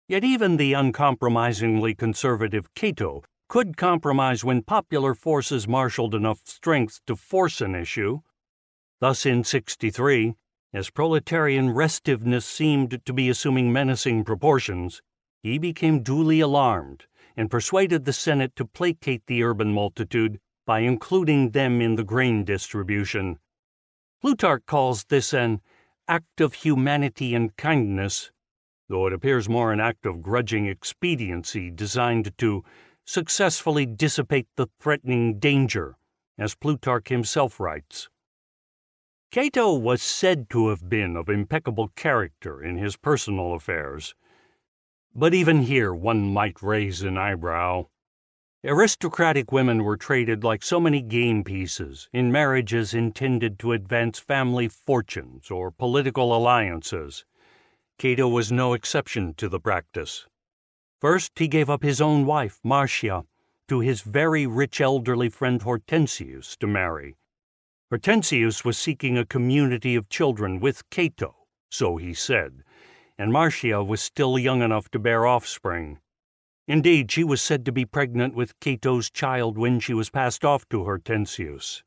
[0.07, 7.15] Yet even the uncompromisingly conservative Cato could compromise when popular forces marshaled enough strength to
[7.15, 8.21] force an issue.
[8.99, 10.33] Thus, in 63,
[10.73, 15.01] as proletarian restiveness seemed to be assuming menacing proportions,
[15.47, 17.05] he became duly alarmed
[17.35, 22.43] and persuaded the Senate to placate the urban multitude by including them in the grain
[22.43, 23.37] distribution.
[24.21, 25.61] Plutarch calls this an
[26.07, 28.31] act of humanity and kindness,
[28.89, 32.63] though it appears more an act of grudging expediency designed to
[33.05, 35.95] successfully dissipate the threatening danger,
[36.37, 38.09] as Plutarch himself writes.
[39.31, 44.15] Cato was said to have been of impeccable character in his personal affairs,
[45.15, 47.85] but even here one might raise an eyebrow.
[48.63, 54.67] Aristocratic women were traded like so many game pieces in marriages intended to advance family
[54.67, 57.23] fortunes or political alliances.
[57.97, 60.27] Cato was no exception to the practice.
[60.99, 63.23] First, he gave up his own wife, Marcia,
[63.67, 67.15] to his very rich elderly friend Hortensius to marry.
[67.91, 71.35] Hortensius was seeking a community of children with Cato,
[71.69, 72.63] so he said,
[73.17, 75.99] and Marcia was still young enough to bear offspring.
[76.67, 80.67] Indeed, she was said to be pregnant with Cato's child when she was passed off
[80.69, 81.83] to Hortensius.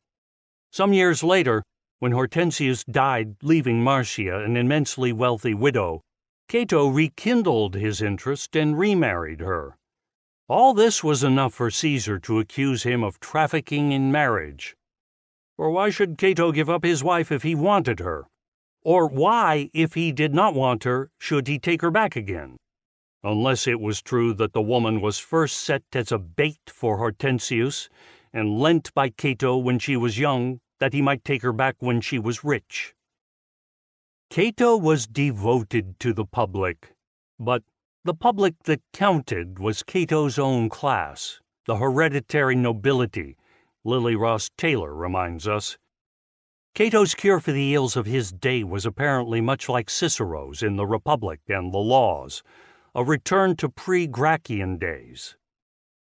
[0.73, 1.63] Some years later,
[1.99, 6.01] when Hortensius died, leaving Marcia an immensely wealthy widow,
[6.49, 9.77] Cato rekindled his interest and remarried her.
[10.49, 14.75] All this was enough for Caesar to accuse him of trafficking in marriage.
[15.57, 18.27] For why should Cato give up his wife if he wanted her?
[18.83, 22.57] Or why, if he did not want her, should he take her back again?
[23.23, 27.89] Unless it was true that the woman was first set as a bait for Hortensius
[28.33, 32.01] and lent by Cato when she was young, that he might take her back when
[32.01, 32.95] she was rich.
[34.31, 36.95] Cato was devoted to the public,
[37.39, 37.63] but
[38.05, 43.37] the public that counted was Cato's own class, the hereditary nobility,
[43.85, 45.77] Lily Ross Taylor reminds us.
[46.73, 50.87] Cato's cure for the ills of his day was apparently much like Cicero's in the
[50.87, 52.43] Republic and the Laws,
[52.95, 55.37] a return to pre Gracchian days.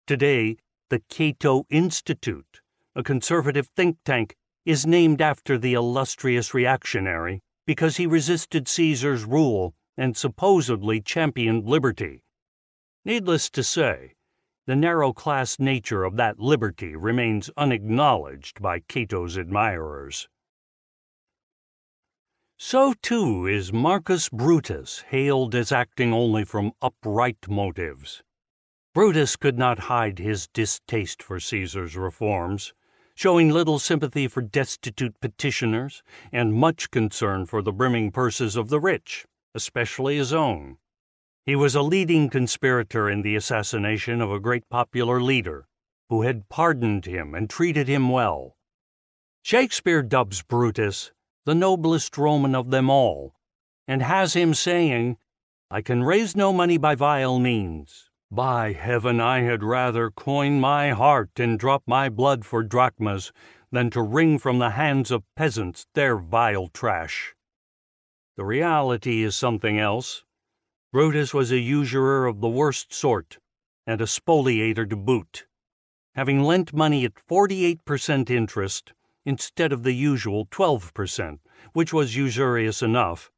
[0.07, 0.57] Today,
[0.89, 2.61] the Cato Institute,
[2.95, 9.75] a conservative think tank, is named after the illustrious reactionary because he resisted Caesar's rule
[9.97, 12.23] and supposedly championed liberty.
[13.03, 14.13] Needless to say,
[14.67, 20.27] the narrow class nature of that liberty remains unacknowledged by Cato's admirers.
[22.57, 28.23] So, too, is Marcus Brutus hailed as acting only from upright motives.
[28.93, 32.73] Brutus could not hide his distaste for Caesar's reforms,
[33.13, 36.01] showing little sympathy for destitute petitioners
[36.31, 40.77] and much concern for the brimming purses of the rich, especially his own.
[41.45, 45.67] He was a leading conspirator in the assassination of a great popular leader
[46.07, 48.55] who had pardoned him and treated him well.
[49.43, 51.11] Shakespeare dubs Brutus
[51.45, 53.35] the noblest Roman of them all,
[53.87, 55.17] and has him saying,
[55.69, 58.09] I can raise no money by vile means.
[58.31, 63.31] By heaven, I had rather coin my heart and drop my blood for drachmas
[63.71, 67.35] than to wring from the hands of peasants their vile trash.
[68.37, 70.23] The reality is something else.
[70.91, 73.37] Brutus was a usurer of the worst sort,
[73.85, 75.45] and a spoliator to boot.
[76.15, 78.93] Having lent money at 48% interest
[79.25, 81.39] instead of the usual 12%,
[81.73, 83.31] which was usurious enough,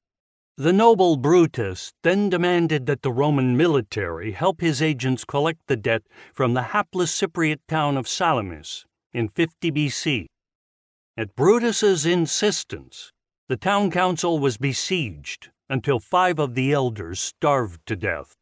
[0.59, 6.01] The noble Brutus then demanded that the Roman military help his agents collect the debt
[6.33, 8.83] from the hapless Cypriot town of Salamis
[9.13, 10.25] in 50 BC.
[11.15, 13.11] At Brutus's insistence,
[13.47, 18.35] the town council was besieged until five of the elders starved to death.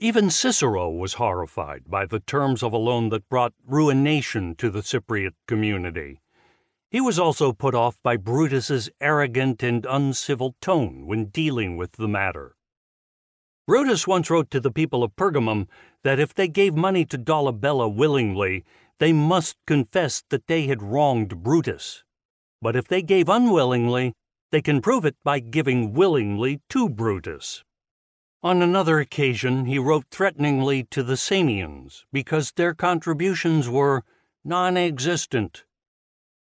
[0.00, 4.82] Even Cicero was horrified by the terms of a loan that brought ruination to the
[4.82, 6.20] Cypriot community.
[6.90, 12.08] He was also put off by Brutus's arrogant and uncivil tone when dealing with the
[12.08, 12.56] matter.
[13.66, 15.66] Brutus once wrote to the people of Pergamum
[16.04, 18.64] that if they gave money to Dolabella willingly,
[19.00, 22.04] they must confess that they had wronged Brutus.
[22.62, 24.14] But if they gave unwillingly,
[24.52, 27.64] they can prove it by giving willingly to Brutus.
[28.44, 34.04] On another occasion, he wrote threateningly to the Samians because their contributions were
[34.44, 35.65] non existent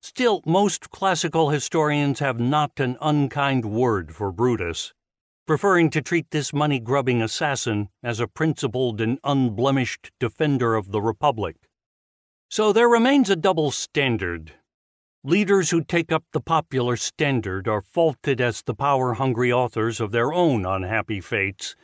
[0.04, 4.94] Still, most classical historians have not an unkind word for Brutus,
[5.48, 11.02] preferring to treat this money grubbing assassin as a principled and unblemished defender of the
[11.02, 11.56] Republic.
[12.50, 14.52] So there remains a double standard.
[15.24, 20.12] Leaders who take up the popular standard are faulted as the power hungry authors of
[20.12, 21.78] their own unhappy fates,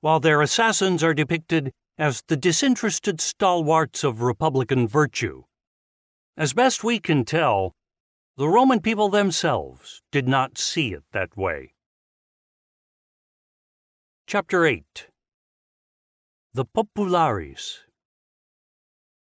[0.00, 5.42] while their assassins are depicted as the disinterested stalwarts of Republican virtue.
[6.38, 7.74] As best we can tell,
[8.36, 11.72] the Roman people themselves did not see it that way.
[14.26, 15.08] Chapter 8
[16.52, 17.84] The Populares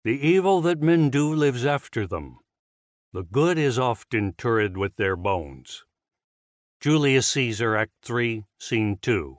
[0.05, 2.39] The evil that men do lives after them.
[3.12, 5.85] The good is oft interred with their bones.
[6.81, 9.39] Julius Caesar, Act 3, Scene 2.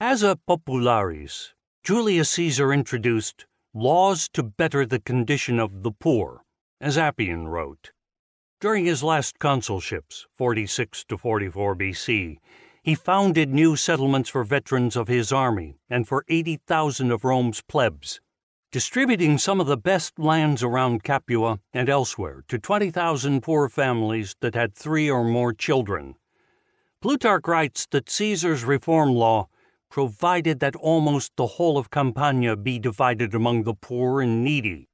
[0.00, 1.52] As a popularis,
[1.84, 6.42] Julius Caesar introduced Laws to Better the Condition of the Poor,
[6.80, 7.92] as Appian wrote.
[8.60, 12.38] During his last consulships, 46 to 44 BC,
[12.82, 18.20] he founded new settlements for veterans of his army and for 80,000 of Rome's plebs,
[18.72, 24.56] distributing some of the best lands around Capua and elsewhere to 20,000 poor families that
[24.56, 26.16] had three or more children.
[27.00, 29.48] Plutarch writes that Caesar's reform law
[29.90, 34.88] provided that almost the whole of Campania be divided among the poor and needy.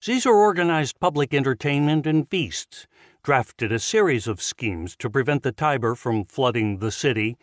[0.00, 2.88] Caesar organized public entertainment and feasts,
[3.22, 7.36] drafted a series of schemes to prevent the Tiber from flooding the city,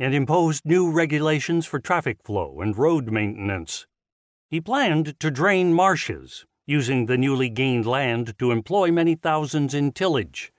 [0.00, 3.86] and imposed new regulations for traffic flow and road maintenance.
[4.48, 9.92] He planned to drain marshes, using the newly gained land to employ many thousands in
[9.92, 10.52] tillage.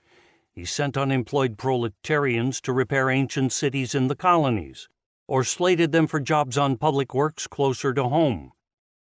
[0.54, 4.88] He sent unemployed proletarians to repair ancient cities in the colonies,
[5.32, 8.52] or slated them for jobs on public works closer to home.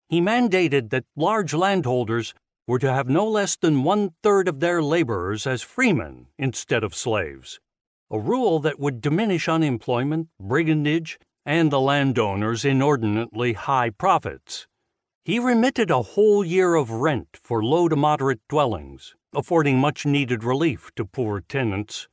[0.10, 2.34] He mandated that large landholders
[2.65, 6.95] were to have no less than one third of their laborers as freemen instead of
[6.95, 7.60] slaves,
[8.10, 14.65] a rule that would diminish unemployment, brigandage, and the landowner's inordinately high profits.
[15.23, 20.44] He remitted a whole year of rent for low to moderate dwellings, affording much needed
[20.44, 22.07] relief to poor tenants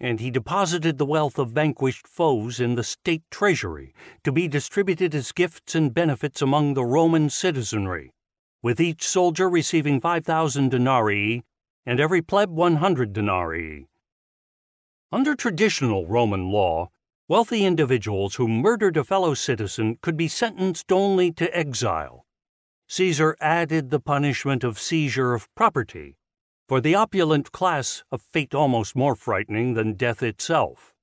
[0.00, 3.94] and he deposited the wealth of vanquished foes in the state treasury
[4.24, 8.10] to be distributed as gifts and benefits among the Roman citizenry,
[8.62, 11.42] with each soldier receiving 5,000 denarii
[11.84, 13.86] and every pleb 100 denarii.
[15.12, 16.90] Under traditional Roman law,
[17.28, 22.24] wealthy individuals who murdered a fellow citizen could be sentenced only to exile.
[22.88, 26.16] Caesar added the punishment of seizure of property
[26.70, 30.94] for the opulent class a fate almost more frightening than death itself.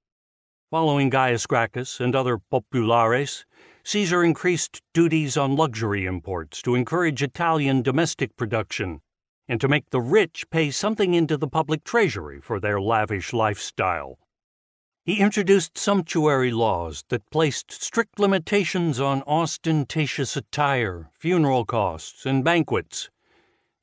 [0.71, 3.45] Following Gaius Gracchus and other populares,
[3.83, 9.01] Caesar increased duties on luxury imports to encourage Italian domestic production
[9.49, 14.19] and to make the rich pay something into the public treasury for their lavish lifestyle.
[15.03, 23.09] He introduced sumptuary laws that placed strict limitations on ostentatious attire, funeral costs, and banquets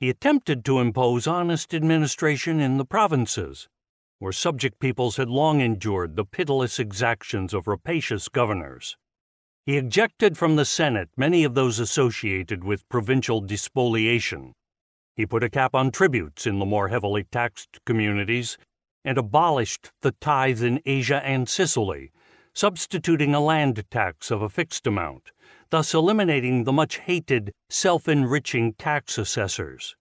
[0.05, 3.71] he attempted to impose honest administration in the provinces,
[4.19, 8.99] where subject peoples had long endured the pitiless exactions of rapacious governors.
[9.65, 14.53] He ejected from the Senate many of those associated with provincial despoliation.
[15.17, 18.59] He put a cap on tributes in the more heavily taxed communities
[19.07, 22.13] and abolished the tithe in Asia and Sicily,
[22.53, 25.31] substituting a land tax of a fixed amount
[25.75, 29.97] thus eliminating the much hated self enriching tax assessors.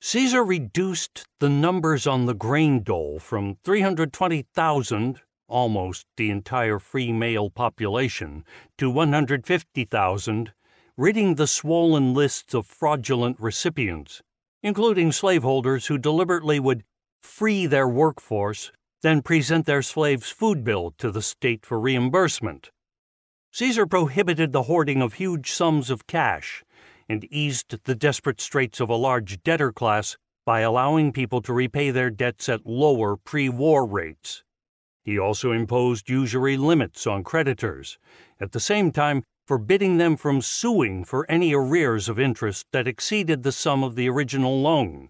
[0.00, 7.48] Caesar reduced the numbers on the grain dole from 320,000, almost the entire free male
[7.48, 8.42] population,
[8.76, 10.52] to 150,000,
[10.96, 14.22] ridding the swollen lists of fraudulent recipients,
[14.64, 16.82] including slaveholders who deliberately would
[17.22, 18.72] free their workforce,
[19.02, 22.72] then present their slave's food bill to the state for reimbursement.
[23.56, 26.62] Caesar prohibited the hoarding of huge sums of cash
[27.08, 31.90] and eased the desperate straits of a large debtor class by allowing people to repay
[31.90, 34.44] their debts at lower pre war rates.
[35.04, 37.98] He also imposed usury limits on creditors,
[38.38, 43.42] at the same time forbidding them from suing for any arrears of interest that exceeded
[43.42, 45.08] the sum of the original loan.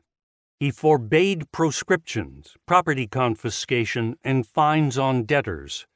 [0.61, 5.89] He forbade proscriptions, property confiscation, and fines on debtors.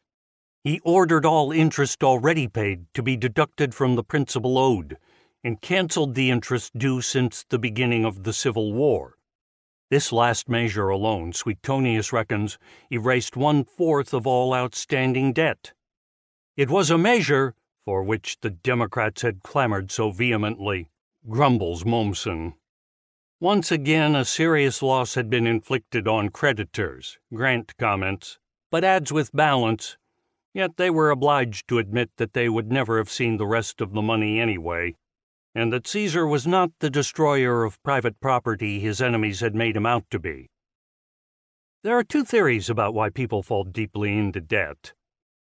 [0.62, 4.98] He ordered all interest already paid to be deducted from the principal owed,
[5.42, 9.16] and canceled the interest due since the beginning of the Civil War.
[9.90, 12.58] This last measure alone, Suetonius reckons,
[12.90, 15.72] erased one fourth of all outstanding debt.
[16.56, 17.54] It was a measure
[17.86, 20.90] for which the Democrats had clamored so vehemently,
[21.28, 22.52] grumbles Mommsen.
[23.40, 28.38] Once again, a serious loss had been inflicted on creditors, Grant comments,
[28.70, 29.96] but adds with balance,
[30.54, 33.92] yet they were obliged to admit that they would never have seen the rest of
[33.92, 34.94] the money anyway
[35.54, 39.86] and that Caesar was not the destroyer of private property his enemies had made him
[39.86, 40.48] out to be.
[41.82, 44.92] There are two theories about why people fall deeply into debt.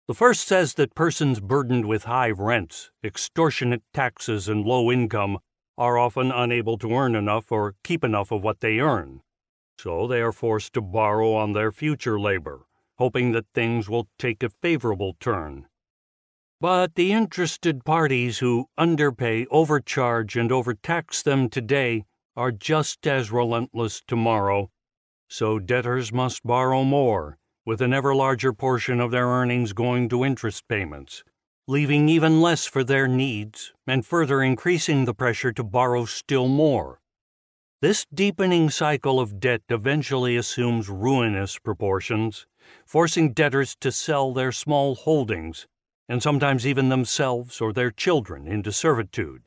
[0.08, 5.40] The first says that persons burdened with high rents, extortionate taxes, and low income
[5.78, 9.22] are often unable to earn enough or keep enough of what they earn.
[9.80, 12.66] So they are forced to borrow on their future labor,
[13.02, 15.66] hoping that things will take a favorable turn.
[16.60, 22.04] But the interested parties who underpay, overcharge, and overtax them today
[22.36, 24.70] are just as relentless tomorrow.
[25.28, 30.24] So debtors must borrow more, with an ever larger portion of their earnings going to
[30.24, 31.24] interest payments,
[31.68, 37.02] leaving even less for their needs and further increasing the pressure to borrow still more.
[37.82, 42.46] This deepening cycle of debt eventually assumes ruinous proportions,
[42.86, 45.68] forcing debtors to sell their small holdings
[46.12, 49.44] and sometimes even themselves or their children into servitude.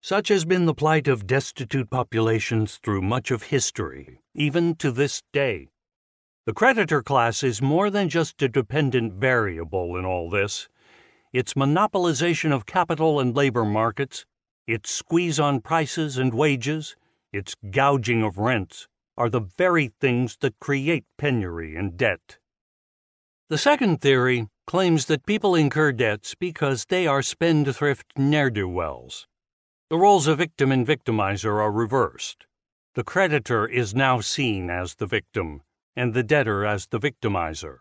[0.00, 5.22] Such has been the plight of destitute populations through much of history, even to this
[5.30, 5.68] day.
[6.46, 10.70] The creditor class is more than just a dependent variable in all this.
[11.34, 14.24] Its monopolization of capital and labor markets,
[14.66, 16.96] its squeeze on prices and wages,
[17.30, 22.38] its gouging of rents, are the very things that create penury and debt.
[23.50, 29.26] The second theory claims that people incur debts because they are spendthrift ne'er do wells.
[29.88, 32.46] The roles of victim and victimizer are reversed.
[32.94, 35.62] The creditor is now seen as the victim,
[35.96, 37.78] and the debtor as the victimizer.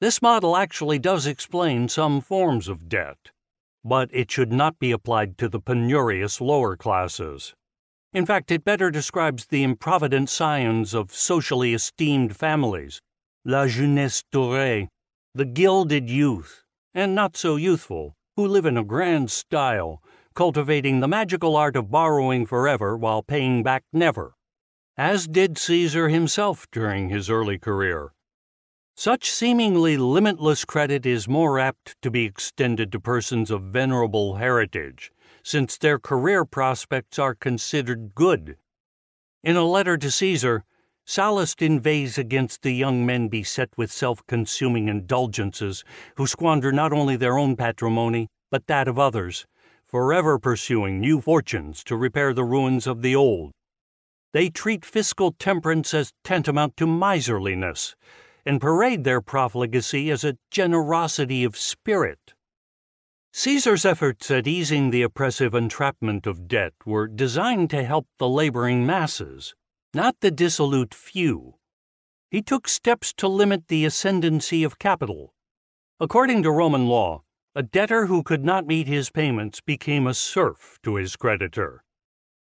[0.00, 3.30] This model actually does explain some forms of debt,
[3.84, 7.54] but it should not be applied to the penurious lower classes.
[8.12, 13.00] In fact, it better describes the improvident scions of socially esteemed families,
[13.48, 14.88] la jeunesse dorée,
[15.34, 20.02] the gilded youth, and not so youthful, who live in a grand style,
[20.34, 24.34] cultivating the magical art of borrowing forever while paying back never,
[24.98, 28.12] as did Caesar himself during his early career.
[28.94, 35.10] Such seemingly limitless credit is more apt to be extended to persons of venerable heritage,
[35.42, 38.58] since their career prospects are considered good.
[39.42, 40.64] In a letter to Caesar,
[41.10, 45.82] Sallust inveighs against the young men beset with self consuming indulgences
[46.18, 49.46] who squander not only their own patrimony, but that of others,
[49.86, 53.52] forever pursuing new fortunes to repair the ruins of the old.
[54.34, 57.96] They treat fiscal temperance as tantamount to miserliness,
[58.44, 62.34] and parade their profligacy as a generosity of spirit.
[63.32, 68.84] Caesar's efforts at easing the oppressive entrapment of debt were designed to help the laboring
[68.84, 69.54] masses
[69.94, 71.54] not the dissolute few.
[72.30, 75.34] He took steps to limit the ascendancy of capital.
[75.98, 77.22] According to Roman law,
[77.54, 81.82] a debtor who could not meet his payments became a serf to his creditor.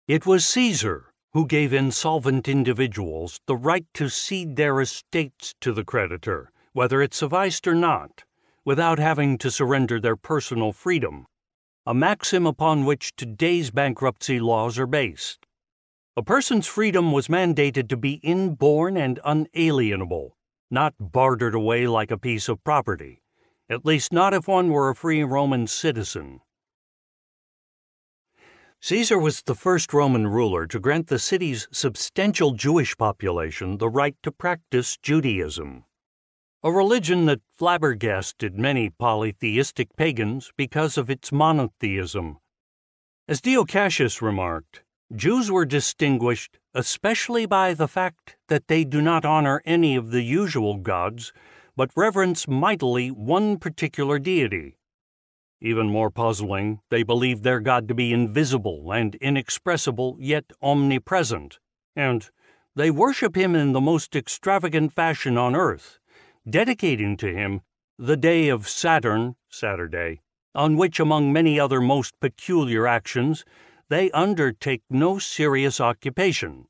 [0.07, 5.83] It was Caesar who gave insolvent individuals the right to cede their estates to the
[5.83, 8.23] creditor, whether it sufficed or not,
[8.65, 11.27] without having to surrender their personal freedom,
[11.85, 15.45] a maxim upon which today's bankruptcy laws are based.
[16.15, 20.35] A person's freedom was mandated to be inborn and unalienable,
[20.69, 23.21] not bartered away like a piece of property,
[23.69, 26.41] at least not if one were a free Roman citizen.
[28.81, 34.15] Caesar was the first Roman ruler to grant the city's substantial Jewish population the right
[34.23, 35.83] to practice Judaism,
[36.63, 42.39] a religion that flabbergasted many polytheistic pagans because of its monotheism.
[43.27, 44.83] As Dio Cassius remarked,
[45.15, 50.21] Jews were distinguished especially by the fact that they do not honor any of the
[50.21, 51.33] usual gods,
[51.75, 54.77] but reverence mightily one particular deity.
[55.61, 61.59] Even more puzzling, they believe their God to be invisible and inexpressible, yet omnipresent,
[61.95, 62.29] and
[62.75, 65.99] they worship him in the most extravagant fashion on earth,
[66.49, 67.61] dedicating to him
[67.97, 70.21] the day of Saturn, Saturday,
[70.55, 73.43] on which, among many other most peculiar actions,
[73.89, 76.67] they undertake no serious occupation.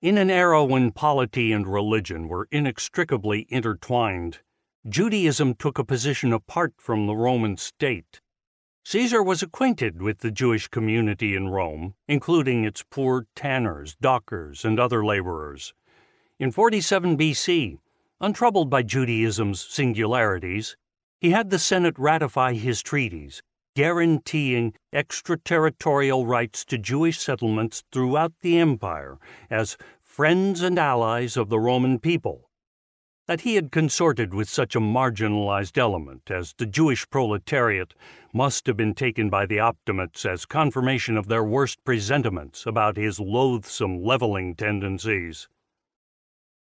[0.00, 4.38] In an era when polity and religion were inextricably intertwined,
[4.88, 8.20] Judaism took a position apart from the Roman state.
[8.84, 14.78] Caesar was acquainted with the Jewish community in Rome, including its poor tanners, dockers, and
[14.78, 15.74] other laborers.
[16.38, 17.78] In 47 BC,
[18.20, 20.76] untroubled by Judaism's singularities,
[21.20, 23.42] he had the Senate ratify his treaties,
[23.78, 29.18] guaranteeing extraterritorial rights to Jewish settlements throughout the empire
[29.48, 32.50] as friends and allies of the Roman people
[33.28, 37.94] that he had consorted with such a marginalized element as the Jewish proletariat
[38.34, 43.20] must have been taken by the Optimates as confirmation of their worst presentiments about his
[43.20, 45.46] loathsome leveling tendencies.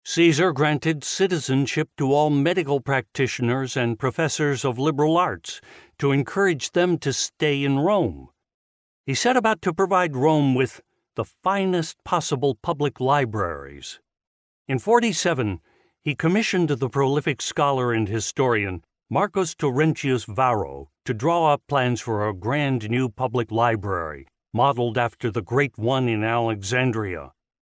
[0.05, 5.61] Caesar granted citizenship to all medical practitioners and professors of liberal arts
[5.99, 8.31] to encourage them to stay in Rome.
[9.05, 10.81] He set about to provide Rome with
[11.17, 14.01] the finest possible public libraries.
[14.67, 15.61] In 47,
[16.01, 22.27] he commissioned the prolific scholar and historian Marcus Terentius Varro to draw up plans for
[22.27, 27.33] a grand new public library, modeled after the great one in Alexandria,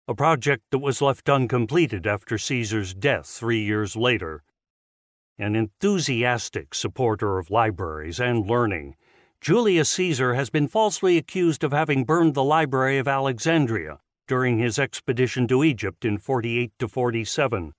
[0.09, 4.43] a project that was left uncompleted after Caesar's death three years later.
[5.39, 8.97] An enthusiastic supporter of libraries and learning,
[9.41, 14.79] Julius Caesar has been falsely accused of having burned the Library of Alexandria during his
[14.79, 17.73] expedition to Egypt in 48 to 47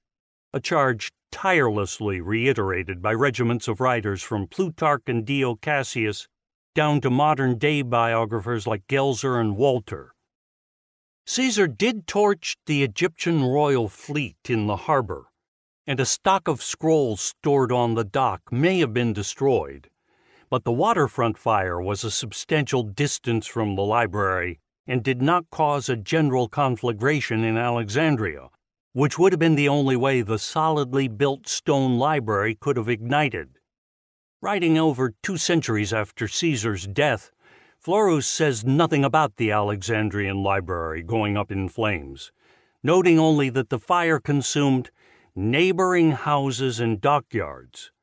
[0.54, 6.28] a charge tirelessly reiterated by regiments of writers from Plutarch and Dio Cassius
[6.74, 10.16] down to modern day biographers like Gelzer and Walter.
[11.30, 15.26] Caesar did torch the Egyptian royal fleet in the harbor,
[15.86, 19.90] and a stock of scrolls stored on the dock may have been destroyed,
[20.50, 25.90] but the waterfront fire was a substantial distance from the library and did not cause
[25.90, 28.48] a general conflagration in Alexandria,
[28.94, 33.50] which would have been the only way the solidly built stone library could have ignited.
[34.42, 37.32] Writing over two centuries after Caesar's death,
[37.88, 42.34] Florus says nothing about the Alexandrian library going up in flames,
[42.84, 44.92] noting only that the fire consumed
[45.38, 47.94] neighboring houses and dockyards.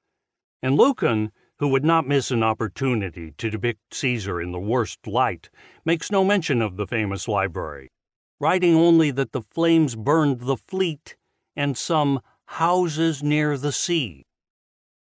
[0.63, 5.51] And Lucan, who would not miss an opportunity to depict Caesar in the worst light,
[5.85, 7.93] makes no mention of the famous library,
[8.41, 11.15] writing only that the flames burned the fleet
[11.55, 14.25] and some houses near the sea.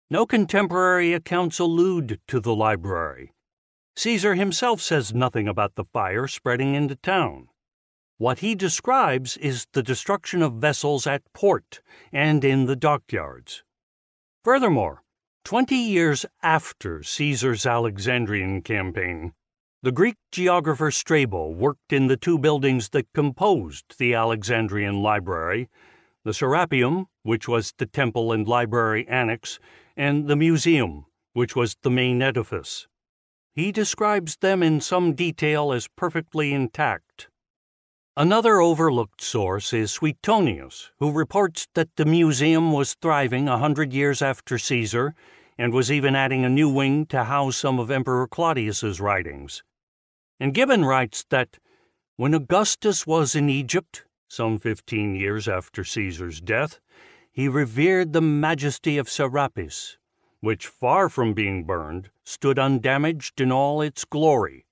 [0.10, 3.32] No contemporary accounts allude to the library.
[3.96, 7.50] Caesar himself says nothing about the fire spreading into town.
[8.18, 11.82] What he describes is the destruction of vessels at port
[12.12, 13.64] and in the dockyards.
[14.44, 15.04] Furthermore,
[15.44, 19.34] twenty years after Caesar's Alexandrian campaign,
[19.84, 25.68] the Greek geographer Strabo worked in the two buildings that composed the Alexandrian Library
[26.24, 29.60] the Serapeum, which was the temple and library annex,
[29.98, 32.88] and the Museum, which was the main edifice.
[33.62, 37.30] He describes them in some detail as perfectly intact.
[38.18, 44.20] Another overlooked source is Suetonius, who reports that the museum was thriving a hundred years
[44.20, 45.14] after Caesar
[45.60, 49.62] and was even adding a new wing to house some of Emperor Claudius's writings.
[50.40, 51.60] And Gibbon writes that
[52.16, 56.80] when Augustus was in Egypt, some fifteen years after Caesar's death,
[57.32, 60.00] he revered the majesty of Serapis,
[60.40, 64.66] which, far from being burned, stood undamaged in all its glory.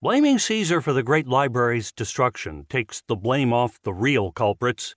[0.00, 4.94] Blaming Caesar for the great library's destruction takes the blame off the real culprits.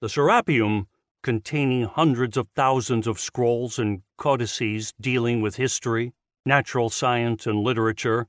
[0.00, 0.86] The Serapeum,
[1.22, 6.12] containing hundreds of thousands of scrolls and codices dealing with history,
[6.46, 8.26] natural science, and literature,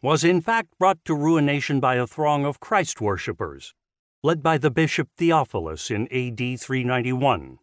[0.00, 3.74] was in fact brought to ruination by a throng of Christ worshippers,
[4.22, 7.58] led by the Bishop Theophilus in AD 391.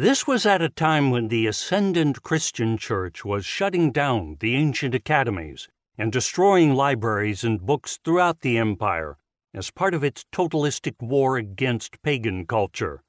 [0.00, 4.94] This was at a time when the ascendant Christian church was shutting down the ancient
[4.94, 5.68] academies
[5.98, 9.18] and destroying libraries and books throughout the empire
[9.52, 13.02] as part of its totalistic war against pagan culture.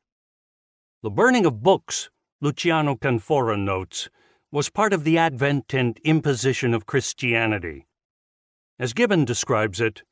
[1.03, 2.09] The burning of books,
[2.41, 4.09] Luciano Canfora notes,
[4.51, 7.85] was part of the advent and imposition of Christianity
[8.79, 10.03] as Gibbon describes it,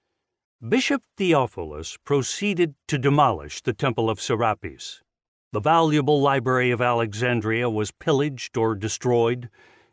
[0.61, 5.01] Bishop Theophilus proceeded to demolish the Temple of Serapis.
[5.53, 9.49] The valuable library of Alexandria was pillaged or destroyed,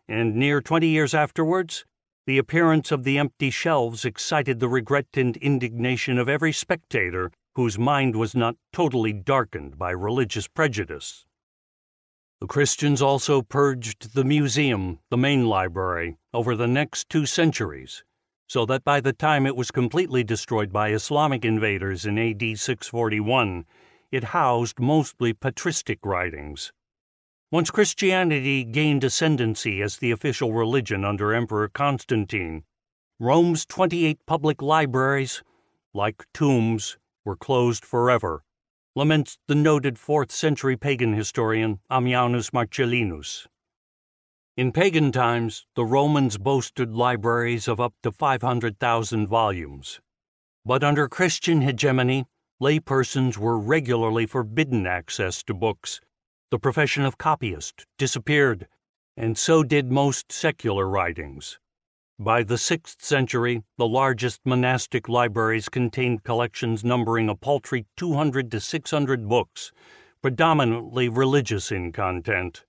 [0.09, 1.85] and near twenty years afterwards,
[2.27, 7.79] the appearance of the empty shelves excited the regret and indignation of every spectator whose
[7.79, 11.25] mind was not totally darkened by religious prejudice.
[12.41, 18.03] The Christians also purged the museum, the main library, over the next two centuries,
[18.49, 23.65] so that by the time it was completely destroyed by Islamic invaders in AD 641,
[24.15, 26.73] it housed mostly patristic writings.
[27.51, 32.65] Once Christianity gained ascendancy as the official religion under Emperor Constantine,
[33.19, 35.43] Rome's 28 public libraries,
[35.93, 38.43] like tombs, were closed forever,
[38.97, 43.47] laments the noted 4th century pagan historian Ammianus Marcellinus.
[44.57, 50.01] In pagan times, the Romans boasted libraries of up to 500,000 volumes.
[50.65, 52.27] But under Christian hegemony,
[52.65, 56.01] laypersons were regularly forbidden access to books.
[56.51, 58.69] The profession of copyist disappeared,
[59.19, 61.59] and so did most secular writings.
[62.19, 68.61] By the 6th century, the largest monastic libraries contained collections numbering a paltry 200 to
[68.61, 69.71] 600 books,
[70.23, 72.65] predominantly religious in content.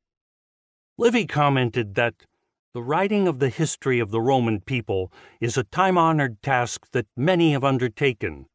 [0.97, 2.25] Livy commented that
[2.73, 5.09] the writing of the history of the Roman people
[5.39, 8.47] is a time honored task that many have undertaken.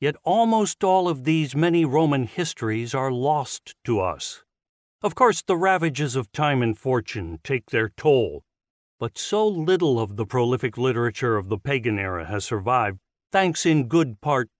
[0.00, 4.42] Yet almost all of these many Roman histories are lost to us.
[5.02, 8.42] Of course, the ravages of time and fortune take their toll
[9.00, 12.98] but so little of the prolific literature of the pagan era has survived,
[13.32, 14.50] thanks in good part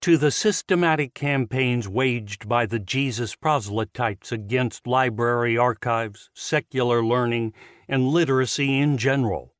[0.00, 7.52] to the systematic campaigns waged by the Jesus proselytes against library archives, secular learning,
[7.86, 9.52] and literacy in general.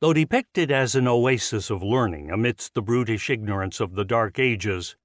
[0.00, 4.96] Though depicted as an oasis of learning amidst the brutish ignorance of the Dark Ages,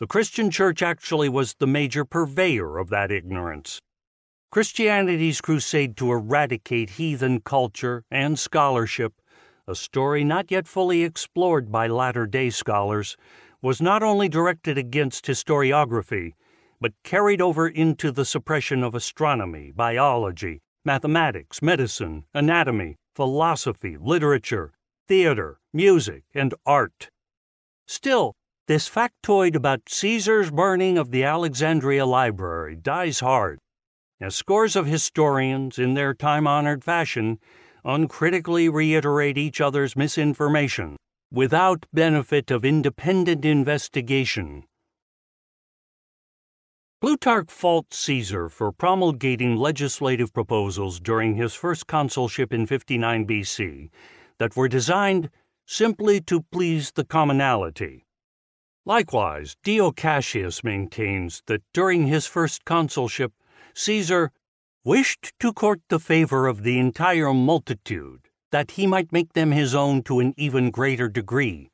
[0.00, 3.80] the Christian Church actually was the major purveyor of that ignorance.
[4.50, 9.14] Christianity's crusade to eradicate heathen culture and scholarship,
[9.66, 13.16] a story not yet fully explored by latter day scholars,
[13.62, 16.32] was not only directed against historiography,
[16.80, 24.72] but carried over into the suppression of astronomy, biology, mathematics, medicine, anatomy, philosophy, literature,
[25.08, 27.08] theater, music, and art.
[27.86, 28.34] Still,
[28.68, 33.58] this factoid about Caesar's burning of the Alexandria Library dies hard
[34.22, 37.40] as scores of historians, in their time honored fashion,
[37.84, 40.96] uncritically reiterate each other's misinformation
[41.32, 44.62] without benefit of independent investigation.
[47.02, 53.90] Plutarch faults Caesar for promulgating legislative proposals during his first consulship in 59 BC
[54.38, 55.28] that were designed
[55.66, 58.06] simply to please the commonality.
[58.86, 63.32] Likewise, Dio Cassius maintains that during his first consulship
[63.74, 64.30] Caesar
[64.84, 69.74] wished to court the favor of the entire multitude, that he might make them his
[69.74, 71.71] own to an even greater degree.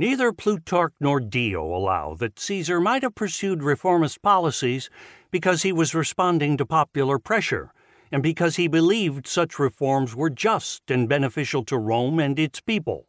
[0.00, 4.88] Neither Plutarch nor Dio allow that Caesar might have pursued reformist policies
[5.30, 7.74] because he was responding to popular pressure,
[8.10, 13.08] and because he believed such reforms were just and beneficial to Rome and its people.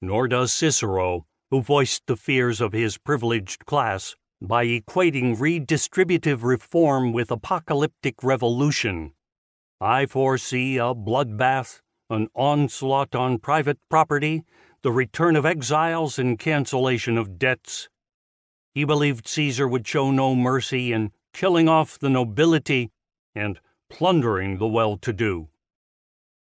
[0.00, 7.12] Nor does Cicero, who voiced the fears of his privileged class, by equating redistributive reform
[7.12, 9.12] with apocalyptic revolution.
[9.78, 14.44] I foresee a bloodbath, an onslaught on private property,
[14.82, 17.88] the return of exiles, and cancellation of debts.
[18.74, 22.90] He believed Caesar would show no mercy in killing off the nobility
[23.34, 25.48] and plundering the well to do.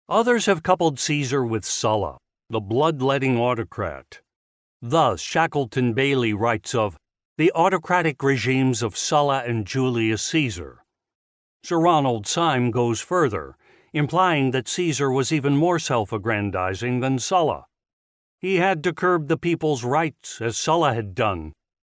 [0.08, 4.20] Others have coupled Caesar with Sulla, the bloodletting autocrat.
[4.82, 6.96] Thus, Shackleton Bailey writes of
[7.38, 10.84] the autocratic regimes of Sulla and Julius Caesar.
[11.62, 13.56] Sir Ronald Syme goes further,
[13.92, 17.66] implying that Caesar was even more self aggrandizing than Sulla.
[18.40, 21.52] He had to curb the people's rights as Sulla had done,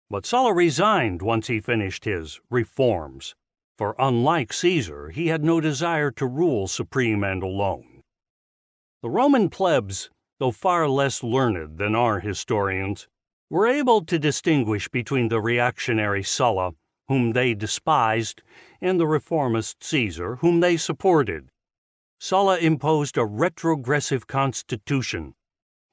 [0.09, 3.33] but Sulla resigned once he finished his reforms,
[3.77, 8.01] for unlike Caesar, he had no desire to rule supreme and alone.
[9.01, 10.09] The Roman plebs,
[10.39, 13.07] though far less learned than our historians,
[13.49, 16.73] were able to distinguish between the reactionary Sulla,
[17.07, 18.41] whom they despised,
[18.81, 21.47] and the reformist Caesar, whom they supported.
[22.19, 25.35] Sulla imposed a retrogressive constitution.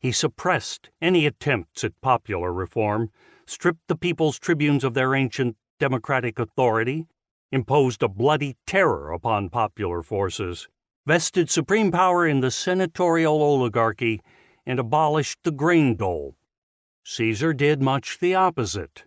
[0.01, 3.11] He suppressed any attempts at popular reform,
[3.47, 7.07] stripped the people's tribunes of their ancient democratic authority,
[7.53, 10.69] imposed a bloody terror upon popular forces,
[11.07, 14.21] vested supreme power in the senatorial oligarchy,
[14.67, 16.37] and abolished the grain dole
[17.05, 19.05] Caesar did much the opposite.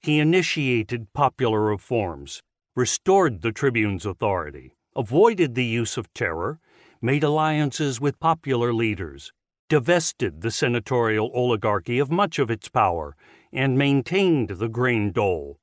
[0.00, 2.42] He initiated popular reforms,
[2.74, 6.60] restored the tribune's authority, avoided the use of terror,
[7.00, 9.32] made alliances with popular leaders,
[9.68, 13.14] divested the senatorial oligarchy of much of its power,
[13.52, 15.58] and maintained the grain dole.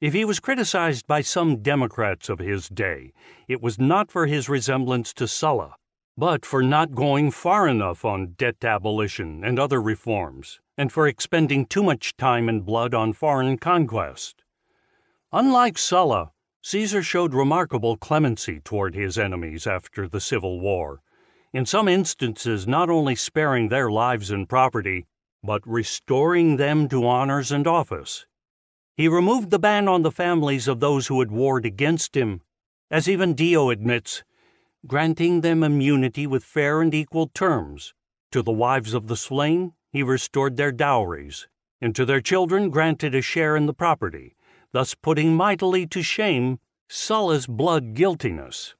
[0.00, 3.12] If he was criticized by some Democrats of his day,
[3.46, 5.76] it was not for his resemblance to Sulla,
[6.16, 11.66] but for not going far enough on debt abolition and other reforms, and for expending
[11.66, 14.42] too much time and blood on foreign conquest.
[15.32, 16.32] Unlike Sulla,
[16.62, 21.00] Caesar showed remarkable clemency toward his enemies after the Civil War,
[21.52, 25.06] in some instances not only sparing their lives and property,
[25.44, 28.26] but restoring them to honors and office.
[28.96, 32.42] He removed the ban on the families of those who had warred against him,
[32.90, 34.22] as even Dio admits,
[34.86, 37.94] granting them immunity with fair and equal terms.
[38.32, 41.48] To the wives of the slain, he restored their dowries,
[41.80, 44.36] and to their children granted a share in the property,
[44.72, 46.58] thus putting mightily to shame
[46.88, 48.74] Sulla's blood guiltiness.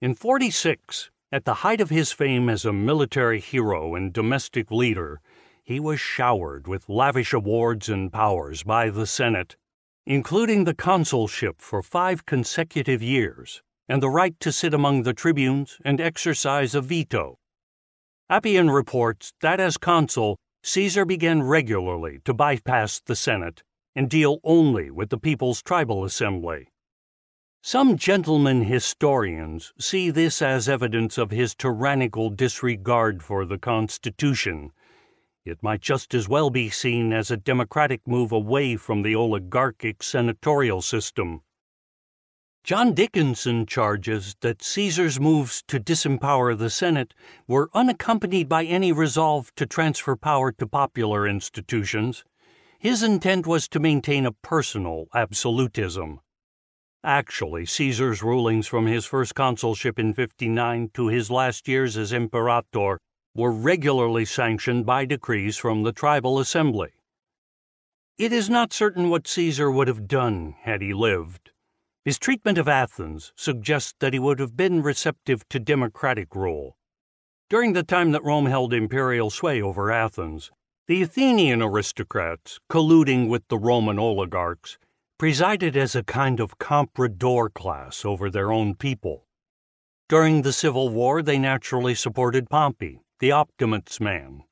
[0.00, 5.20] In 46, at the height of his fame as a military hero and domestic leader,
[5.64, 9.56] he was showered with lavish awards and powers by the Senate,
[10.06, 15.78] including the consulship for five consecutive years and the right to sit among the tribunes
[15.84, 17.38] and exercise a veto.
[18.30, 23.62] Appian reports that as consul, Caesar began regularly to bypass the Senate
[23.94, 26.68] and deal only with the people's tribal assembly.
[27.66, 34.70] Some gentlemen historians see this as evidence of his tyrannical disregard for the Constitution.
[35.44, 40.04] It might just as well be seen as a democratic move away from the oligarchic
[40.04, 41.42] senatorial system.
[42.62, 47.14] John Dickinson charges that Caesar's moves to disempower the Senate
[47.48, 52.22] were unaccompanied by any resolve to transfer power to popular institutions.
[52.78, 56.20] His intent was to maintain a personal absolutism.
[57.04, 62.98] Actually, Caesar's rulings from his first consulship in 59 to his last years as imperator
[63.34, 66.90] were regularly sanctioned by decrees from the tribal assembly.
[68.18, 71.50] It is not certain what Caesar would have done had he lived.
[72.04, 76.76] His treatment of Athens suggests that he would have been receptive to democratic rule.
[77.50, 80.50] During the time that Rome held imperial sway over Athens,
[80.86, 84.78] the Athenian aristocrats, colluding with the Roman oligarchs,
[85.18, 89.26] presided as a kind of comprador class over their own people.
[90.08, 94.42] During the Civil War, they naturally supported Pompey, the Optimates man,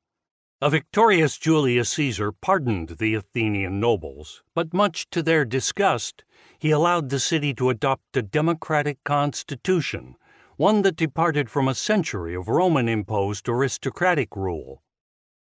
[0.64, 6.24] a victorious Julius Caesar pardoned the Athenian nobles, but much to their disgust,
[6.58, 10.16] he allowed the city to adopt a democratic constitution,
[10.56, 14.82] one that departed from a century of Roman imposed aristocratic rule.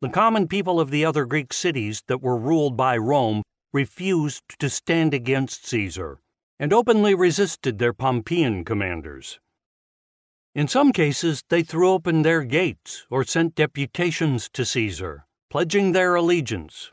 [0.01, 4.69] The common people of the other Greek cities that were ruled by Rome refused to
[4.69, 6.21] stand against Caesar
[6.59, 9.41] and openly resisted their Pompeian commanders.
[10.55, 16.17] In some cases, they threw open their gates or sent deputations to Caesar, pledging their
[16.17, 16.91] allegiance.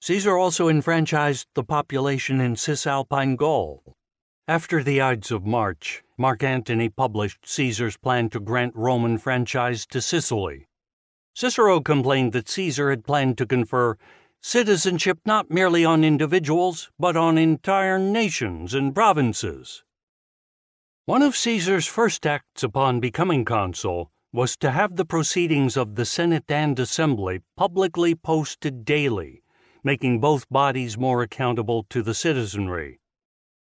[0.00, 3.94] Caesar also enfranchised the population in Cisalpine Gaul.
[4.48, 10.00] After the Ides of March, Mark Antony published Caesar's plan to grant Roman franchise to
[10.00, 10.66] Sicily.
[11.34, 13.96] Cicero complained that Caesar had planned to confer
[14.42, 19.84] citizenship not merely on individuals, but on entire nations and provinces.
[21.06, 26.04] One of Caesar's first acts upon becoming consul was to have the proceedings of the
[26.04, 29.42] Senate and Assembly publicly posted daily,
[29.84, 33.00] making both bodies more accountable to the citizenry.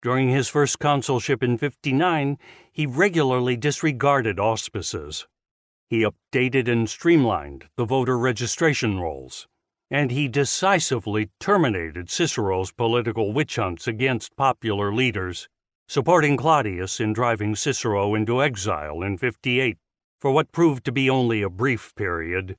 [0.01, 2.37] During his first consulship in 59,
[2.71, 5.27] he regularly disregarded auspices.
[5.89, 9.47] He updated and streamlined the voter registration rolls,
[9.93, 15.47] and he decisively terminated Cicero's political witch hunts against popular leaders
[15.87, 19.77] supporting Clodius in driving Cicero into exile in 58
[20.19, 22.57] for what proved to be only a brief period.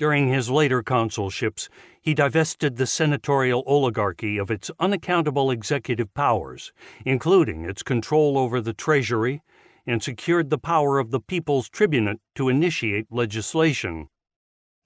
[0.00, 1.68] During his later consulships,
[2.02, 6.72] he divested the senatorial oligarchy of its unaccountable executive powers,
[7.04, 9.40] including its control over the treasury,
[9.86, 14.08] and secured the power of the people's tribunate to initiate legislation.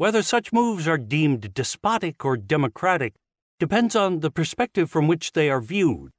[0.01, 3.17] Whether such moves are deemed despotic or democratic
[3.59, 6.13] depends on the perspective from which they are viewed.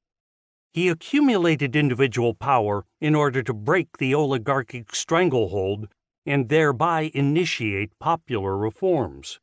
[0.71, 5.87] He accumulated individual power in order to break the oligarchic stranglehold
[6.27, 9.39] and thereby initiate popular reforms.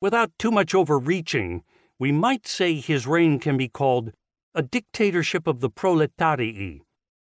[0.00, 1.64] Without too much overreaching,
[1.98, 4.12] we might say his reign can be called
[4.54, 6.82] a dictatorship of the proletarii,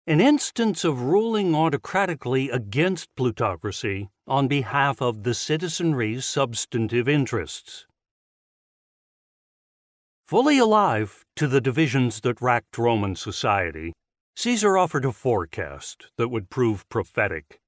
[0.07, 7.86] an instance of ruling autocratically against plutocracy on behalf of the citizenry's substantive interests.
[10.26, 13.94] Fully alive to the divisions that racked Roman society,
[14.36, 17.62] Caesar offered a forecast that would prove prophetic.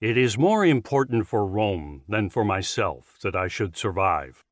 [0.00, 4.44] It is more important for Rome than for myself that I should survive.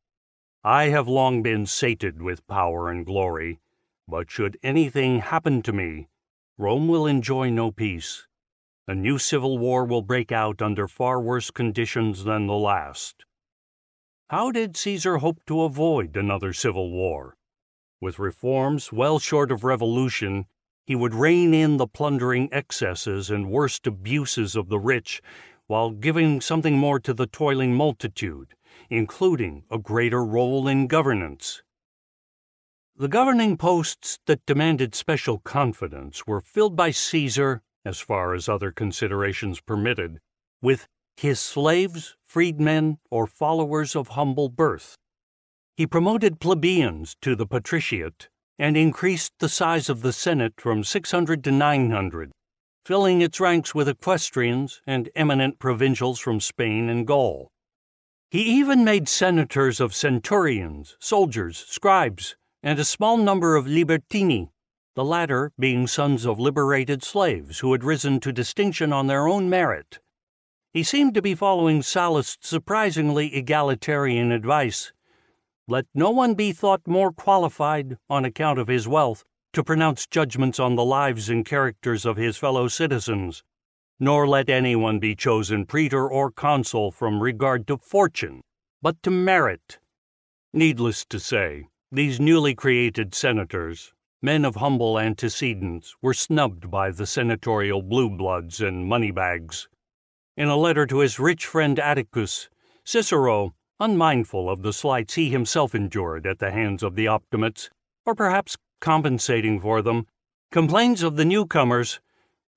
[0.64, 3.60] I have long been sated with power and glory,
[4.08, 6.08] but should anything happen to me,
[6.56, 8.26] Rome will enjoy no peace.
[8.90, 13.24] A new civil war will break out under far worse conditions than the last.
[14.30, 17.36] How did Caesar hope to avoid another civil war?
[18.00, 20.46] With reforms well short of revolution,
[20.84, 25.22] he would rein in the plundering excesses and worst abuses of the rich
[25.68, 28.56] while giving something more to the toiling multitude,
[28.88, 31.62] including a greater role in governance.
[32.96, 38.70] The governing posts that demanded special confidence were filled by Caesar, as far as other
[38.70, 40.18] considerations permitted,
[40.62, 40.86] with
[41.16, 44.96] his slaves, freedmen, or followers of humble birth.
[45.76, 48.28] He promoted plebeians to the patriciate
[48.58, 52.32] and increased the size of the Senate from 600 to 900,
[52.84, 57.48] filling its ranks with equestrians and eminent provincials from Spain and Gaul.
[58.30, 64.50] He even made senators of centurions, soldiers, scribes, and a small number of libertini,
[64.96, 69.48] the latter being sons of liberated slaves who had risen to distinction on their own
[69.48, 70.00] merit.
[70.72, 74.92] He seemed to be following Sallust's surprisingly egalitarian advice.
[75.68, 80.60] Let no one be thought more qualified, on account of his wealth, to pronounce judgments
[80.60, 83.42] on the lives and characters of his fellow citizens,
[83.98, 88.40] nor let anyone be chosen praetor or consul from regard to fortune,
[88.80, 89.78] but to merit.
[90.52, 93.92] Needless to say, these newly created senators,
[94.22, 99.68] men of humble antecedents, were snubbed by the senatorial blue bloods and moneybags.
[100.36, 102.48] In a letter to his rich friend Atticus,
[102.84, 107.70] Cicero, unmindful of the slights he himself endured at the hands of the Optimates,
[108.04, 110.06] or perhaps compensating for them,
[110.52, 112.00] complains of the newcomers.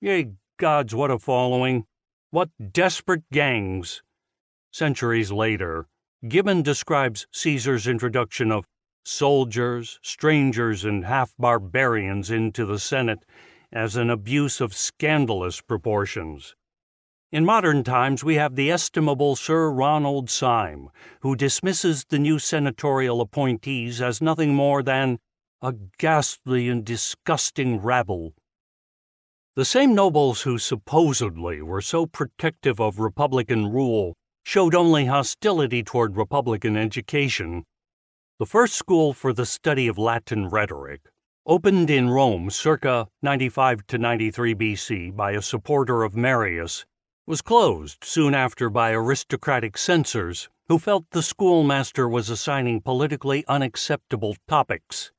[0.00, 1.86] Ye gods, what a following!
[2.30, 4.02] What desperate gangs!
[4.70, 5.86] Centuries later,
[6.26, 8.66] Gibbon describes Caesar's introduction of
[9.04, 13.24] soldiers, strangers, and half barbarians into the Senate
[13.72, 16.54] as an abuse of scandalous proportions.
[17.32, 20.88] In modern times, we have the estimable Sir Ronald Syme,
[21.20, 25.18] who dismisses the new senatorial appointees as nothing more than
[25.60, 28.34] a ghastly and disgusting rabble.
[29.56, 34.14] The same nobles who supposedly were so protective of Republican rule
[34.44, 37.64] showed only hostility toward Republican education.
[38.44, 41.00] The first school for the study of Latin rhetoric,
[41.46, 46.84] opened in Rome circa 95 to 93 BC by a supporter of Marius,
[47.26, 54.36] was closed soon after by aristocratic censors who felt the schoolmaster was assigning politically unacceptable
[54.46, 55.10] topics.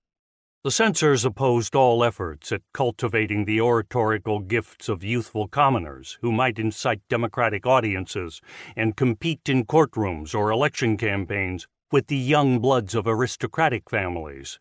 [0.63, 6.59] The censors opposed all efforts at cultivating the oratorical gifts of youthful commoners who might
[6.59, 8.39] incite democratic audiences
[8.75, 14.59] and compete in courtrooms or election campaigns with the young bloods of aristocratic families.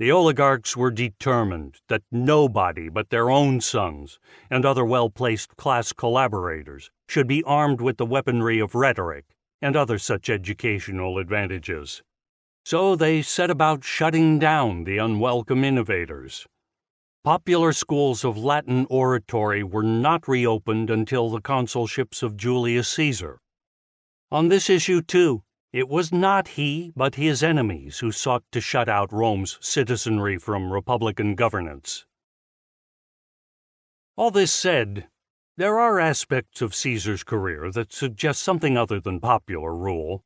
[0.00, 4.18] The oligarchs were determined that nobody but their own sons
[4.50, 9.26] and other well placed class collaborators should be armed with the weaponry of rhetoric
[9.62, 12.02] and other such educational advantages.
[12.64, 16.44] So they set about shutting down the unwelcome innovators.
[17.22, 23.38] Popular schools of Latin oratory were not reopened until the consulships of Julius Caesar.
[24.32, 28.88] On this issue, too, it was not he, but his enemies who sought to shut
[28.88, 32.06] out Rome's citizenry from republican governance.
[34.16, 35.08] All this said,
[35.58, 40.24] there are aspects of Caesar's career that suggest something other than popular rule.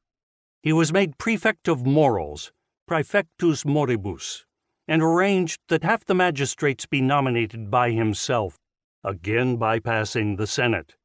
[0.62, 2.52] He was made prefect of morals,
[2.88, 4.44] praefectus moribus,
[4.86, 8.58] and arranged that half the magistrates be nominated by himself,
[9.02, 10.96] again bypassing the Senate.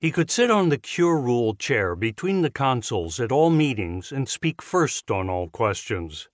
[0.00, 4.62] He could sit on the curule chair between the consuls at all meetings and speak
[4.62, 6.30] first on all questions.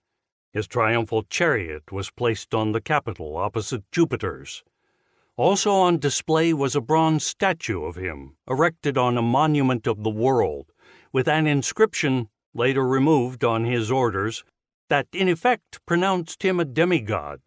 [0.52, 4.62] His triumphal chariot was placed on the Capitol opposite Jupiter's.
[5.36, 10.10] Also on display was a bronze statue of him, erected on a monument of the
[10.10, 10.70] world,
[11.12, 14.44] with an inscription, later removed on his orders,
[14.88, 17.40] that in effect pronounced him a demigod.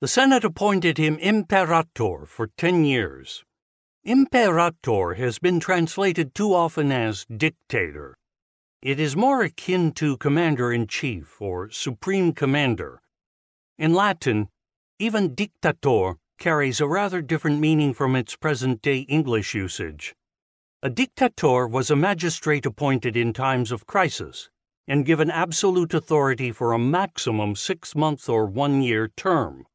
[0.00, 3.44] The Senate appointed him imperator for ten years,
[4.04, 8.16] Imperator has been translated too often as dictator.
[8.80, 13.00] It is more akin to commander in chief or supreme commander.
[13.76, 14.48] In Latin,
[14.98, 20.14] even dictator carries a rather different meaning from its present day English usage.
[20.82, 24.48] A dictator was a magistrate appointed in times of crisis
[24.86, 29.66] and given absolute authority for a maximum six month or one year term.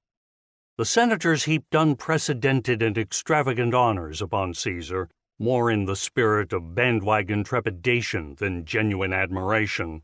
[0.76, 7.44] The senators heaped unprecedented and extravagant honors upon Caesar, more in the spirit of bandwagon
[7.44, 10.02] trepidation than genuine admiration.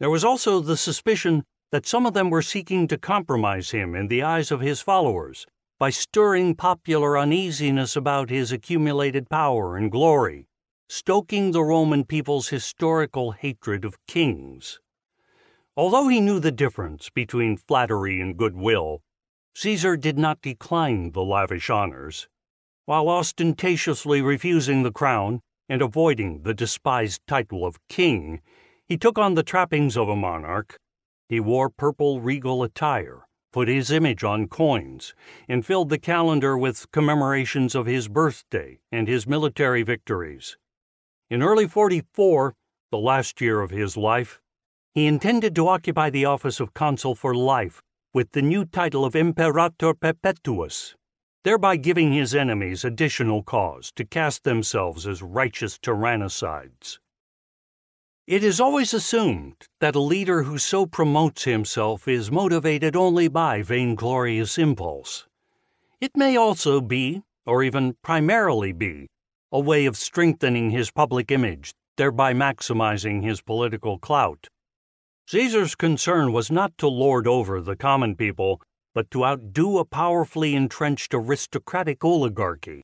[0.00, 4.08] There was also the suspicion that some of them were seeking to compromise him in
[4.08, 5.44] the eyes of his followers
[5.78, 10.46] by stirring popular uneasiness about his accumulated power and glory,
[10.88, 14.80] stoking the Roman people's historical hatred of kings.
[15.76, 19.02] Although he knew the difference between flattery and goodwill,
[19.54, 22.28] Caesar did not decline the lavish honors.
[22.84, 28.40] While ostentatiously refusing the crown and avoiding the despised title of king,
[28.86, 30.78] he took on the trappings of a monarch.
[31.28, 35.14] He wore purple regal attire put his image on coins,
[35.46, 40.56] and filled the calendar with commemorations of his birthday and his military victories.
[41.30, 42.54] In early 44,
[42.90, 44.40] the last year of his life,
[44.94, 47.82] he intended to occupy the office of consul for life
[48.14, 50.94] with the new title of Imperator Perpetuus,
[51.44, 56.98] thereby giving his enemies additional cause to cast themselves as righteous tyrannicides.
[58.26, 63.62] It is always assumed that a leader who so promotes himself is motivated only by
[63.62, 65.26] vainglorious impulse.
[65.98, 69.08] It may also be, or even primarily be,
[69.50, 74.48] a way of strengthening his public image, thereby maximizing his political clout.
[75.28, 78.60] Caesar's concern was not to lord over the common people,
[78.94, 82.82] but to outdo a powerfully entrenched aristocratic oligarchy.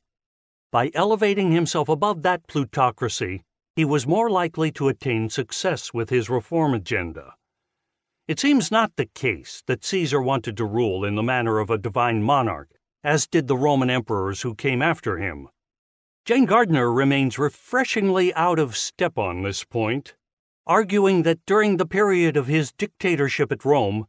[0.70, 3.43] By elevating himself above that plutocracy,
[3.77, 7.35] he was more likely to attain success with his reform agenda.
[8.27, 11.78] It seems not the case that Caesar wanted to rule in the manner of a
[11.78, 12.69] divine monarch,
[13.02, 15.48] as did the Roman emperors who came after him.
[16.24, 20.15] Jane Gardner remains refreshingly out of step on this point,
[20.69, 24.07] arguing that during the period of his dictatorship at Rome,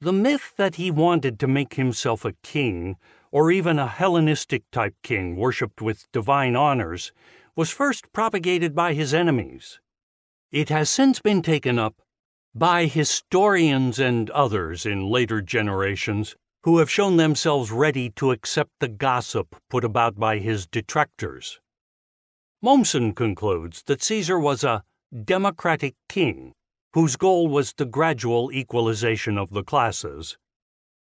[0.00, 2.96] the myth that he wanted to make himself a king,
[3.32, 7.12] or even a Hellenistic type king worshipped with divine honors,
[7.56, 9.80] was first propagated by his enemies.
[10.52, 11.96] It has since been taken up
[12.54, 18.88] by historians and others in later generations who have shown themselves ready to accept the
[18.88, 21.60] gossip put about by his detractors.
[22.62, 24.84] Mommsen concludes that Caesar was a
[25.24, 26.52] democratic king
[26.92, 30.38] whose goal was the gradual equalization of the classes.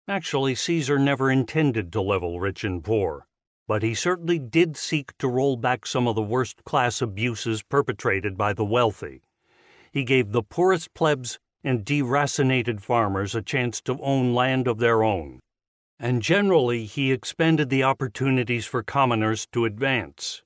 [0.08, 3.26] Actually, Caesar never intended to level rich and poor
[3.68, 8.36] but he certainly did seek to roll back some of the worst class abuses perpetrated
[8.36, 9.22] by the wealthy.
[9.92, 15.02] He gave the poorest plebs and deracinated farmers a chance to own land of their
[15.02, 15.40] own,
[15.98, 20.42] and generally he expanded the opportunities for commoners to advance.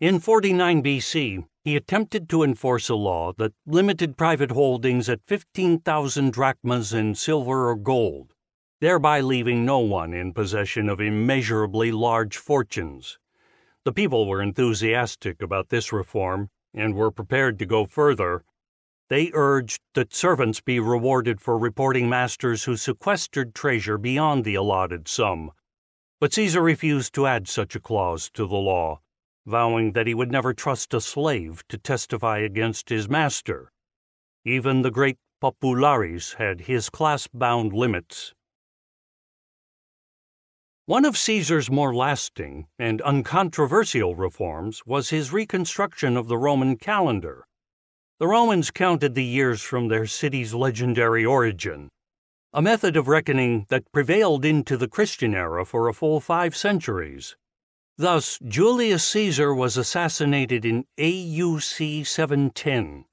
[0.00, 6.32] In 49 BC, he attempted to enforce a law that limited private holdings at 15,000
[6.32, 8.34] drachmas in silver or gold
[8.80, 13.18] thereby leaving no one in possession of immeasurably large fortunes.
[13.84, 18.42] The people were enthusiastic about this reform and were prepared to go further.
[19.08, 25.08] They urged that servants be rewarded for reporting masters who sequestered treasure beyond the allotted
[25.08, 25.50] sum.
[26.18, 29.00] But Caesar refused to add such a clause to the law,
[29.46, 33.70] vowing that he would never trust a slave to testify against his master.
[34.44, 38.34] Even the great populares had his class bound limits.
[40.86, 47.46] One of Caesar's more lasting and uncontroversial reforms was his reconstruction of the Roman calendar.
[48.18, 51.88] The Romans counted the years from their city's legendary origin,
[52.52, 57.36] a method of reckoning that prevailed into the Christian era for a full five centuries.
[57.96, 63.04] Thus, Julius Caesar was assassinated in AUC 710,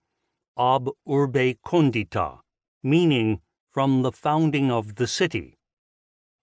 [0.58, 2.40] ab urbe condita,
[2.84, 3.42] meaning
[3.72, 5.58] from the founding of the city.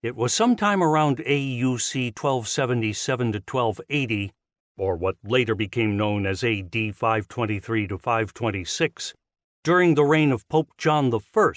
[0.03, 4.33] It was sometime around AUC 1277 to 1280,
[4.77, 9.15] or what later became known as AD 523 to 526,
[9.63, 11.51] during the reign of Pope John I,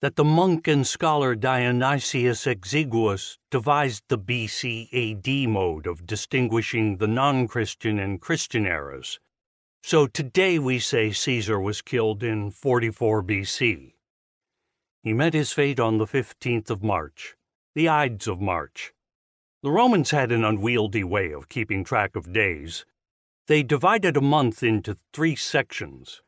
[0.00, 7.08] that the monk and scholar Dionysius Exiguus devised the BC AD mode of distinguishing the
[7.08, 9.18] non Christian and Christian eras.
[9.82, 13.94] So today we say Caesar was killed in 44 BC.
[15.02, 17.34] He met his fate on the 15th of March
[17.74, 18.92] the Ides of March.
[19.62, 22.84] The Romans had an unwieldy way of keeping track of days.
[23.46, 26.20] They divided a month into three sections.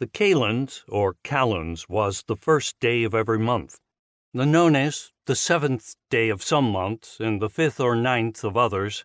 [0.00, 3.78] The Kalends, or Calends, was the first day of every month.
[4.32, 9.04] The Nones, the seventh day of some months, and the fifth or ninth of others,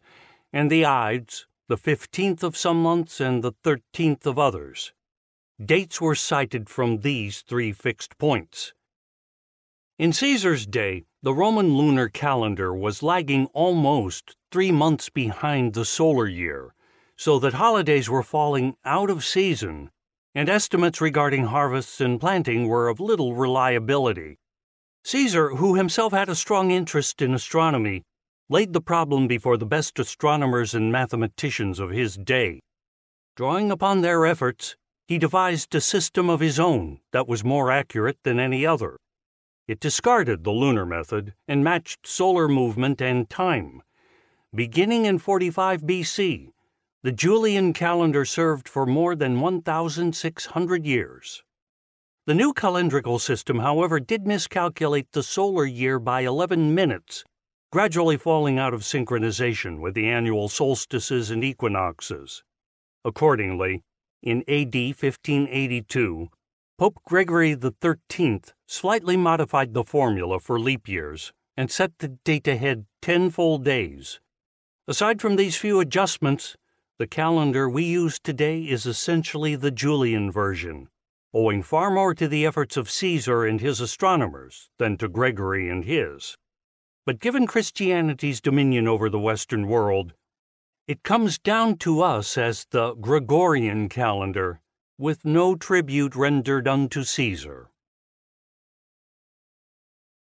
[0.51, 4.91] and the Ides, the 15th of some months, and the 13th of others.
[5.63, 8.73] Dates were cited from these three fixed points.
[9.99, 16.27] In Caesar's day, the Roman lunar calendar was lagging almost three months behind the solar
[16.27, 16.73] year,
[17.15, 19.91] so that holidays were falling out of season,
[20.35, 24.37] and estimates regarding harvests and planting were of little reliability.
[25.03, 28.03] Caesar, who himself had a strong interest in astronomy,
[28.49, 32.59] laid the problem before the best astronomers and mathematicians of his day.
[33.35, 34.75] Drawing upon their efforts,
[35.07, 38.97] he devised a system of his own that was more accurate than any other.
[39.67, 43.81] It discarded the lunar method and matched solar movement and time.
[44.53, 46.49] Beginning in 45 BC,
[47.01, 51.43] the Julian calendar served for more than 1,600 years.
[52.27, 57.23] The new calendrical system, however, did miscalculate the solar year by 11 minutes,
[57.71, 62.43] gradually falling out of synchronization with the annual solstices and equinoxes.
[63.05, 63.81] Accordingly,
[64.21, 66.27] in AD 1582,
[66.77, 72.85] Pope Gregory XIII slightly modified the formula for leap years and set the date ahead
[73.01, 74.19] 10 full days.
[74.85, 76.57] Aside from these few adjustments,
[76.99, 80.89] the calendar we use today is essentially the Julian version,
[81.33, 85.85] owing far more to the efforts of Caesar and his astronomers than to Gregory and
[85.85, 86.35] his.
[87.05, 90.13] But given Christianity's dominion over the Western world,
[90.87, 94.59] it comes down to us as the Gregorian calendar
[94.97, 97.69] with no tribute rendered unto Caesar.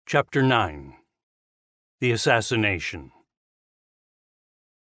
[0.08, 0.96] Chapter 9
[2.02, 3.12] The Assassination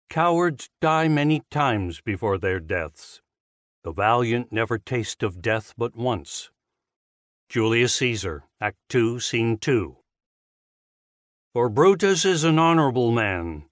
[0.10, 3.22] Cowards die many times before their deaths.
[3.84, 6.49] The valiant never taste of death but once.
[7.49, 9.98] Julius Caesar, Act 2, Scene 2.
[11.53, 13.65] For Brutus is an honorable man,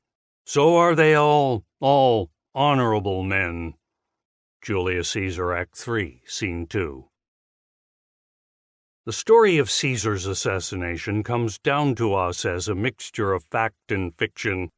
[0.46, 3.74] so are they all, all honorable men.
[4.62, 7.10] Julius Caesar, Act 3, Scene 2.
[9.06, 14.16] The story of Caesar's assassination comes down to us as a mixture of fact and
[14.18, 14.70] fiction,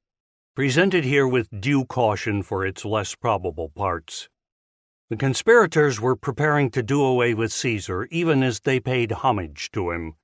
[0.55, 4.29] presented here with due caution for its less probable parts.
[5.09, 9.91] The conspirators were preparing to do away with Caesar even as they paid homage to
[9.91, 10.15] him.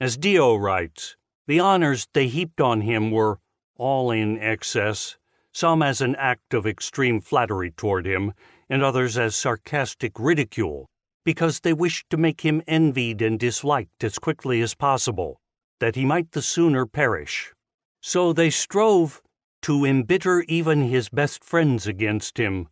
[0.00, 1.14] As Dio writes,
[1.46, 3.38] the honors they heaped on him were
[3.76, 5.18] all in excess,
[5.52, 8.32] some as an act of extreme flattery toward him,
[8.70, 10.88] and others as sarcastic ridicule,
[11.22, 15.38] because they wished to make him envied and disliked as quickly as possible,
[15.80, 17.52] that he might the sooner perish.
[18.00, 19.20] So they strove
[19.62, 22.68] to embitter even his best friends against him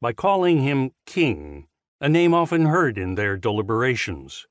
[0.00, 1.66] by calling him king,
[2.00, 4.46] a name often heard in their deliberations.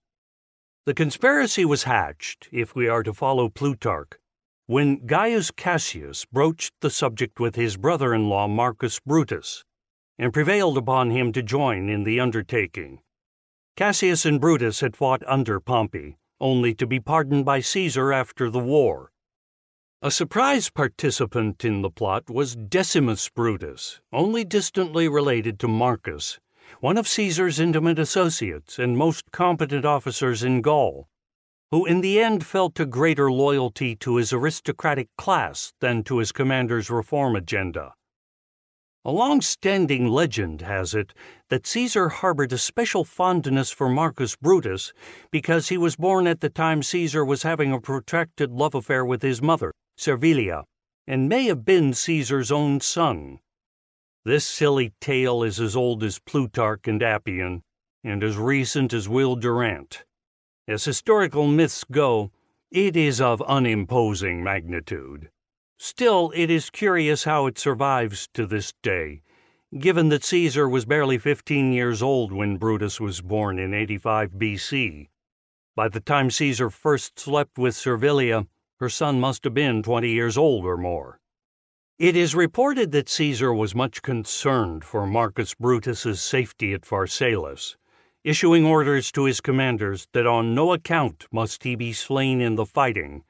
[0.85, 4.13] The conspiracy was hatched, if we are to follow Plutarch,
[4.67, 9.63] when Gaius Cassius broached the subject with his brother in law Marcus Brutus
[10.19, 12.99] and prevailed upon him to join in the undertaking.
[13.75, 18.59] Cassius and Brutus had fought under Pompey, only to be pardoned by Caesar after the
[18.59, 19.11] war.
[20.01, 26.39] A surprise participant in the plot was Decimus Brutus, only distantly related to Marcus,
[26.79, 31.09] one of Caesar's intimate associates and most competent officers in Gaul,
[31.71, 36.31] who in the end felt a greater loyalty to his aristocratic class than to his
[36.31, 37.93] commander's reform agenda.
[39.03, 41.13] A long standing legend has it
[41.49, 44.93] that Caesar harbored a special fondness for Marcus Brutus
[45.29, 49.21] because he was born at the time Caesar was having a protracted love affair with
[49.21, 50.63] his mother, Servilia,
[51.05, 53.39] and may have been Caesar's own son.
[54.23, 57.63] This silly tale is as old as Plutarch and Appian,
[58.01, 60.05] and as recent as Will Durant.
[60.69, 62.31] As historical myths go,
[62.71, 65.31] it is of unimposing magnitude.
[65.77, 69.21] Still, it is curious how it survives to this day,
[69.77, 75.09] given that Caesar was barely 15 years old when Brutus was born in 85 BC.
[75.75, 78.47] By the time Caesar first slept with Servilia,
[78.79, 81.19] her son must have been 20 years old or more.
[81.97, 87.75] It is reported that Caesar was much concerned for Marcus Brutus's safety at Pharsalus,
[88.23, 92.65] issuing orders to his commanders that on no account must he be slain in the
[92.65, 93.23] fighting,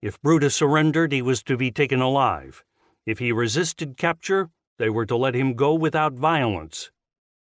[0.00, 2.62] if Brutus surrendered, he was to be taken alive.
[3.04, 6.92] If he resisted capture, they were to let him go without violence.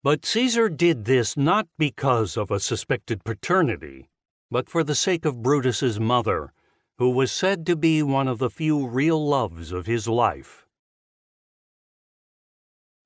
[0.04, 4.08] But Caesar did this not because of a suspected paternity,
[4.52, 6.52] but for the sake of Brutus's mother,
[6.98, 10.66] who was said to be one of the few real loves of his life.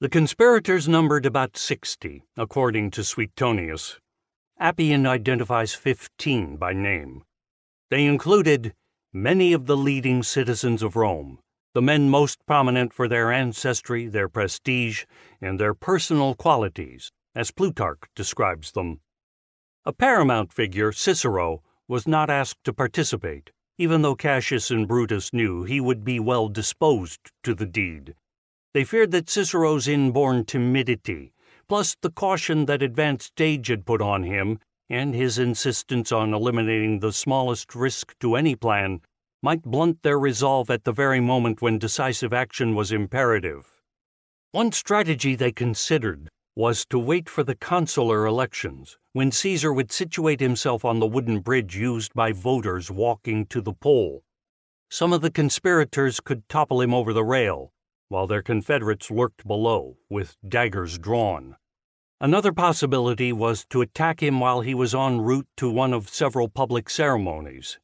[0.00, 4.00] The conspirators numbered about sixty, according to Suetonius.
[4.58, 7.22] Appian identifies fifteen by name.
[7.90, 8.74] They included
[9.12, 11.38] many of the leading citizens of Rome,
[11.74, 15.04] the men most prominent for their ancestry, their prestige,
[15.40, 19.00] and their personal qualities, as Plutarch describes them.
[19.84, 25.64] A paramount figure, Cicero, was not asked to participate, even though Cassius and Brutus knew
[25.64, 28.14] he would be well disposed to the deed.
[28.74, 31.32] They feared that Cicero's inborn timidity,
[31.68, 37.00] plus the caution that advanced age had put on him, and his insistence on eliminating
[37.00, 39.00] the smallest risk to any plan,
[39.42, 43.80] might blunt their resolve at the very moment when decisive action was imperative.
[44.52, 50.40] One strategy they considered was to wait for the consular elections, when Caesar would situate
[50.40, 54.22] himself on the wooden bridge used by voters walking to the poll.
[54.88, 57.72] Some of the conspirators could topple him over the rail,
[58.08, 61.56] while their confederates lurked below, with daggers drawn.
[62.20, 66.48] Another possibility was to attack him while he was en route to one of several
[66.48, 67.80] public ceremonies.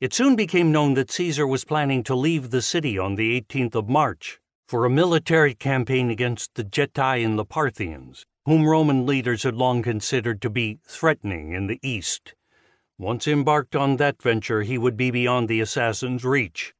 [0.00, 3.74] It soon became known that Caesar was planning to leave the city on the 18th
[3.74, 9.42] of March for a military campaign against the Getae and the Parthians, whom Roman leaders
[9.42, 12.34] had long considered to be threatening in the east.
[12.98, 16.74] Once embarked on that venture, he would be beyond the assassin's reach.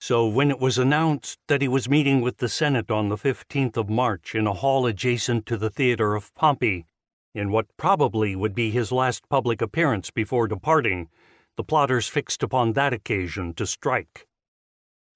[0.00, 3.76] So, when it was announced that he was meeting with the Senate on the 15th
[3.76, 6.86] of March in a hall adjacent to the theater of Pompey,
[7.34, 11.08] in what probably would be his last public appearance before departing,
[11.56, 14.27] the plotters fixed upon that occasion to strike.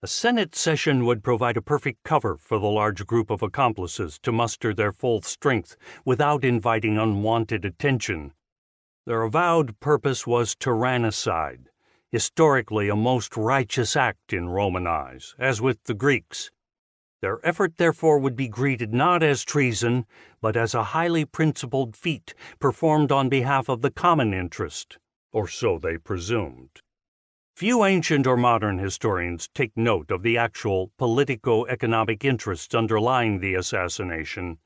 [0.04, 4.32] A Senate session would provide a perfect cover for the large group of accomplices to
[4.32, 8.32] muster their full strength without inviting unwanted attention.
[9.06, 11.70] Their avowed purpose was tyrannicide,
[12.10, 16.50] historically a most righteous act in Roman eyes, as with the Greeks.
[17.20, 20.06] Their effort, therefore, would be greeted not as treason,
[20.40, 24.98] but as a highly principled feat performed on behalf of the common interest
[25.32, 26.82] or so they presumed.
[27.54, 33.54] Few ancient or modern historians take note of the actual politico economic interests underlying the
[33.54, 34.58] assassination,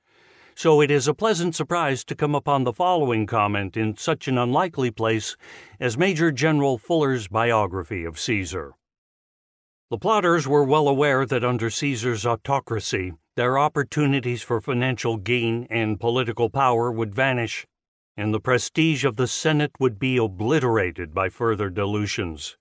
[0.54, 4.38] so it is a pleasant surprise to come upon the following comment in such an
[4.38, 5.36] unlikely place
[5.78, 8.74] as Major General Fuller's biography of Caesar.
[9.90, 16.00] The plotters were well aware that under Caesar's autocracy, their opportunities for financial gain and
[16.00, 17.66] political power would vanish
[18.16, 22.56] and the prestige of the Senate would be obliterated by further dilutions.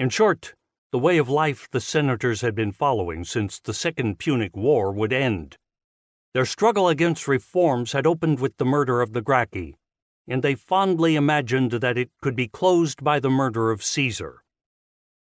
[0.00, 0.54] In short,
[0.92, 5.12] the way of life the senators had been following since the Second Punic War would
[5.12, 5.58] end.
[6.32, 9.76] Their struggle against reforms had opened with the murder of the Gracchi,
[10.26, 14.42] and they fondly imagined that it could be closed by the murder of Caesar.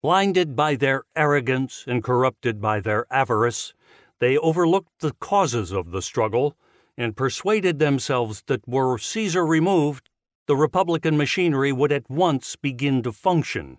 [0.01, 3.75] Blinded by their arrogance and corrupted by their avarice,
[4.17, 6.57] they overlooked the causes of the struggle
[6.97, 10.09] and persuaded themselves that were Caesar removed,
[10.47, 13.77] the Republican machinery would at once begin to function.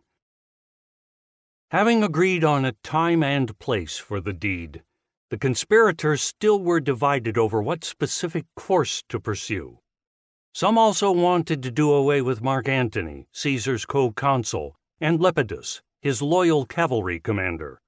[1.75, 4.85] Having agreed on a time and place for the deed,
[5.31, 9.81] the conspirators still were divided over what specific course to pursue.
[10.53, 16.23] Some also wanted to do away with Mark Antony, Caesar's co consul, and Lepidus, his
[16.23, 17.81] loyal cavalry commander.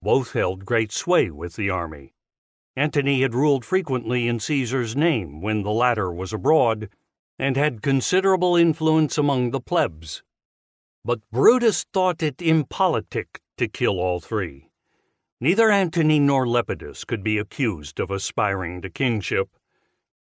[0.00, 2.14] Both held great sway with the army.
[2.76, 6.88] Antony had ruled frequently in Caesar's name when the latter was abroad,
[7.38, 10.22] and had considerable influence among the plebs.
[11.08, 14.68] But Brutus thought it impolitic to kill all three.
[15.40, 19.48] Neither Antony nor Lepidus could be accused of aspiring to kingship,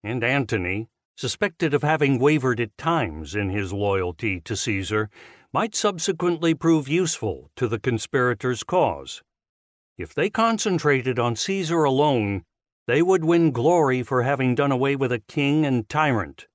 [0.01, 5.09] and Antony, suspected of having wavered at times in his loyalty to Caesar,
[5.51, 9.21] might subsequently prove useful to the conspirators' cause.
[9.97, 12.45] If they concentrated on Caesar alone,
[12.87, 16.47] they would win glory for having done away with a king and tyrant.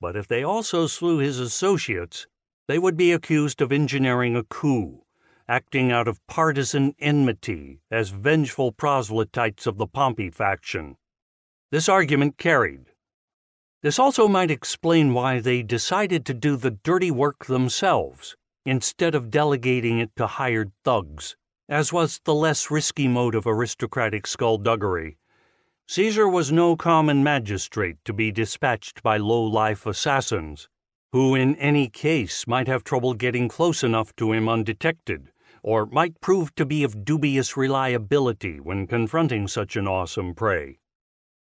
[0.00, 2.28] But if they also slew his associates,
[2.72, 5.02] they would be accused of engineering a coup,
[5.46, 10.96] acting out of partisan enmity as vengeful proselytes of the Pompey faction.
[11.70, 12.86] This argument carried.
[13.82, 19.30] This also might explain why they decided to do the dirty work themselves, instead of
[19.30, 21.36] delegating it to hired thugs
[21.68, 25.18] as was the less risky mode of aristocratic skullduggery.
[25.88, 30.70] Caesar was no common magistrate to be dispatched by low life assassins,
[31.12, 35.30] who in any case might have trouble getting close enough to him undetected,
[35.62, 40.78] or might prove to be of dubious reliability when confronting such an awesome prey.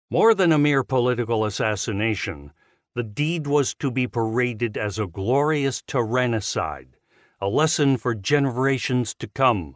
[0.09, 2.51] More than a mere political assassination,
[2.95, 6.95] the deed was to be paraded as a glorious tyrannicide,
[7.41, 9.75] a lesson for generations to come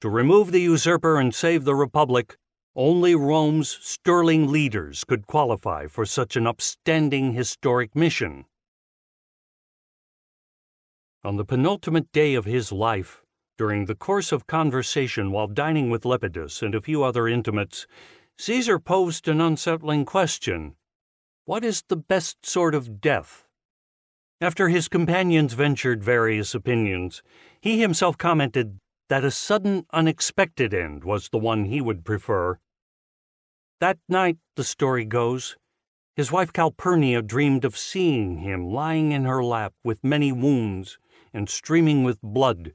[0.00, 2.36] to remove the usurper and save the Republic,
[2.76, 8.44] only Rome's sterling leaders could qualify for such an upstanding historic mission.
[11.24, 13.24] On the penultimate day of his life,
[13.56, 17.86] During the course of conversation while dining with Lepidus and a few other intimates,
[18.36, 20.76] Caesar posed an unsettling question
[21.46, 23.46] What is the best sort of death?
[24.42, 27.22] After his companions ventured various opinions,
[27.58, 28.78] he himself commented
[29.08, 32.58] that a sudden, unexpected end was the one he would prefer.
[33.80, 35.56] That night, the story goes,
[36.16, 40.98] his wife Calpurnia dreamed of seeing him lying in her lap with many wounds
[41.34, 42.72] and streaming with blood.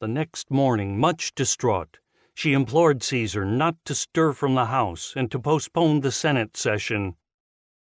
[0.00, 1.98] The next morning, much distraught,
[2.34, 7.16] she implored Caesar not to stir from the house and to postpone the Senate session.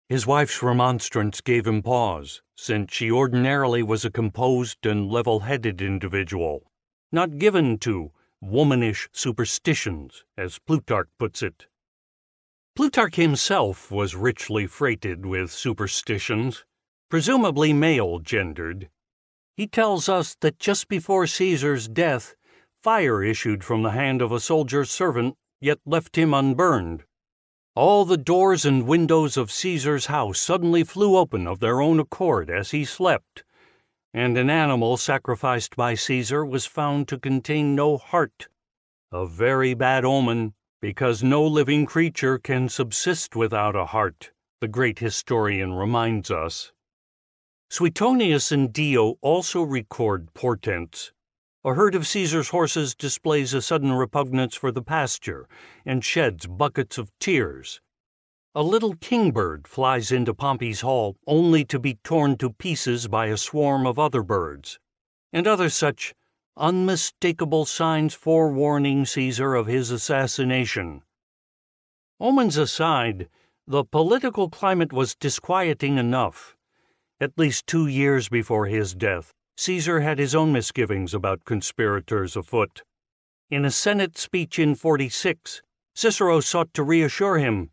[0.07, 5.81] His wife's remonstrance gave him pause, since she ordinarily was a composed and level headed
[5.81, 6.71] individual,
[7.11, 8.11] not given to
[8.41, 11.67] womanish superstitions, as Plutarch puts it.
[12.75, 16.63] Plutarch himself was richly freighted with superstitions,
[17.09, 18.89] presumably male gendered.
[19.59, 22.33] He tells us that just before Caesar's death,
[22.81, 27.03] fire issued from the hand of a soldier's servant, yet left him unburned.
[27.75, 32.49] All the doors and windows of Caesar's house suddenly flew open of their own accord
[32.49, 33.43] as he slept,
[34.13, 38.47] and an animal sacrificed by Caesar was found to contain no heart.
[39.11, 44.31] A very bad omen, because no living creature can subsist without a heart,
[44.61, 46.71] the great historian reminds us.
[47.69, 51.11] Suetonius and Dio also record portents
[51.65, 55.45] a herd of Caesar's horses displays a sudden repugnance for the pasture
[55.85, 57.81] and sheds buckets of tears.
[58.55, 63.35] A little kingbird flies into Pompey's hall only to be torn to pieces by a
[63.35, 64.79] swarm of other birds,
[65.33, 66.13] and other such
[66.55, 71.01] unmistakable signs forewarning Caesar of his assassination.
[72.21, 73.27] Omens aside,
[73.67, 76.55] the political climate was disquieting enough.
[77.21, 82.83] At least two years before his death, Caesar had his own misgivings about conspirators afoot.
[83.49, 85.61] In a Senate speech in 46,
[85.93, 87.71] Cicero sought to reassure him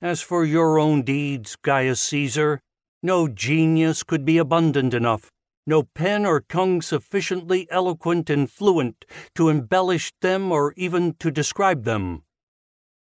[0.00, 2.60] As for your own deeds, Gaius Caesar,
[3.02, 5.28] no genius could be abundant enough,
[5.66, 11.82] no pen or tongue sufficiently eloquent and fluent to embellish them or even to describe
[11.82, 12.22] them.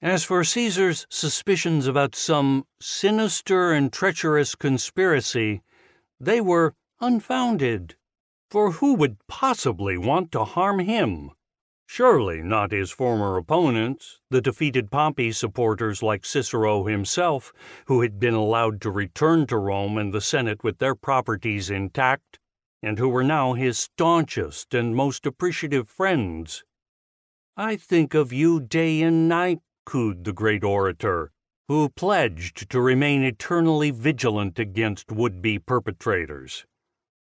[0.00, 5.60] As for Caesar's suspicions about some sinister and treacherous conspiracy,
[6.22, 7.96] they were unfounded
[8.48, 11.30] for who would possibly want to harm him?
[11.86, 17.52] Surely not his former opponents, the defeated Pompey supporters like Cicero himself,
[17.86, 22.38] who had been allowed to return to Rome and the Senate with their properties intact,
[22.82, 26.62] and who were now his staunchest and most appreciative friends.
[27.56, 31.32] I think of you day and night, cooed the great orator,
[31.72, 36.66] who pledged to remain eternally vigilant against would be perpetrators.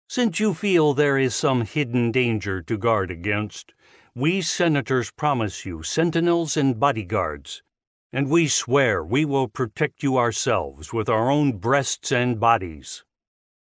[0.10, 3.74] Since you feel there is some hidden danger to guard against,
[4.14, 7.64] we senators promise you sentinels and bodyguards,
[8.12, 13.06] and we swear we will protect you ourselves with our own breasts and bodies.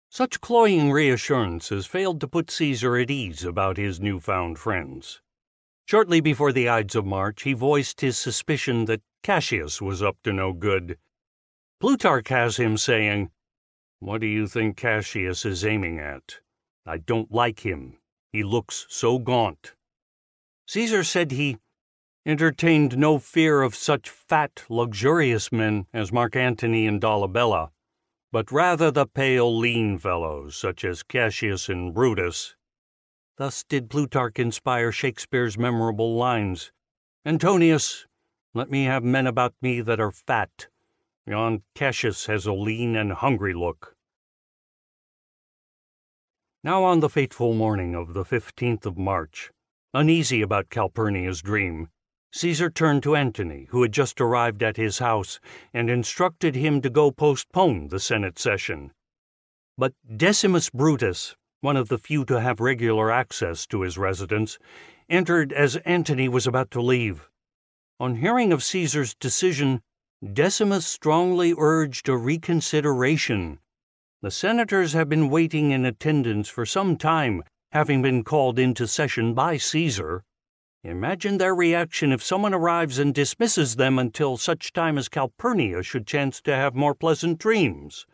[0.09, 5.21] Such cloying reassurances failed to put Caesar at ease about his newfound friends.
[5.85, 10.33] Shortly before the Ides of March, he voiced his suspicion that Cassius was up to
[10.33, 10.97] no good.
[11.79, 13.29] Plutarch has him saying,
[13.99, 16.39] what do you think Cassius is aiming at?
[16.85, 17.97] I don't like him.
[18.31, 19.73] He looks so gaunt.
[20.67, 21.57] Caesar said he
[22.25, 27.69] entertained no fear of such fat, luxurious men as Mark Antony and Dolabella,
[28.31, 32.54] but rather the pale, lean fellows such as Cassius and Brutus.
[33.37, 36.71] Thus did Plutarch inspire Shakespeare's memorable lines
[37.25, 38.05] Antonius,
[38.53, 40.67] let me have men about me that are fat.
[41.25, 43.95] Yon Cassius has a lean and hungry look.
[46.63, 49.51] Now, on the fateful morning of the 15th of March,
[49.93, 51.89] uneasy about Calpurnia's dream,
[52.31, 55.39] Caesar turned to Antony, who had just arrived at his house,
[55.73, 58.91] and instructed him to go postpone the Senate session.
[59.77, 64.57] But Decimus Brutus, one of the few to have regular access to his residence,
[65.09, 67.27] entered as Antony was about to leave.
[67.99, 69.81] On hearing of Caesar's decision,
[70.23, 73.59] Decimus strongly urged a reconsideration
[74.25, 79.35] the senators have been waiting in attendance for some time, having been called into session
[79.35, 80.23] by Caesar.
[80.83, 86.07] Imagine their reaction if someone arrives and dismisses them until such time as Calpurnia should
[86.07, 88.07] chance to have more pleasant dreams.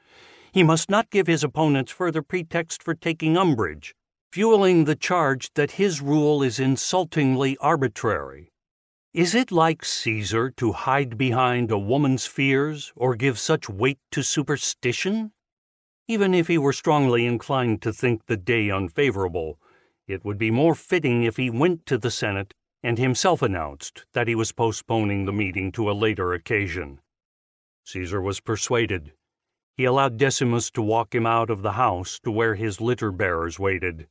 [0.54, 3.96] He must not give his opponents further pretext for taking umbrage,
[4.32, 8.52] fueling the charge that his rule is insultingly arbitrary.
[9.14, 14.24] Is it like Caesar to hide behind a woman's fears or give such weight to
[14.24, 15.32] superstition?
[16.08, 19.58] Even if he were strongly inclined to think the day unfavorable,
[20.08, 24.28] it would be more fitting if he went to the Senate and himself announced that
[24.28, 27.00] he was postponing the meeting to a later occasion.
[27.86, 29.14] Caesar was persuaded.
[29.82, 33.58] He allowed Decimus to walk him out of the house to where his litter bearers
[33.58, 34.08] waited.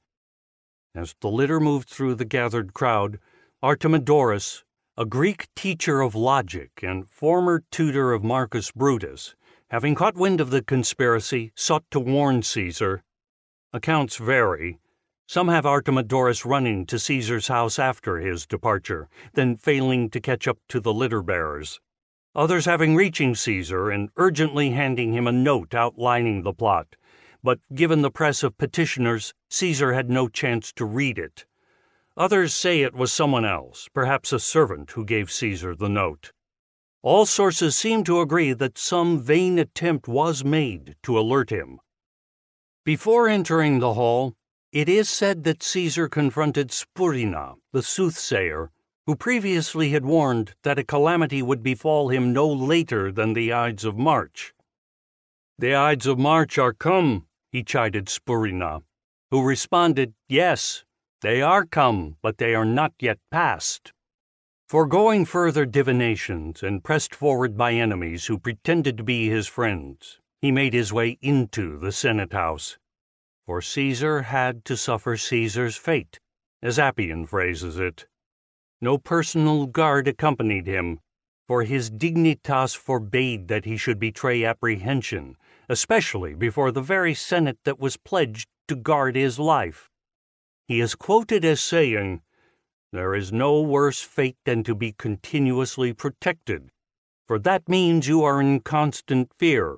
[0.97, 3.21] As the litter moved through the gathered crowd,
[3.63, 4.65] Artemidorus,
[4.97, 9.37] a Greek teacher of logic and former tutor of Marcus Brutus,
[9.69, 13.05] having caught wind of the conspiracy, sought to warn Caesar.
[13.73, 14.81] Accounts vary.
[15.29, 20.59] Some have Artemidorus running to Caesar's house after his departure, then failing to catch up
[20.71, 21.79] to the litter bearers.
[22.35, 26.95] Others having reaching Caesar and urgently handing him a note outlining the plot.
[27.43, 31.45] But given the press of petitioners, Caesar had no chance to read it.
[32.17, 36.33] Others say it was someone else, perhaps a servant, who gave Caesar the note.
[37.03, 41.81] All sources seem to agree that some vain attempt was made to alert him.
[42.85, 44.35] Before entering the hall,
[44.71, 48.71] it is said that Caesar confronted Spurina, the soothsayer,
[49.11, 53.85] who previously had warned that a calamity would befall him no later than the Ides
[53.85, 54.55] of March.
[55.59, 58.83] The Ides of March are come, he chided Spurina,
[59.33, 60.85] who responded, Yes,
[61.23, 63.93] they are come, but they are not yet past.
[64.69, 70.53] Foregoing further divinations and pressed forward by enemies who pretended to be his friends, he
[70.53, 72.79] made his way into the Senate House.
[73.45, 76.21] For Caesar had to suffer Caesar's fate,
[76.63, 78.07] as Appian phrases it.
[78.83, 81.01] No personal guard accompanied him,
[81.47, 85.37] for his dignitas forbade that he should betray apprehension,
[85.69, 89.91] especially before the very Senate that was pledged to guard his life.
[90.67, 92.23] He is quoted as saying,
[92.93, 96.71] There is no worse fate than to be continuously protected,
[97.27, 99.77] for that means you are in constant fear.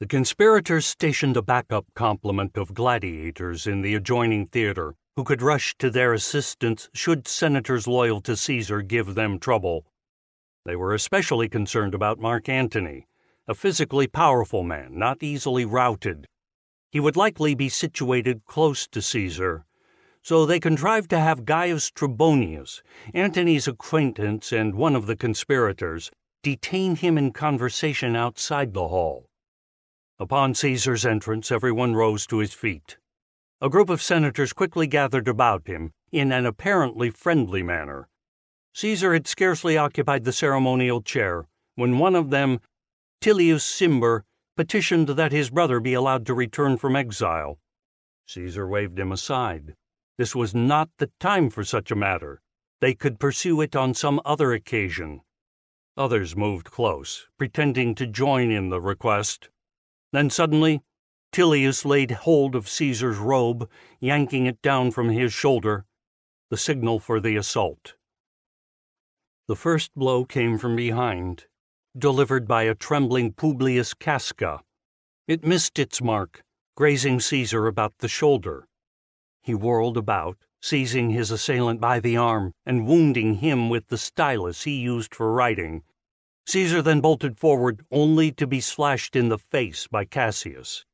[0.00, 5.76] The conspirators stationed a backup complement of gladiators in the adjoining theater who could rush
[5.76, 9.84] to their assistance should senators loyal to Caesar give them trouble.
[10.64, 13.06] They were especially concerned about Mark Antony,
[13.46, 16.26] a physically powerful man, not easily routed,
[16.90, 19.66] he would likely be situated close to Caesar.
[20.22, 22.80] So they contrived to have Gaius Trebonius,
[23.12, 26.10] Antony's acquaintance and one of the conspirators,
[26.42, 29.26] detain him in conversation outside the hall.
[30.18, 32.96] Upon Caesar's entrance, everyone rose to his feet.
[33.62, 38.08] A group of senators quickly gathered about him in an apparently friendly manner.
[38.72, 42.60] Caesar had scarcely occupied the ceremonial chair when one of them,
[43.20, 44.22] Tillius Cimber,
[44.56, 47.58] petitioned that his brother be allowed to return from exile.
[48.26, 49.74] Caesar waved him aside.
[50.16, 52.40] This was not the time for such a matter.
[52.80, 55.20] They could pursue it on some other occasion.
[55.98, 59.50] Others moved close, pretending to join in the request.
[60.12, 60.80] Then suddenly,
[61.32, 63.68] Tillius laid hold of Caesar's robe,
[64.00, 65.84] yanking it down from his shoulder,
[66.50, 67.94] the signal for the assault.
[69.46, 71.46] The first blow came from behind,
[71.96, 74.60] delivered by a trembling Publius Casca.
[75.28, 76.42] It missed its mark,
[76.76, 78.66] grazing Caesar about the shoulder.
[79.42, 84.64] He whirled about, seizing his assailant by the arm and wounding him with the stylus
[84.64, 85.82] he used for writing.
[86.46, 90.84] Caesar then bolted forward, only to be slashed in the face by Cassius.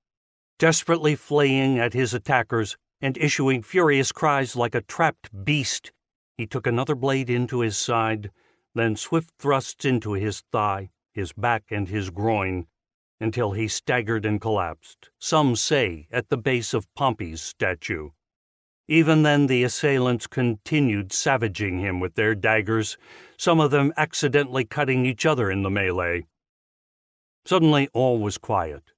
[0.58, 5.92] Desperately flaying at his attackers and issuing furious cries like a trapped beast,
[6.36, 8.30] he took another blade into his side
[8.76, 12.66] then swift thrusts into his thigh, his back, and his groin,
[13.18, 18.10] until he staggered and collapsed, some say at the base of Pompey's statue.
[18.86, 22.98] Even then, the assailants continued savaging him with their daggers,
[23.38, 26.26] some of them accidentally cutting each other in the melee.
[27.46, 28.92] Suddenly, all was quiet.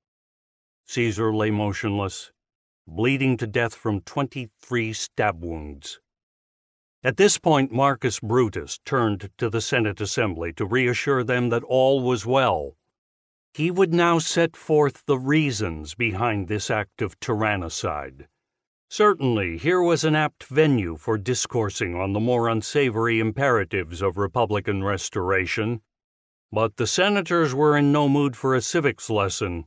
[0.90, 2.32] Caesar lay motionless,
[2.86, 6.00] bleeding to death from twenty three stab wounds.
[7.04, 12.00] At this point, Marcus Brutus turned to the Senate Assembly to reassure them that all
[12.00, 12.74] was well.
[13.52, 18.26] He would now set forth the reasons behind this act of tyrannicide.
[18.88, 24.82] Certainly, here was an apt venue for discoursing on the more unsavory imperatives of Republican
[24.82, 25.82] restoration.
[26.50, 29.66] But the senators were in no mood for a civics lesson.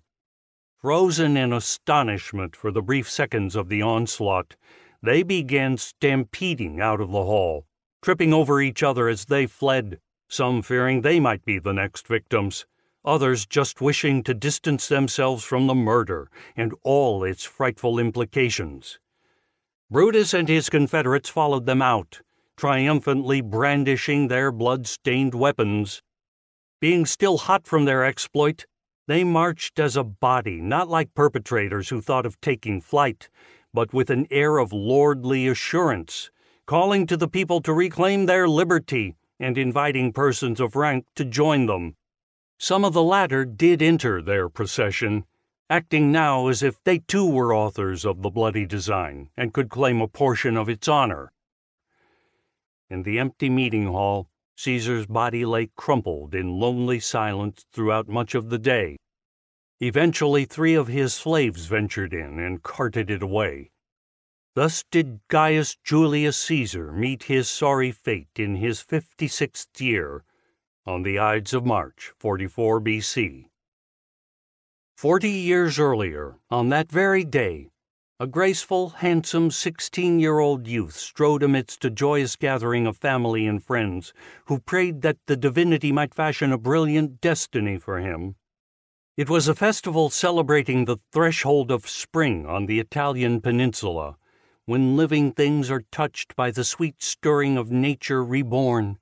[0.81, 4.55] Frozen in astonishment for the brief seconds of the onslaught,
[5.03, 7.67] they began stampeding out of the hall,
[8.01, 12.65] tripping over each other as they fled, some fearing they might be the next victims,
[13.05, 18.99] others just wishing to distance themselves from the murder and all its frightful implications.
[19.91, 22.21] Brutus and his confederates followed them out,
[22.57, 26.01] triumphantly brandishing their blood stained weapons.
[26.79, 28.65] Being still hot from their exploit,
[29.11, 33.29] they marched as a body, not like perpetrators who thought of taking flight,
[33.73, 36.31] but with an air of lordly assurance,
[36.65, 41.65] calling to the people to reclaim their liberty and inviting persons of rank to join
[41.65, 41.93] them.
[42.57, 45.25] Some of the latter did enter their procession,
[45.69, 49.99] acting now as if they too were authors of the bloody design and could claim
[49.99, 51.33] a portion of its honor.
[52.89, 54.29] In the empty meeting hall,
[54.61, 58.95] Caesar's body lay crumpled in lonely silence throughout much of the day.
[59.79, 63.71] Eventually, three of his slaves ventured in and carted it away.
[64.53, 70.23] Thus did Gaius Julius Caesar meet his sorry fate in his fifty sixth year,
[70.85, 73.45] on the Ides of March, 44 BC.
[74.95, 77.71] Forty years earlier, on that very day,
[78.21, 83.63] a graceful, handsome sixteen year old youth strode amidst a joyous gathering of family and
[83.63, 84.13] friends
[84.45, 88.35] who prayed that the divinity might fashion a brilliant destiny for him.
[89.17, 94.17] It was a festival celebrating the threshold of spring on the Italian peninsula,
[94.65, 98.99] when living things are touched by the sweet stirring of nature reborn,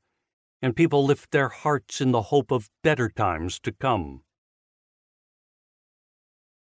[0.61, 4.22] and people lift their hearts in the hope of better times to come.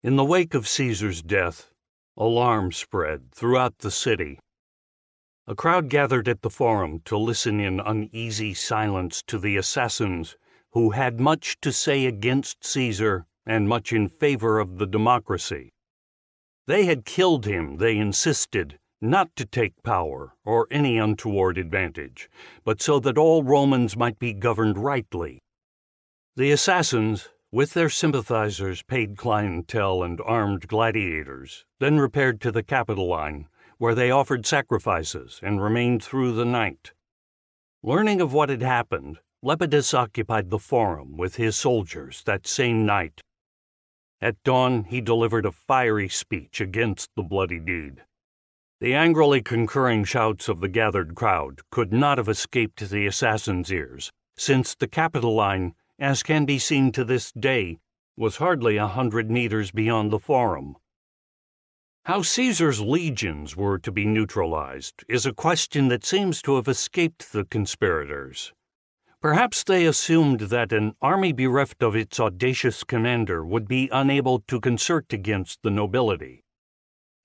[0.02, 1.70] In the wake of Caesar's death,
[2.16, 4.38] Alarm spread throughout the city.
[5.46, 10.36] A crowd gathered at the forum to listen in uneasy silence to the assassins
[10.70, 15.72] who had much to say against Caesar and much in favor of the democracy.
[16.66, 22.30] They had killed him, they insisted, not to take power or any untoward advantage,
[22.64, 25.42] but so that all Romans might be governed rightly.
[26.36, 33.46] The assassins with their sympathizers, paid clientele, and armed gladiators, then repaired to the Capitoline,
[33.78, 36.90] where they offered sacrifices and remained through the night.
[37.80, 43.20] Learning of what had happened, Lepidus occupied the forum with his soldiers that same night.
[44.20, 48.02] At dawn, he delivered a fiery speech against the bloody deed.
[48.80, 54.10] The angrily concurring shouts of the gathered crowd could not have escaped the assassin's ears,
[54.36, 57.78] since the Capitoline as can be seen to this day,
[58.16, 60.76] was hardly a hundred meters beyond the Forum.
[62.04, 67.32] How Caesar's legions were to be neutralized is a question that seems to have escaped
[67.32, 68.52] the conspirators.
[69.22, 74.60] Perhaps they assumed that an army bereft of its audacious commander would be unable to
[74.60, 76.44] concert against the nobility.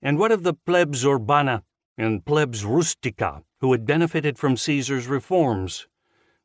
[0.00, 1.62] And what of the plebs urbana
[1.98, 5.88] and plebs rustica who had benefited from Caesar's reforms?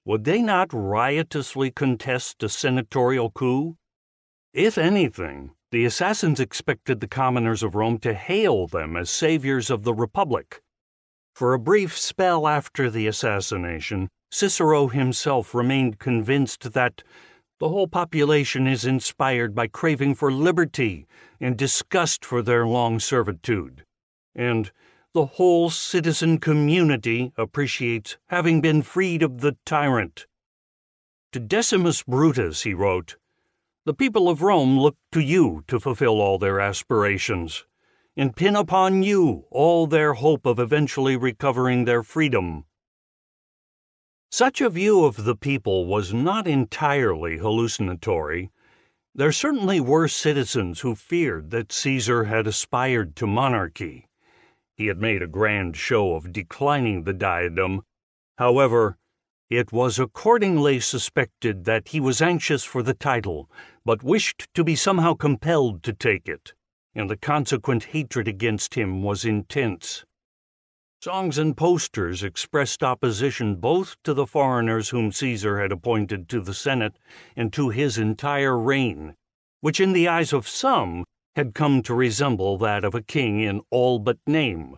[0.06, 3.76] Would they not riotously contest a senatorial coup?
[4.54, 9.84] If anything, the assassins expected the commoners of Rome to hail them as saviors of
[9.84, 10.62] the Republic.
[11.34, 17.04] For a brief spell after the assassination, Cicero himself remained convinced that
[17.60, 21.08] the whole population is inspired by craving for liberty
[21.42, 23.84] and disgust for their long servitude,
[24.36, 24.72] and
[25.16, 30.28] the whole citizen community appreciates having been freed of the tyrant.
[31.32, 33.16] To Decimus Brutus, he wrote,
[33.86, 37.64] The people of Rome look to you to fulfill all their aspirations,
[38.18, 42.66] and pin upon you all their hope of eventually recovering their freedom.
[44.30, 48.52] Such a view of the people was not entirely hallucinatory.
[49.14, 54.10] There certainly were citizens who feared that Caesar had aspired to monarchy
[54.76, 57.82] he had made a grand show of declining the diadem.
[58.38, 58.98] However,
[59.50, 63.50] it was accordingly suspected that he was anxious for the title,
[63.86, 66.54] but wished to be somehow compelled to take it,
[66.96, 70.04] and the consequent hatred against him was intense.
[71.02, 76.54] Songs and posters expressed opposition both to the foreigners whom Caesar had appointed to the
[76.54, 76.98] Senate
[77.36, 79.14] and to his entire reign,
[79.62, 81.06] which in the eyes of some
[81.36, 84.78] had come to resemble that of a king in all but name.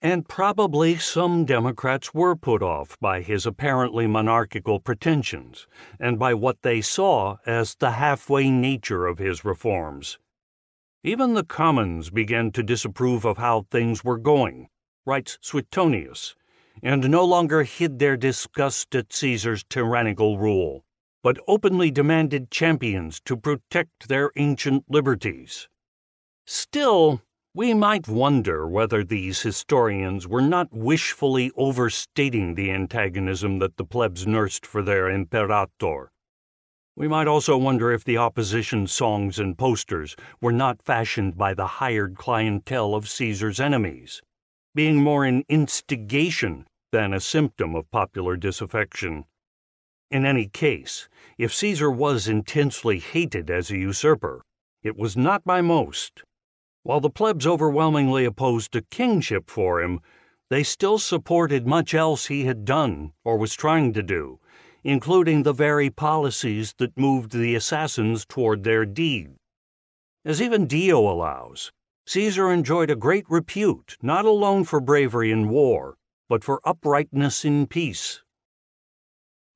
[0.00, 5.66] And probably some Democrats were put off by his apparently monarchical pretensions
[5.98, 10.18] and by what they saw as the halfway nature of his reforms.
[11.02, 14.68] Even the commons began to disapprove of how things were going,
[15.04, 16.34] writes Suetonius,
[16.82, 20.84] and no longer hid their disgust at Caesar's tyrannical rule,
[21.22, 25.68] but openly demanded champions to protect their ancient liberties.
[26.46, 27.22] Still,
[27.54, 34.26] we might wonder whether these historians were not wishfully overstating the antagonism that the plebs
[34.26, 36.10] nursed for their imperator.
[36.96, 41.66] We might also wonder if the opposition songs and posters were not fashioned by the
[41.66, 44.20] hired clientele of Caesar's enemies,
[44.74, 49.24] being more an instigation than a symptom of popular disaffection.
[50.10, 51.08] In any case,
[51.38, 54.42] if Caesar was intensely hated as a usurper,
[54.82, 56.22] it was not by most,
[56.84, 60.00] While the plebs overwhelmingly opposed a kingship for him,
[60.50, 64.38] they still supported much else he had done or was trying to do,
[64.82, 69.30] including the very policies that moved the assassins toward their deed.
[70.26, 71.72] As even Dio allows,
[72.04, 75.96] Caesar enjoyed a great repute not alone for bravery in war,
[76.28, 78.22] but for uprightness in peace.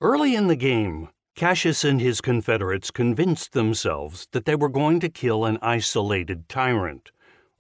[0.00, 5.10] Early in the game, Cassius and his confederates convinced themselves that they were going to
[5.10, 7.10] kill an isolated tyrant,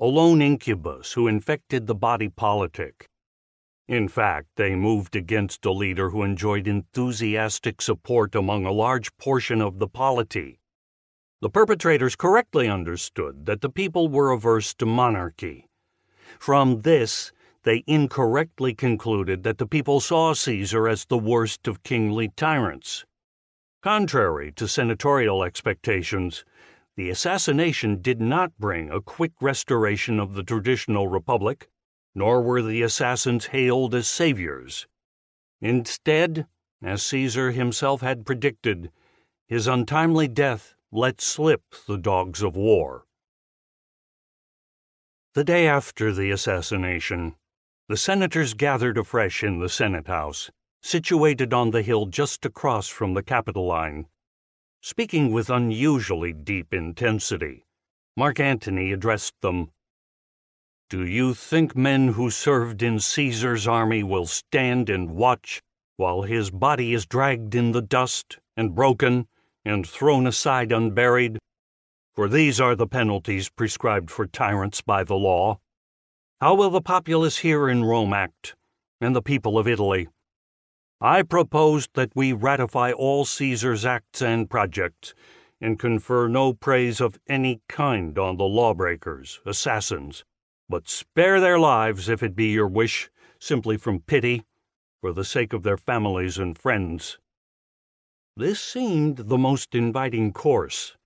[0.00, 3.08] a lone incubus who infected the body politic.
[3.88, 9.60] In fact, they moved against a leader who enjoyed enthusiastic support among a large portion
[9.60, 10.60] of the polity.
[11.40, 15.66] The perpetrators correctly understood that the people were averse to monarchy.
[16.38, 17.32] From this,
[17.64, 23.04] they incorrectly concluded that the people saw Caesar as the worst of kingly tyrants.
[23.82, 26.44] Contrary to senatorial expectations,
[26.98, 31.70] the assassination did not bring a quick restoration of the traditional republic
[32.12, 34.88] nor were the assassins hailed as saviors.
[35.60, 36.44] Instead,
[36.82, 38.90] as Caesar himself had predicted,
[39.46, 43.04] his untimely death let slip the dogs of war.
[45.34, 47.36] The day after the assassination,
[47.88, 50.50] the senators gathered afresh in the Senate House,
[50.82, 54.06] situated on the hill just across from the Capitoline.
[54.80, 57.66] Speaking with unusually deep intensity,
[58.16, 59.70] Mark Antony addressed them
[60.90, 65.60] do you think men who served in Caesar's army will stand and watch
[65.98, 69.28] while his body is dragged in the dust and broken
[69.66, 71.38] and thrown aside unburied?
[72.14, 75.58] For these are the penalties prescribed for tyrants by the law.
[76.40, 78.54] How will the populace here in Rome act,
[78.98, 80.08] and the people of Italy?
[81.00, 85.14] I propose that we ratify all Caesar's acts and projects,
[85.60, 90.24] and confer no praise of any kind on the lawbreakers, assassins,
[90.68, 94.44] but spare their lives if it be your wish, simply from pity,
[95.00, 97.18] for the sake of their families and friends.
[98.36, 100.96] This seemed the most inviting course.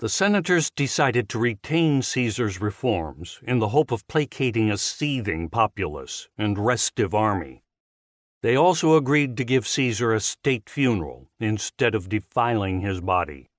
[0.00, 6.28] The senators decided to retain Caesar's reforms in the hope of placating a seething populace
[6.36, 7.62] and restive army.
[8.42, 13.50] They also agreed to give Caesar a state funeral instead of defiling his body.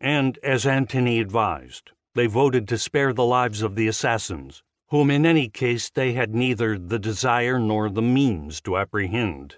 [0.00, 5.24] And, as Antony advised, they voted to spare the lives of the assassins, whom in
[5.24, 9.56] any case they had neither the desire nor the means to apprehend.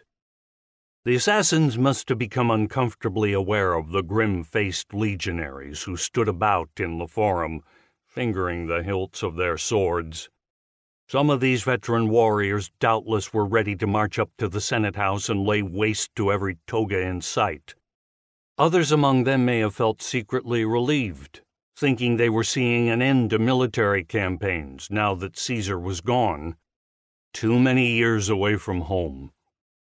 [1.04, 6.68] The assassins must have become uncomfortably aware of the grim faced legionaries who stood about
[6.78, 7.62] in the forum,
[8.06, 10.28] fingering the hilts of their swords.
[11.12, 15.28] Some of these veteran warriors doubtless were ready to march up to the Senate House
[15.28, 17.74] and lay waste to every toga in sight.
[18.56, 21.42] Others among them may have felt secretly relieved
[21.76, 26.56] thinking they were seeing an end to military campaigns now that Caesar was gone.
[27.34, 29.32] Too many years away from home,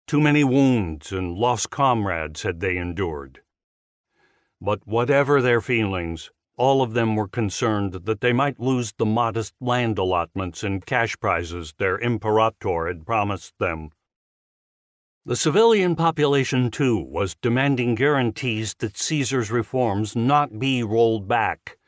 [0.06, 3.40] too many wounds and lost comrades had they endured.
[4.60, 9.54] But whatever their feelings, all of them were concerned that they might lose the modest
[9.60, 13.90] land allotments and cash prizes their imperator had promised them.
[15.24, 21.78] The civilian population, too, was demanding guarantees that Caesar's reforms not be rolled back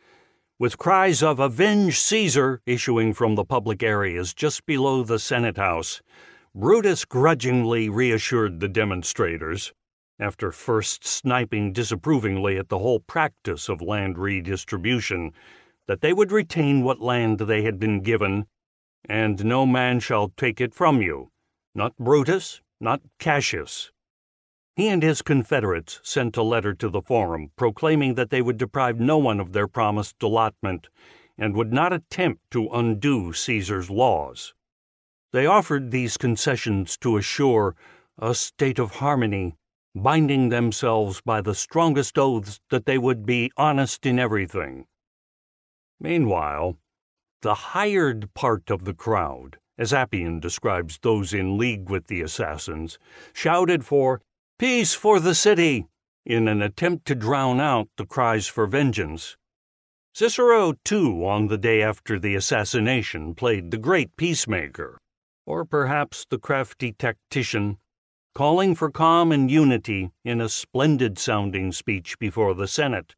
[0.56, 6.00] with cries of Avenge Caesar issuing from the public areas just below the Senate House,
[6.54, 9.72] Brutus grudgingly reassured the demonstrators,
[10.18, 15.32] after first sniping disapprovingly at the whole practice of land redistribution,
[15.86, 18.46] that they would retain what land they had been given,
[19.08, 21.30] and no man shall take it from you,
[21.74, 23.92] not Brutus, not Cassius,
[24.76, 28.98] he and his confederates sent a letter to the Forum proclaiming that they would deprive
[28.98, 30.88] no one of their promised allotment
[31.38, 34.52] and would not attempt to undo Caesar's laws.
[35.32, 37.76] They offered these concessions to assure
[38.18, 39.54] a state of harmony,
[39.94, 44.86] binding themselves by the strongest oaths that they would be honest in everything.
[46.00, 46.76] Meanwhile,
[47.42, 52.98] the hired part of the crowd, as Appian describes those in league with the assassins,
[53.32, 54.20] shouted for
[54.58, 55.86] Peace for the city!
[56.24, 59.36] in an attempt to drown out the cries for vengeance.
[60.14, 64.98] Cicero, too, on the day after the assassination, played the great peacemaker,
[65.44, 67.78] or perhaps the crafty tactician,
[68.34, 73.14] calling for calm and unity in a splendid sounding speech before the Senate.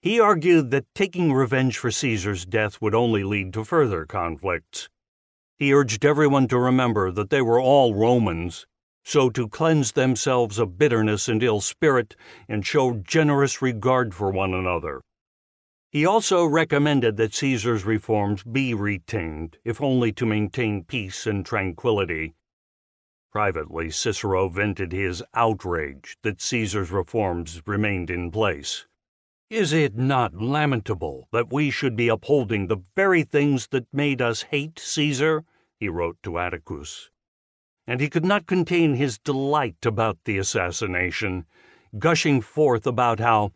[0.00, 4.88] He argued that taking revenge for Caesar's death would only lead to further conflicts.
[5.58, 8.66] He urged everyone to remember that they were all Romans
[9.04, 12.14] so to cleanse themselves of bitterness and ill spirit,
[12.48, 15.00] and show generous regard for one another.
[15.90, 22.34] He also recommended that Caesar's reforms be retained, if only to maintain peace and tranquility.
[23.32, 28.86] Privately, Cicero vented his outrage that Caesar's reforms remained in place.
[29.48, 34.42] Is it not lamentable that we should be upholding the very things that made us
[34.42, 35.44] hate Caesar?
[35.80, 37.10] he wrote to Atticus.
[37.86, 41.46] And he could not contain his delight about the assassination,
[41.98, 43.52] gushing forth about how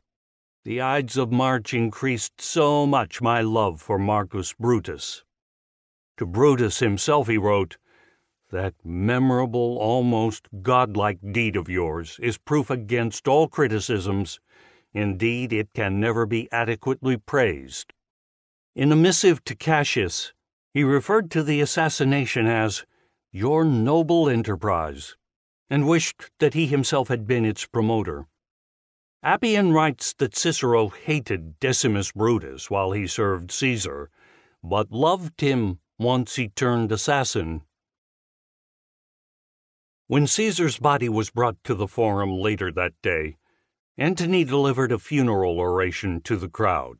[0.64, 5.22] the Ides of March increased so much my love for Marcus Brutus.
[6.16, 7.76] To Brutus himself he wrote,
[8.50, 14.40] that memorable, almost godlike deed of yours is proof against all criticisms.
[14.94, 17.92] Indeed, it can never be adequately praised.
[18.74, 20.32] In a missive to Cassius,
[20.72, 22.84] he referred to the assassination as
[23.32, 25.16] your noble enterprise,
[25.68, 28.26] and wished that he himself had been its promoter.
[29.22, 34.10] Appian writes that Cicero hated Decimus Brutus while he served Caesar,
[34.62, 37.62] but loved him once he turned assassin
[40.08, 43.36] when Caesar's body was brought to the Forum later that day,
[43.98, 46.98] Antony delivered a funeral oration to the crowd,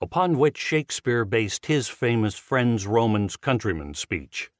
[0.00, 4.50] upon which Shakespeare based his famous Friends Romans Countrymen speech.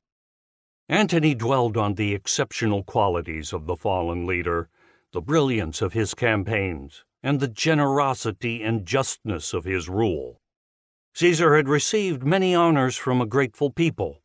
[0.90, 4.68] Antony dwelled on the exceptional qualities of the fallen leader,
[5.12, 10.42] the brilliance of his campaigns, and the generosity and justness of his rule.
[11.14, 14.20] Caesar had received many honors from a grateful people.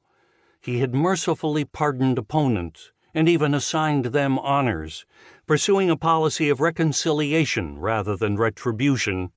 [0.60, 5.06] He had mercifully pardoned opponents and even assigned them honors,
[5.46, 9.32] pursuing a policy of reconciliation rather than retribution.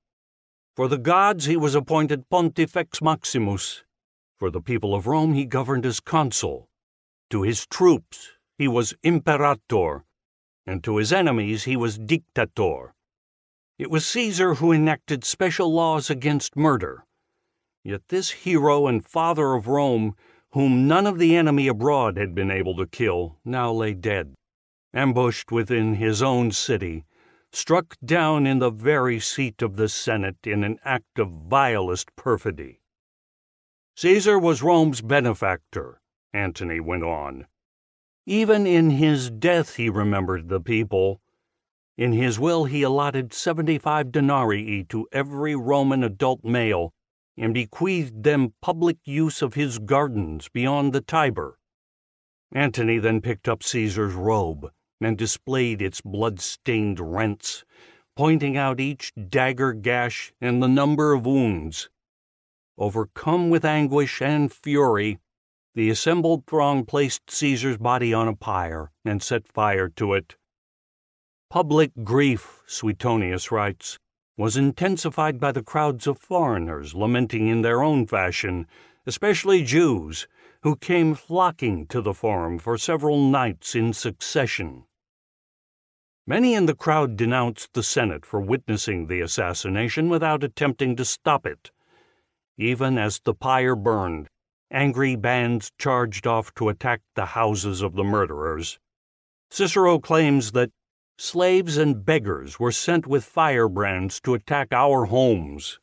[0.76, 3.84] For the gods he was appointed Pontifex Maximus.
[4.38, 6.68] For the people of Rome he governed as consul.
[7.30, 10.04] To his troops he was imperator,
[10.66, 12.94] and to his enemies he was dictator.
[13.78, 17.04] It was Caesar who enacted special laws against murder.
[17.82, 20.14] Yet this hero and father of Rome
[20.54, 24.32] whom none of the enemy abroad had been able to kill, now lay dead,
[24.94, 27.04] ambushed within his own city,
[27.52, 32.78] struck down in the very seat of the Senate in an act of vilest perfidy.
[33.96, 36.00] Caesar was Rome's benefactor,
[36.32, 37.46] Antony went on.
[38.24, 41.20] Even in his death he remembered the people.
[41.98, 46.93] In his will he allotted seventy-five denarii to every Roman adult male
[47.36, 51.58] and bequeathed them public use of his gardens beyond the Tiber.
[52.52, 57.64] Antony then picked up Caesar's robe and displayed its blood-stained rents,
[58.16, 61.90] pointing out each dagger gash and the number of wounds.
[62.78, 65.18] Overcome with anguish and fury,
[65.74, 70.36] the assembled throng placed Caesar's body on a pyre and set fire to it.
[71.50, 73.98] Public grief, Suetonius writes,
[74.36, 78.66] was intensified by the crowds of foreigners lamenting in their own fashion,
[79.06, 80.26] especially Jews,
[80.62, 84.84] who came flocking to the Forum for several nights in succession.
[86.26, 91.46] Many in the crowd denounced the Senate for witnessing the assassination without attempting to stop
[91.46, 91.70] it.
[92.56, 94.28] Even as the pyre burned,
[94.70, 98.78] angry bands charged off to attack the houses of the murderers.
[99.50, 100.70] Cicero claims that
[101.18, 105.78] slaves and beggars were sent with firebrands to attack our homes.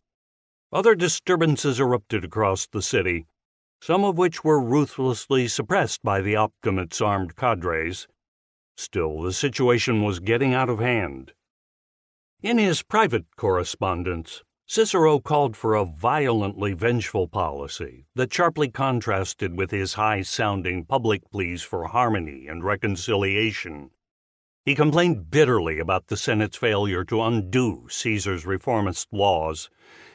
[0.74, 3.26] Other disturbances erupted across the city,
[3.82, 8.08] some of which were ruthlessly suppressed by the Optimates' armed cadres.
[8.77, 11.34] Still, the situation was getting out of hand.
[12.42, 19.72] In his private correspondence, Cicero called for a violently vengeful policy that sharply contrasted with
[19.72, 23.92] his high sounding public pleas for harmony and reconciliation.
[24.64, 29.69] He complained bitterly about the Senate's failure to undo Caesar's reformist laws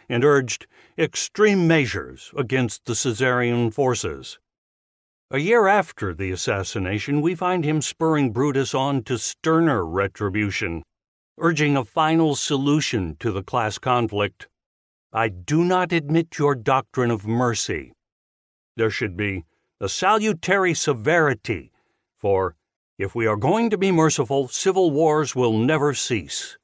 [0.09, 4.39] and urged extreme measures against the Caesarian forces.
[5.33, 10.85] A year after the assassination, we find him spurring Brutus on to sterner retribution,
[11.39, 14.47] urging a final solution to the class conflict.
[15.13, 17.93] I do not admit your doctrine of mercy.
[18.77, 19.45] There should be
[19.81, 21.73] a salutary severity
[22.17, 22.55] for
[22.99, 26.57] if we are going to be merciful, civil wars will never cease.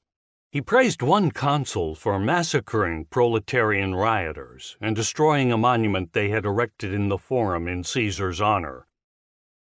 [0.50, 6.92] He praised one consul for massacring proletarian rioters and destroying a monument they had erected
[6.92, 8.86] in the Forum in Caesar's honor.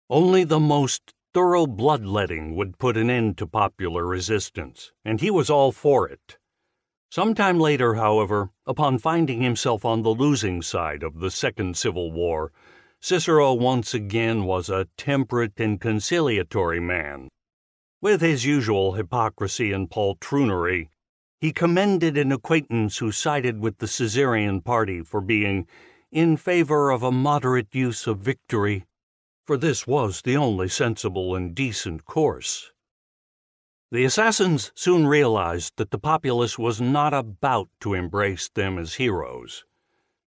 [0.09, 5.49] Only the most thorough bloodletting would put an end to popular resistance, and he was
[5.49, 6.37] all for it.
[7.11, 12.11] Some time later, however, upon finding himself on the losing side of the Second Civil
[12.11, 12.51] War,
[13.01, 17.29] Cicero once again was a temperate and conciliatory man.
[18.01, 20.89] With his usual hypocrisy and poltroonery,
[21.39, 25.65] he commended an acquaintance who sided with the Caesarian party for being
[26.11, 28.85] in favor of a moderate use of victory,
[29.45, 32.71] for this was the only sensible and decent course.
[33.91, 39.63] The assassins soon realized that the populace was not about to embrace them as heroes.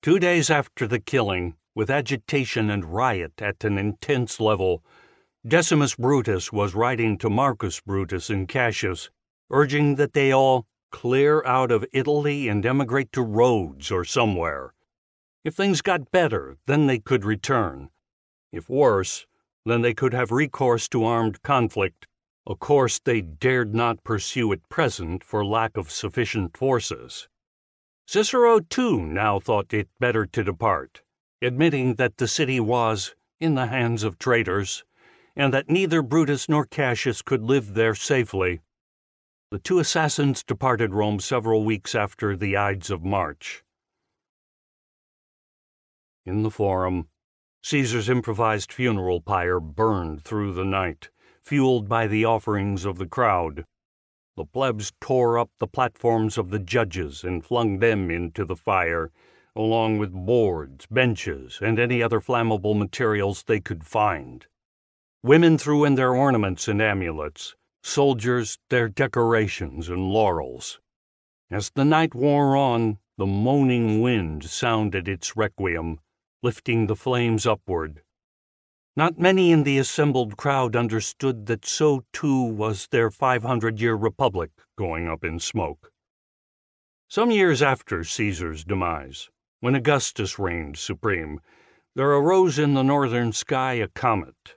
[0.02, 4.84] Two days after the killing, with agitation and riot at an intense level,
[5.46, 9.12] Decimus Brutus was writing to Marcus Brutus and Cassius,
[9.52, 14.74] urging that they all clear out of Italy and emigrate to Rhodes or somewhere.
[15.44, 17.90] If things got better, then they could return.
[18.52, 19.28] If worse,
[19.66, 22.08] then they could have recourse to armed conflict,
[22.48, 27.28] a course they dared not pursue at present for lack of sufficient forces.
[28.08, 31.02] Cicero, too, now thought it better to depart,
[31.42, 34.84] admitting that the city was in the hands of traitors,
[35.36, 38.62] and that neither Brutus nor Cassius could live there safely.
[39.52, 43.64] The two assassins departed Rome several weeks after the Ides of March.
[46.26, 47.08] In the Forum,
[47.62, 51.10] Caesar's improvised funeral pyre burned through the night,
[51.44, 53.66] fueled by the offerings of the crowd.
[54.36, 59.12] The plebs tore up the platforms of the judges and flung them into the fire,
[59.56, 64.48] along with boards, benches, and any other flammable materials they could find.
[65.24, 70.80] Women threw in their ornaments and amulets, soldiers their decorations and laurels.
[71.50, 76.00] As the night wore on, the moaning wind sounded its requiem
[76.46, 78.04] lifting the flames upward.
[78.96, 84.52] Not many in the assembled crowd understood that so too was their 500 year republic
[84.78, 85.92] going up in smoke.
[87.08, 91.40] Some years after Caesar's demise, when Augustus reigned supreme,
[91.96, 94.56] there arose in the northern sky a comet.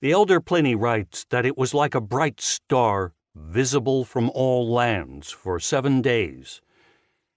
[0.00, 5.30] The elder Pliny writes that it was like a bright star visible from all lands
[5.30, 6.60] for seven days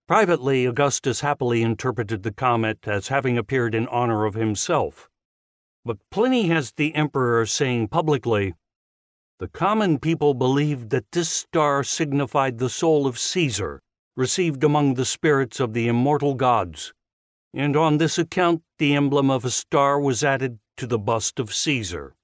[0.06, 5.10] Privately, Augustus happily interpreted the comet as having appeared in honor of himself.
[5.86, 8.54] But Pliny has the emperor saying publicly,
[9.40, 13.82] The common people believed that this star signified the soul of Caesar,
[14.16, 16.94] received among the spirits of the immortal gods,
[17.54, 21.54] and on this account the emblem of a star was added to the bust of
[21.54, 22.16] Caesar.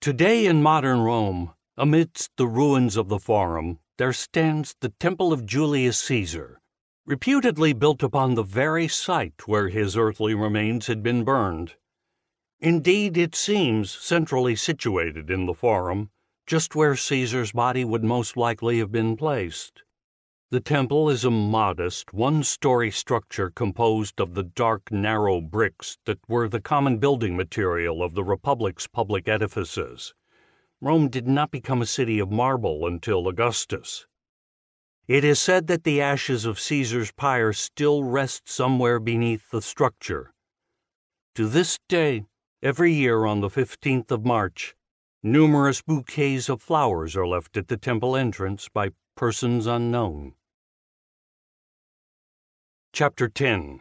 [0.00, 5.44] Today in modern Rome, amidst the ruins of the Forum, there stands the Temple of
[5.44, 6.60] Julius Caesar,
[7.04, 11.74] reputedly built upon the very site where his earthly remains had been burned.
[12.60, 16.10] Indeed, it seems centrally situated in the Forum,
[16.46, 19.82] just where Caesar's body would most likely have been placed.
[20.50, 26.20] The temple is a modest, one story structure composed of the dark, narrow bricks that
[26.26, 30.14] were the common building material of the Republic's public edifices.
[30.80, 34.06] Rome did not become a city of marble until Augustus.
[35.06, 40.32] It is said that the ashes of Caesar's pyre still rest somewhere beneath the structure.
[41.34, 42.24] To this day,
[42.62, 44.74] every year on the 15th of March,
[45.22, 50.32] numerous bouquets of flowers are left at the temple entrance by persons unknown.
[52.98, 53.78] Chapter 10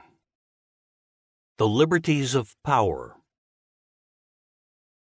[1.57, 3.15] The Liberties of Power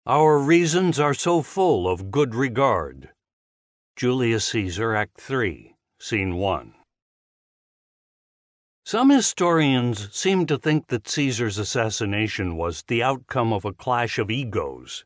[0.07, 3.11] our reasons are so full of good regard.
[3.95, 6.73] Julius Caesar, Act 3, Scene 1.
[8.88, 14.31] Some historians seem to think that Caesar's assassination was the outcome of a clash of
[14.31, 15.05] egos.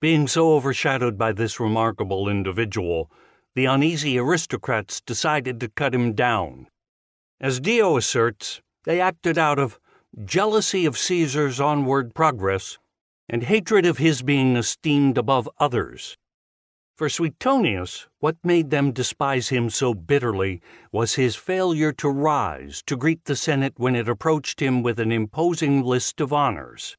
[0.00, 3.10] Being so overshadowed by this remarkable individual,
[3.54, 6.68] the uneasy aristocrats decided to cut him down.
[7.40, 9.78] As Dio asserts, they acted out of
[10.24, 12.78] jealousy of Caesar's onward progress
[13.28, 16.16] and hatred of his being esteemed above others.
[16.96, 22.96] For Suetonius, what made them despise him so bitterly was his failure to rise to
[22.96, 26.96] greet the Senate when it approached him with an imposing list of honors.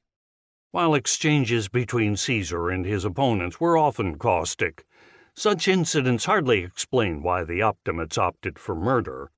[0.72, 4.86] While exchanges between Caesar and his opponents were often caustic,
[5.34, 9.32] such incidents hardly explain why the Optimates opted for murder.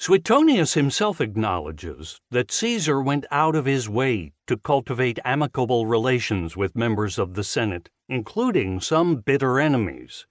[0.00, 6.76] Suetonius himself acknowledges that Caesar went out of his way to cultivate amicable relations with
[6.76, 10.24] members of the Senate, including some bitter enemies.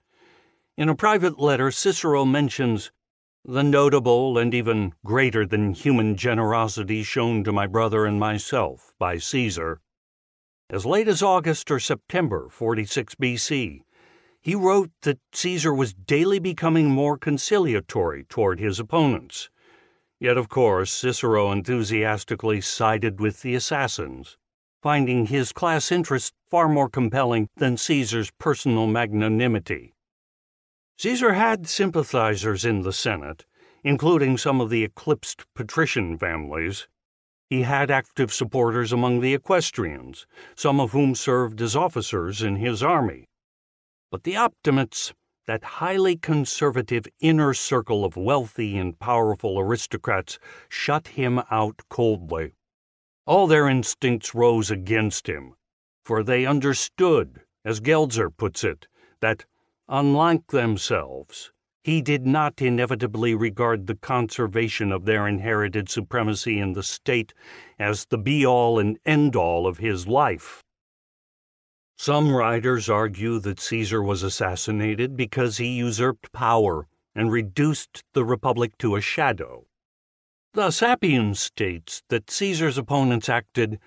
[0.78, 2.90] In a private letter, Cicero mentions
[3.44, 9.18] the notable and even greater than human generosity shown to my brother and myself by
[9.18, 9.82] Caesar.
[10.70, 13.82] As late as August or September 46 BC,
[14.40, 19.50] he wrote that Caesar was daily becoming more conciliatory toward his opponents
[20.20, 24.36] Yet, of course, Cicero enthusiastically sided with the assassins,
[24.82, 29.94] finding his class interest far more compelling than Caesar's personal magnanimity.
[30.98, 33.46] Caesar had sympathizers in the Senate,
[33.84, 36.88] including some of the eclipsed patrician families.
[37.48, 42.82] He had active supporters among the equestrians, some of whom served as officers in his
[42.82, 43.28] army.
[44.10, 45.12] But the Optimates,
[45.48, 52.52] that highly conservative inner circle of wealthy and powerful aristocrats, shut him out coldly.
[53.24, 55.54] All their instincts rose against him,
[56.04, 58.88] for they understood, as Gelzer puts it,
[59.20, 59.46] that,
[59.88, 61.50] unlike themselves,
[61.82, 67.32] he did not inevitably regard the conservation of their inherited supremacy in the state
[67.78, 70.62] as the be all and end all of his life.
[71.98, 78.78] Some writers argue that Caesar was assassinated because he usurped power and reduced the Republic
[78.78, 79.66] to a shadow.
[80.54, 83.78] Thus, Appian states that Caesar's opponents acted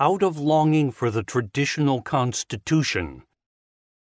[0.00, 3.22] out of longing for the traditional constitution.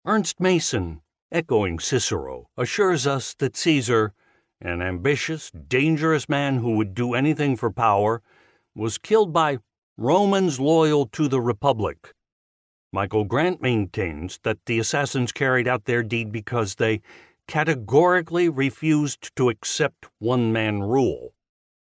[0.07, 4.13] Ernst Mason echoing Cicero, assures us that Caesar,
[4.61, 8.23] an ambitious, dangerous man who would do anything for power,
[8.75, 9.59] was killed by
[9.97, 12.15] Romans loyal to the Republic.
[12.93, 17.03] Michael Grant maintains that the assassins carried out their deed because they
[17.47, 21.35] categorically refused to accept one man rule.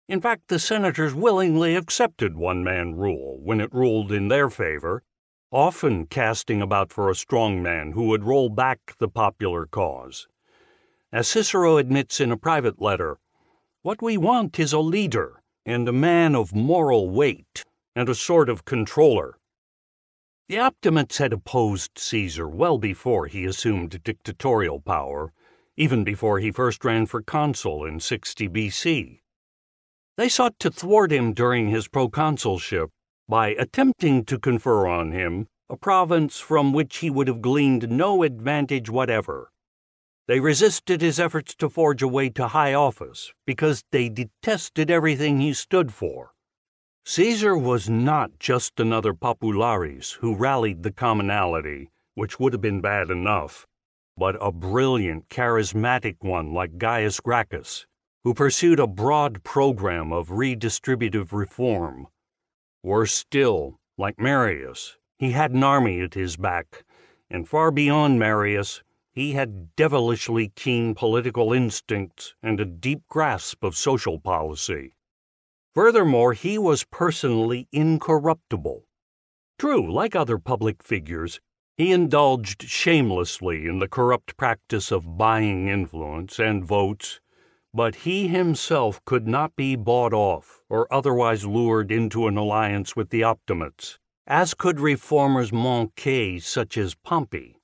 [0.08, 5.04] In fact, the senators willingly accepted one man rule when it ruled in their favor,
[5.52, 10.28] often casting about for a strong man who would roll back the popular cause.
[11.12, 13.18] As Cicero admits in a private letter,
[13.82, 17.64] what we want is a leader and a man of moral weight
[17.96, 19.39] and a sort of controller.
[20.50, 25.32] The Optimates had opposed Caesar well before he assumed dictatorial power,
[25.78, 29.20] even before he first ran for consul in 60 BC.
[30.18, 32.90] They sought to thwart him during his proconsulship
[33.28, 38.24] by attempting to confer on him a province from which he would have gleaned no
[38.24, 39.52] advantage whatever.
[40.28, 45.42] They resisted his efforts to forge a way to high office because they detested everything
[45.42, 46.32] he stood for.
[47.06, 53.10] Caesar was not just another popularis who rallied the commonalty, which would have been bad
[53.10, 53.66] enough,
[54.18, 57.86] but a brilliant, charismatic one like Gaius Gracchus,
[58.24, 62.08] who pursued a broad program of redistributive reform
[62.82, 66.86] Worse still, like Marius, he had an army at his back,
[67.30, 73.76] and far beyond Marius, he had devilishly keen political instincts and a deep grasp of
[73.76, 74.94] social policy.
[75.80, 78.84] Furthermore, he was personally incorruptible.
[79.58, 81.40] True, like other public figures,
[81.78, 87.22] he indulged shamelessly in the corrupt practice of buying influence and votes
[87.74, 93.10] but he himself could not be bought off or otherwise lured into an alliance with
[93.10, 97.62] the Optimates, as could reformers manqués such as Pompey.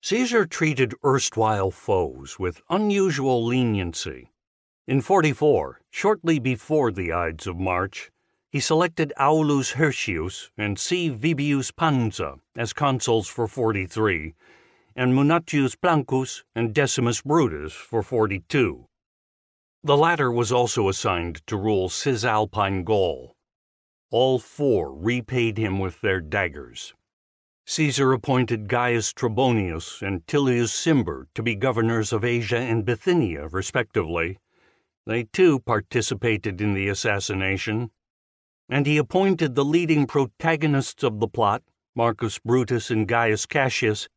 [0.00, 4.30] Caesar treated erstwhile foes with unusual leniency.
[4.88, 8.10] In 44, shortly before the Ides of March,
[8.50, 11.10] he selected Aulus Hirtius and C.
[11.10, 14.32] Vibius Pansa as consuls for 43
[14.96, 18.86] and Munatius Plancus and Decimus Brutus for 42.
[19.84, 23.34] The latter was also assigned to rule Cisalpine Gaul.
[24.10, 26.94] All four repaid him with their daggers.
[27.66, 34.38] Caesar appointed Gaius Trebonius and Tillius Cimber to be governors of Asia and Bithynia, respectively.
[35.08, 37.90] They too participated in the assassination,
[38.68, 41.62] and he appointed the leading protagonists of the plot,
[41.96, 44.10] Marcus Brutus and Gaius Cassius,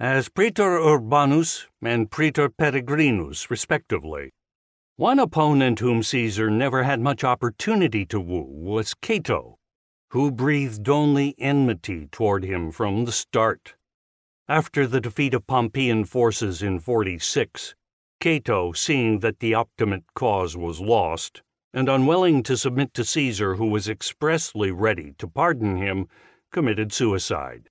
[0.00, 4.32] as Praetor Urbanus and Praetor Peregrinus, respectively.
[4.96, 9.58] One opponent whom Caesar never had much opportunity to woo was Cato,
[10.12, 13.74] who breathed only enmity toward him from the start.
[14.48, 17.74] After the defeat of Pompeian forces in 46,
[18.20, 23.66] Cato, seeing that the Optimate cause was lost, and unwilling to submit to Caesar, who
[23.66, 26.08] was expressly ready to pardon him,
[26.50, 27.68] committed suicide.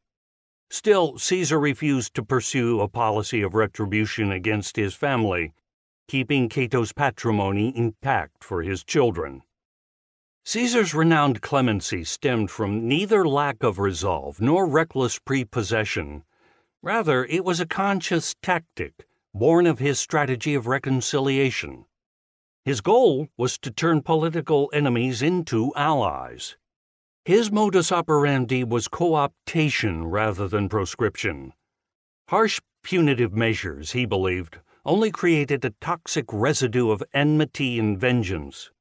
[0.69, 5.53] Still, Caesar refused to pursue a policy of retribution against his family,
[6.07, 9.43] keeping Cato's patrimony intact for his children.
[10.45, 16.23] Caesar's renowned clemency stemmed from neither lack of resolve nor reckless prepossession.
[16.81, 19.06] Rather, it was a conscious tactic
[19.37, 21.85] born of his strategy of reconciliation.
[22.65, 26.57] His goal was to turn political enemies into allies.
[27.23, 31.53] His modus operandi was co-optation rather than proscription.
[32.29, 38.71] Harsh punitive measures, he believed, only created a toxic residue of enmity and vengeance.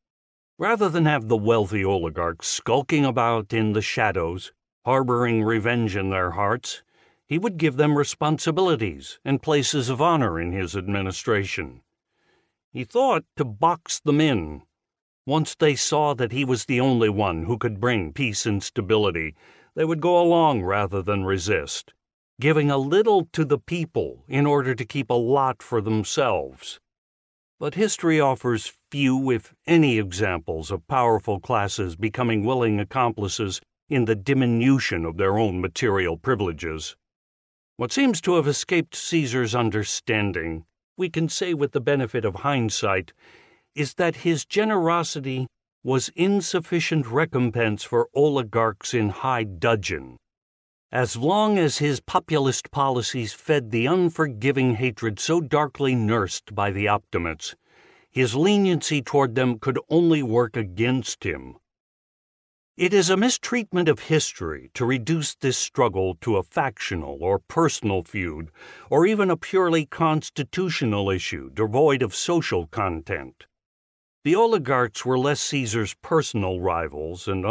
[0.58, 4.52] Rather than have the wealthy oligarchs skulking about in the shadows,
[4.84, 6.82] harboring revenge in their hearts,
[7.28, 11.82] he would give them responsibilities and places of honor in his administration.
[12.72, 14.62] He thought to box them in.
[15.26, 19.34] Once they saw that he was the only one who could bring peace and stability,
[19.74, 21.92] they would go along rather than resist,
[22.38, 26.78] giving a little to the people in order to keep a lot for themselves.
[27.58, 34.14] But history offers few, if any, examples of powerful classes becoming willing accomplices in the
[34.14, 36.94] diminution of their own material privileges.
[37.78, 40.64] What seems to have escaped Caesar's understanding,
[40.96, 43.12] we can say with the benefit of hindsight,
[43.74, 45.46] is that his generosity
[45.84, 50.16] was insufficient recompense for oligarchs in high dudgeon.
[50.90, 56.88] As long as his populist policies fed the unforgiving hatred so darkly nursed by the
[56.88, 57.56] Optimates,
[58.10, 61.56] his leniency toward them could only work against him.
[62.76, 68.02] It is a mistreatment of history to reduce this struggle to a factional or personal
[68.02, 68.50] feud,
[68.90, 73.46] or even a purely constitutional issue devoid of social content.
[74.24, 77.46] The oligarchs were less Caesar's personal rivals and